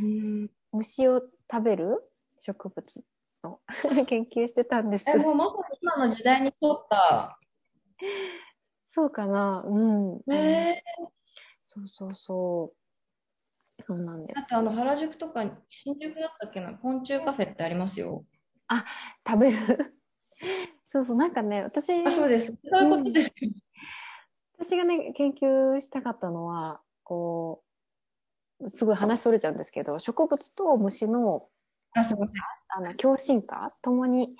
[0.00, 0.50] うん。
[0.72, 1.20] 虫を
[1.50, 2.00] 食べる？
[2.40, 3.04] 植物
[3.42, 3.60] の
[4.06, 5.16] 研究してたんですえ、。
[5.16, 7.38] もうまさに今の時代に沿った。
[8.86, 10.32] そうかなうん。
[10.32, 10.82] え
[11.64, 12.72] そうそうそ
[13.78, 13.82] う。
[13.82, 14.46] そうなんですだっ。
[14.46, 16.74] てあの原宿とか新宿だったっけな？
[16.74, 18.24] 昆虫カフェってありますよ。
[19.26, 19.96] 食べる
[20.84, 22.46] そうそうなんかね私あ、そうです。
[22.46, 23.32] そういうことです。
[24.58, 27.69] 私がね研究したかったのはこう
[28.68, 31.48] すごい話それちゃうんですけど植物と虫の
[31.92, 34.36] あ、の共進化ともに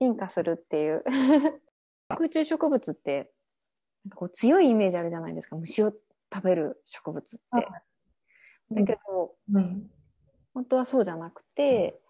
[0.00, 1.02] 進化するっていう
[2.08, 3.32] 空中植物って
[4.04, 5.92] なんかこう強いイメージあるじゃないですか虫を
[6.32, 7.44] 食べる植物って。
[7.50, 7.66] はい
[8.74, 9.90] だけど、うん。
[10.54, 12.00] 本当はそうじゃなくて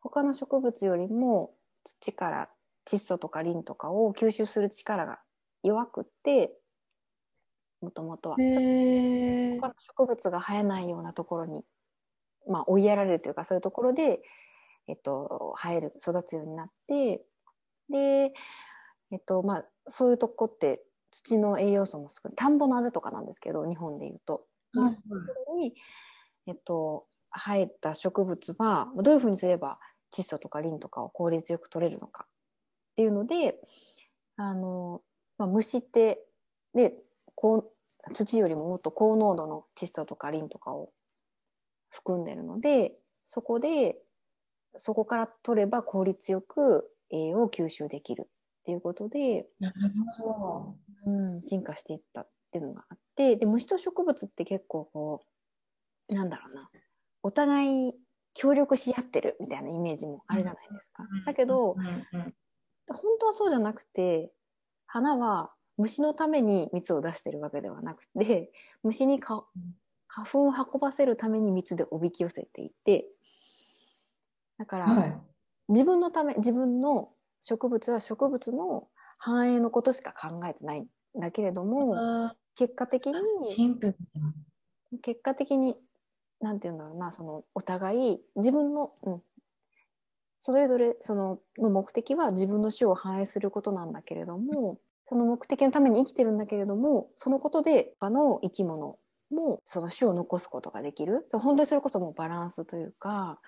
[0.00, 1.54] 他の植物よりも
[1.84, 2.48] 土から
[2.86, 5.18] 窒素とかリンとかを吸収する力が
[5.62, 6.52] 弱くって
[7.80, 8.36] もともとは。
[8.38, 11.64] へ他の植物が生えないようなところに、
[12.48, 14.20] まあ、追いやられるというかそういうところで、
[14.86, 17.22] えっと、生える育つようになって
[17.90, 18.32] で、
[19.10, 24.44] えっとまあ、そういうとこって土の栄養素も少ない田んぼのあぜとかなんですけど日本でいうと。
[24.74, 25.72] うころに、
[26.46, 29.78] えっと、生えた植物はどういうふうにすれば
[30.14, 33.58] 窒素とかリンとかを効率よく取れるのかっていうので
[34.36, 35.02] あの、
[35.38, 36.22] まあ、虫って
[36.74, 36.94] で
[37.40, 37.70] こ
[38.10, 40.90] う土よりももっと高濃度の窒素とかリンとかを
[41.88, 42.94] 含んでるので
[43.26, 43.94] そこで
[44.76, 48.26] そこから取れば効率よく栄養を吸収できるっ
[48.64, 49.74] ていうことで、なる
[50.18, 50.74] ほ
[51.06, 55.22] うん、進化していったっていうのがあってで虫と植物って結構こ
[56.08, 56.68] うなんだろうな
[57.22, 57.94] お互い
[58.34, 61.04] 協力し合ってるみたいなイメージもあるじゃないですか。
[61.04, 61.24] ど。
[61.24, 61.74] だけど、
[62.88, 64.32] 本当はそうじゃなくて
[64.86, 68.52] 花は虫のために蜜を出してるわけではなくて
[68.82, 69.44] 虫にか
[70.08, 73.06] 花粉を運ばせるために蜜でおびき寄せていて
[74.58, 75.16] だから、はい。
[75.68, 77.10] 自分のため自分の
[77.42, 78.88] 植物は植物の
[79.18, 80.86] 繁栄のことしか考えてないん
[81.16, 83.98] だけれどもあ結果的にーシンプルだ。
[85.02, 85.76] 結果的に
[86.40, 89.22] なんて言うんだろうなそのお互い自分の、うん、
[90.40, 94.78] それぞれそのの目的は自分の種を反映することなんだけれども
[95.08, 98.96] その目的のために生きてるんだけれどもそのことで他の生き物
[99.30, 101.24] もその種を残すことができる。
[101.28, 103.40] そう本当にそれこそもうバランスというか。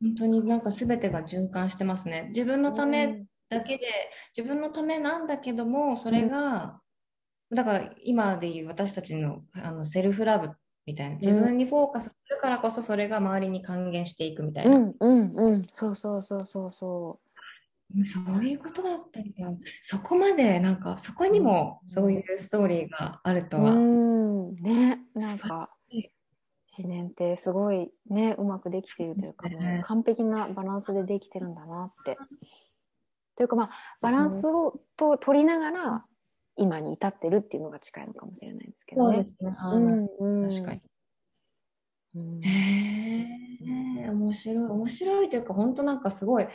[0.00, 2.26] 本当になんか全てが循環してますね。
[2.28, 3.86] 自分のためだけで、
[4.36, 6.80] 自分のためなんだけども、それが、
[7.50, 10.50] だから今でいう私たちのあのセルフラブ
[10.84, 14.76] みたいな、自分にフォーカスするからこそそれが周りに還元していくみたいな。
[14.76, 15.62] うんうんうん。
[15.62, 17.20] そうそうそうそうそ
[18.04, 19.58] そういうことだったんだ。
[19.80, 23.72] そこまで、なんか、そこにもそういうストーリーがあるとうは。
[23.72, 25.70] うんねなんか
[26.76, 32.18] 自然ってすごいねうまくできているというかね完璧なバランスでできてるんだなって。
[33.34, 36.04] というかまあバランスをと取りながら
[36.56, 39.16] 今に至ってるっていうのが近いのかもしれないですけどね。
[39.16, 39.50] そうですね。
[39.78, 40.80] んうん確かに。
[42.14, 46.46] うんへえ、面白い、面白いというか、本当なんかすごい、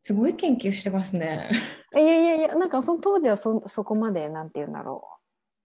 [0.00, 1.50] すごい研究してますね。
[1.94, 5.18] いやいやいやなんかその当時はそそこまでなんて言うんだろう。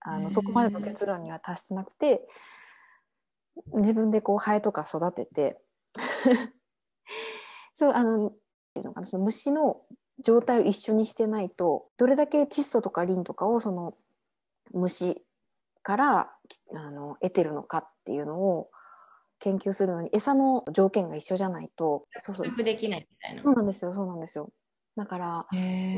[0.05, 2.27] あのそこまでの結論には達してなくて
[3.73, 5.61] 自分でこうハエとか育てて。
[7.76, 8.34] そうあのっ
[8.73, 9.81] ていうのかなその虫の
[10.19, 13.95] 状態を一緒にしてないとどれだけ窒素とかリンとかをその
[14.73, 15.26] 虫
[15.81, 16.31] から
[16.76, 18.69] あの得てるのかっていうのを
[19.44, 22.64] 研究するのに餌の条件が一緒じゃないと、そうそう。
[22.64, 23.41] できないみたいな。
[23.41, 24.49] そうなんですよ、そうなんですよ。
[24.95, 25.45] だから、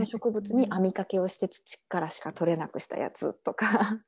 [0.06, 4.00] 植物に網掛けをして土からしか取れなくしたやつとか。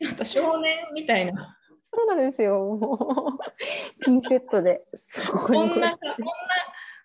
[0.00, 1.56] ちょっと少年みたいな。
[1.94, 2.58] そうなんですよ。
[2.58, 6.16] もうピンセットで、そこにこうこんな、こんな、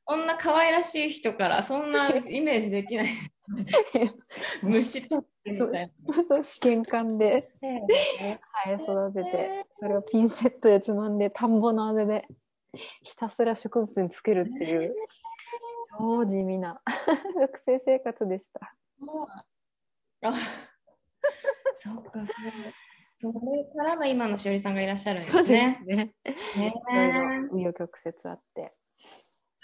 [0.05, 3.07] こんな可愛らしい人から、そんな イメージできない。
[4.61, 5.91] 虫取ってみたい
[6.27, 7.69] そう試験管でな。
[8.65, 12.27] 生え育てて、それをピンセットでつまんで、田んぼのあれで
[13.01, 14.93] ひたすら植物につけるっていう、
[15.97, 16.81] 超地味な
[17.39, 18.75] 学生生活でした。
[20.21, 20.33] あ、
[21.77, 22.51] そっか、それ
[23.17, 25.81] それからの今のしおりさんがいらっしゃるんですね。
[25.85, 25.95] ね。
[25.95, 26.13] ね
[26.55, 28.71] いろいろ紆余曲折あって。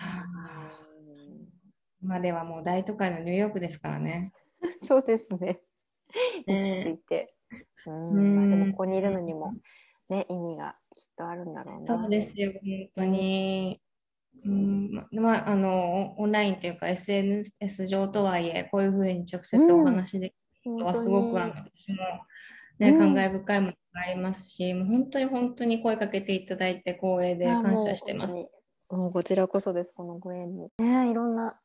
[0.02, 0.42] はあ
[2.04, 4.34] 今ではもう大都会のニューヨークですからね。
[4.82, 5.60] そうですね。
[6.48, 7.34] ね落ち着いて。
[7.86, 9.54] うんうんまあ、でもここにいるのにも、
[10.10, 12.00] ね、意味がきっとあるんだろうな。
[12.00, 13.82] そうですよ、本当に。
[14.46, 20.30] うんままあ、あのオンラインというか SNS 上とはいえこういうふうに直接お話で
[20.64, 21.96] きるのはすごくあの私も、
[22.80, 28.34] ねうん感慨深いものがありますしもう本当に本当に声かけていただいて光栄で感謝してます。
[28.98, 30.70] もうこちらこそです、このご縁に。
[30.80, 31.60] ね、いろんな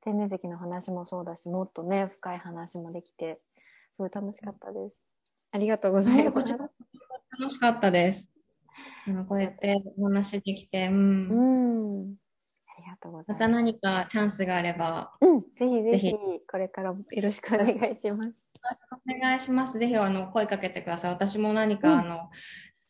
[0.00, 3.42] 天然石の話もそうだし、もっとね、深い話もできて、す
[3.98, 5.12] ごい楽しかったです。
[5.52, 6.52] ありがとうございますこち。
[6.52, 8.28] ら楽しかったです。
[9.06, 12.16] あのこうやってお話できて、うんうん。
[12.76, 13.62] ありがとうござまたいます。
[13.62, 16.14] 何かチャンスがあればうん、ぜひぜひぜひ、
[16.50, 18.50] これからもよろしくお願いします。
[19.06, 19.78] お願いします。
[19.78, 21.10] ぜひあの声かけてください。
[21.12, 22.30] 私も何か、うんあの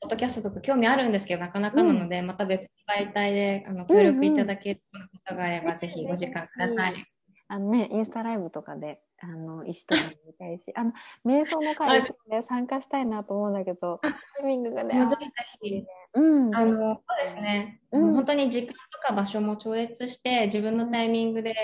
[0.02, 4.98] ポッドキャストとか興味あるんですけど、なかなかなので、また別の媒体であの協力いただけるこ
[5.28, 7.06] とがあれば、うんぜひお時間ください。
[7.46, 10.92] あのね、インスタライブとかで、あの、一緒に見たいし、あの、
[11.24, 14.08] 瞑想の会で参加したいなと思うんだけど、タ
[14.42, 15.84] イミングがね、ぜひぜひ。
[16.14, 18.14] うん、あのそうですね、うん。
[18.14, 18.74] 本当に時間と
[19.06, 21.54] か場所も超越して、自分のタイミングで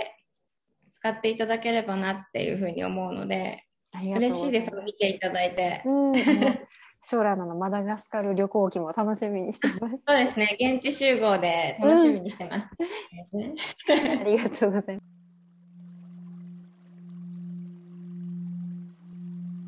[0.87, 5.83] 使っていただければなっていうふうに思うので、嬉しいです、見ていただいて。
[5.85, 6.13] うん、
[7.11, 9.99] 将来のマダガスカル旅行記も楽しみにしてます。
[10.07, 12.71] そうですね、現地集合で楽しみにしてます。
[13.89, 15.09] ありがとうございます。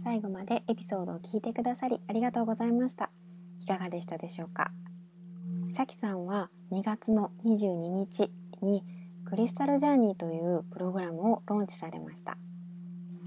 [0.04, 3.10] 最後までエピソードを聞いてくださりありがとうございました。
[3.62, 4.70] いかがでしたでしょうか？
[5.70, 8.30] さきさんは2月の22日
[8.60, 8.84] に
[9.24, 12.36] クリスタルジャーニーというプログラムをローンチされました。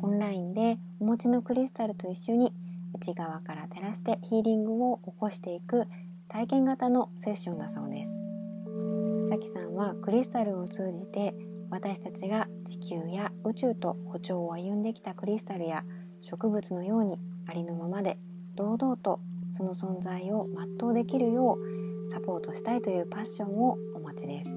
[0.04, 2.54] オンラインでお持ちのクリスタルと一緒に
[2.94, 5.86] 内側から照らしてヒーリングを起こしていく
[6.28, 9.30] 体験型のセッションだそうです。
[9.30, 11.34] さきさんはクリスタルを通じて
[11.70, 15.84] 私たちが地球や宇宙と歩調を歩んできたクリスタルや
[16.22, 18.20] 植物のようにありのままで
[18.56, 19.20] 堂々と
[19.52, 20.48] その存在を
[20.80, 24.50] 全うできるようサポートしたいというパッションをお持ちです。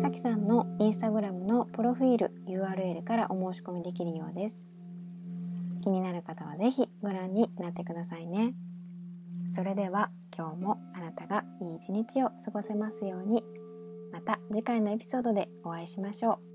[0.00, 4.67] さきさんのインスタグラムのプロフィール URL からお申し込みできるようです。
[5.88, 8.52] 気になる方は是非ご覧になってくださいね。
[9.54, 13.42] それでは今日もあなたがいい一日を過ごせますように。
[14.12, 16.47] また次回のエピソードでお会いしましょう。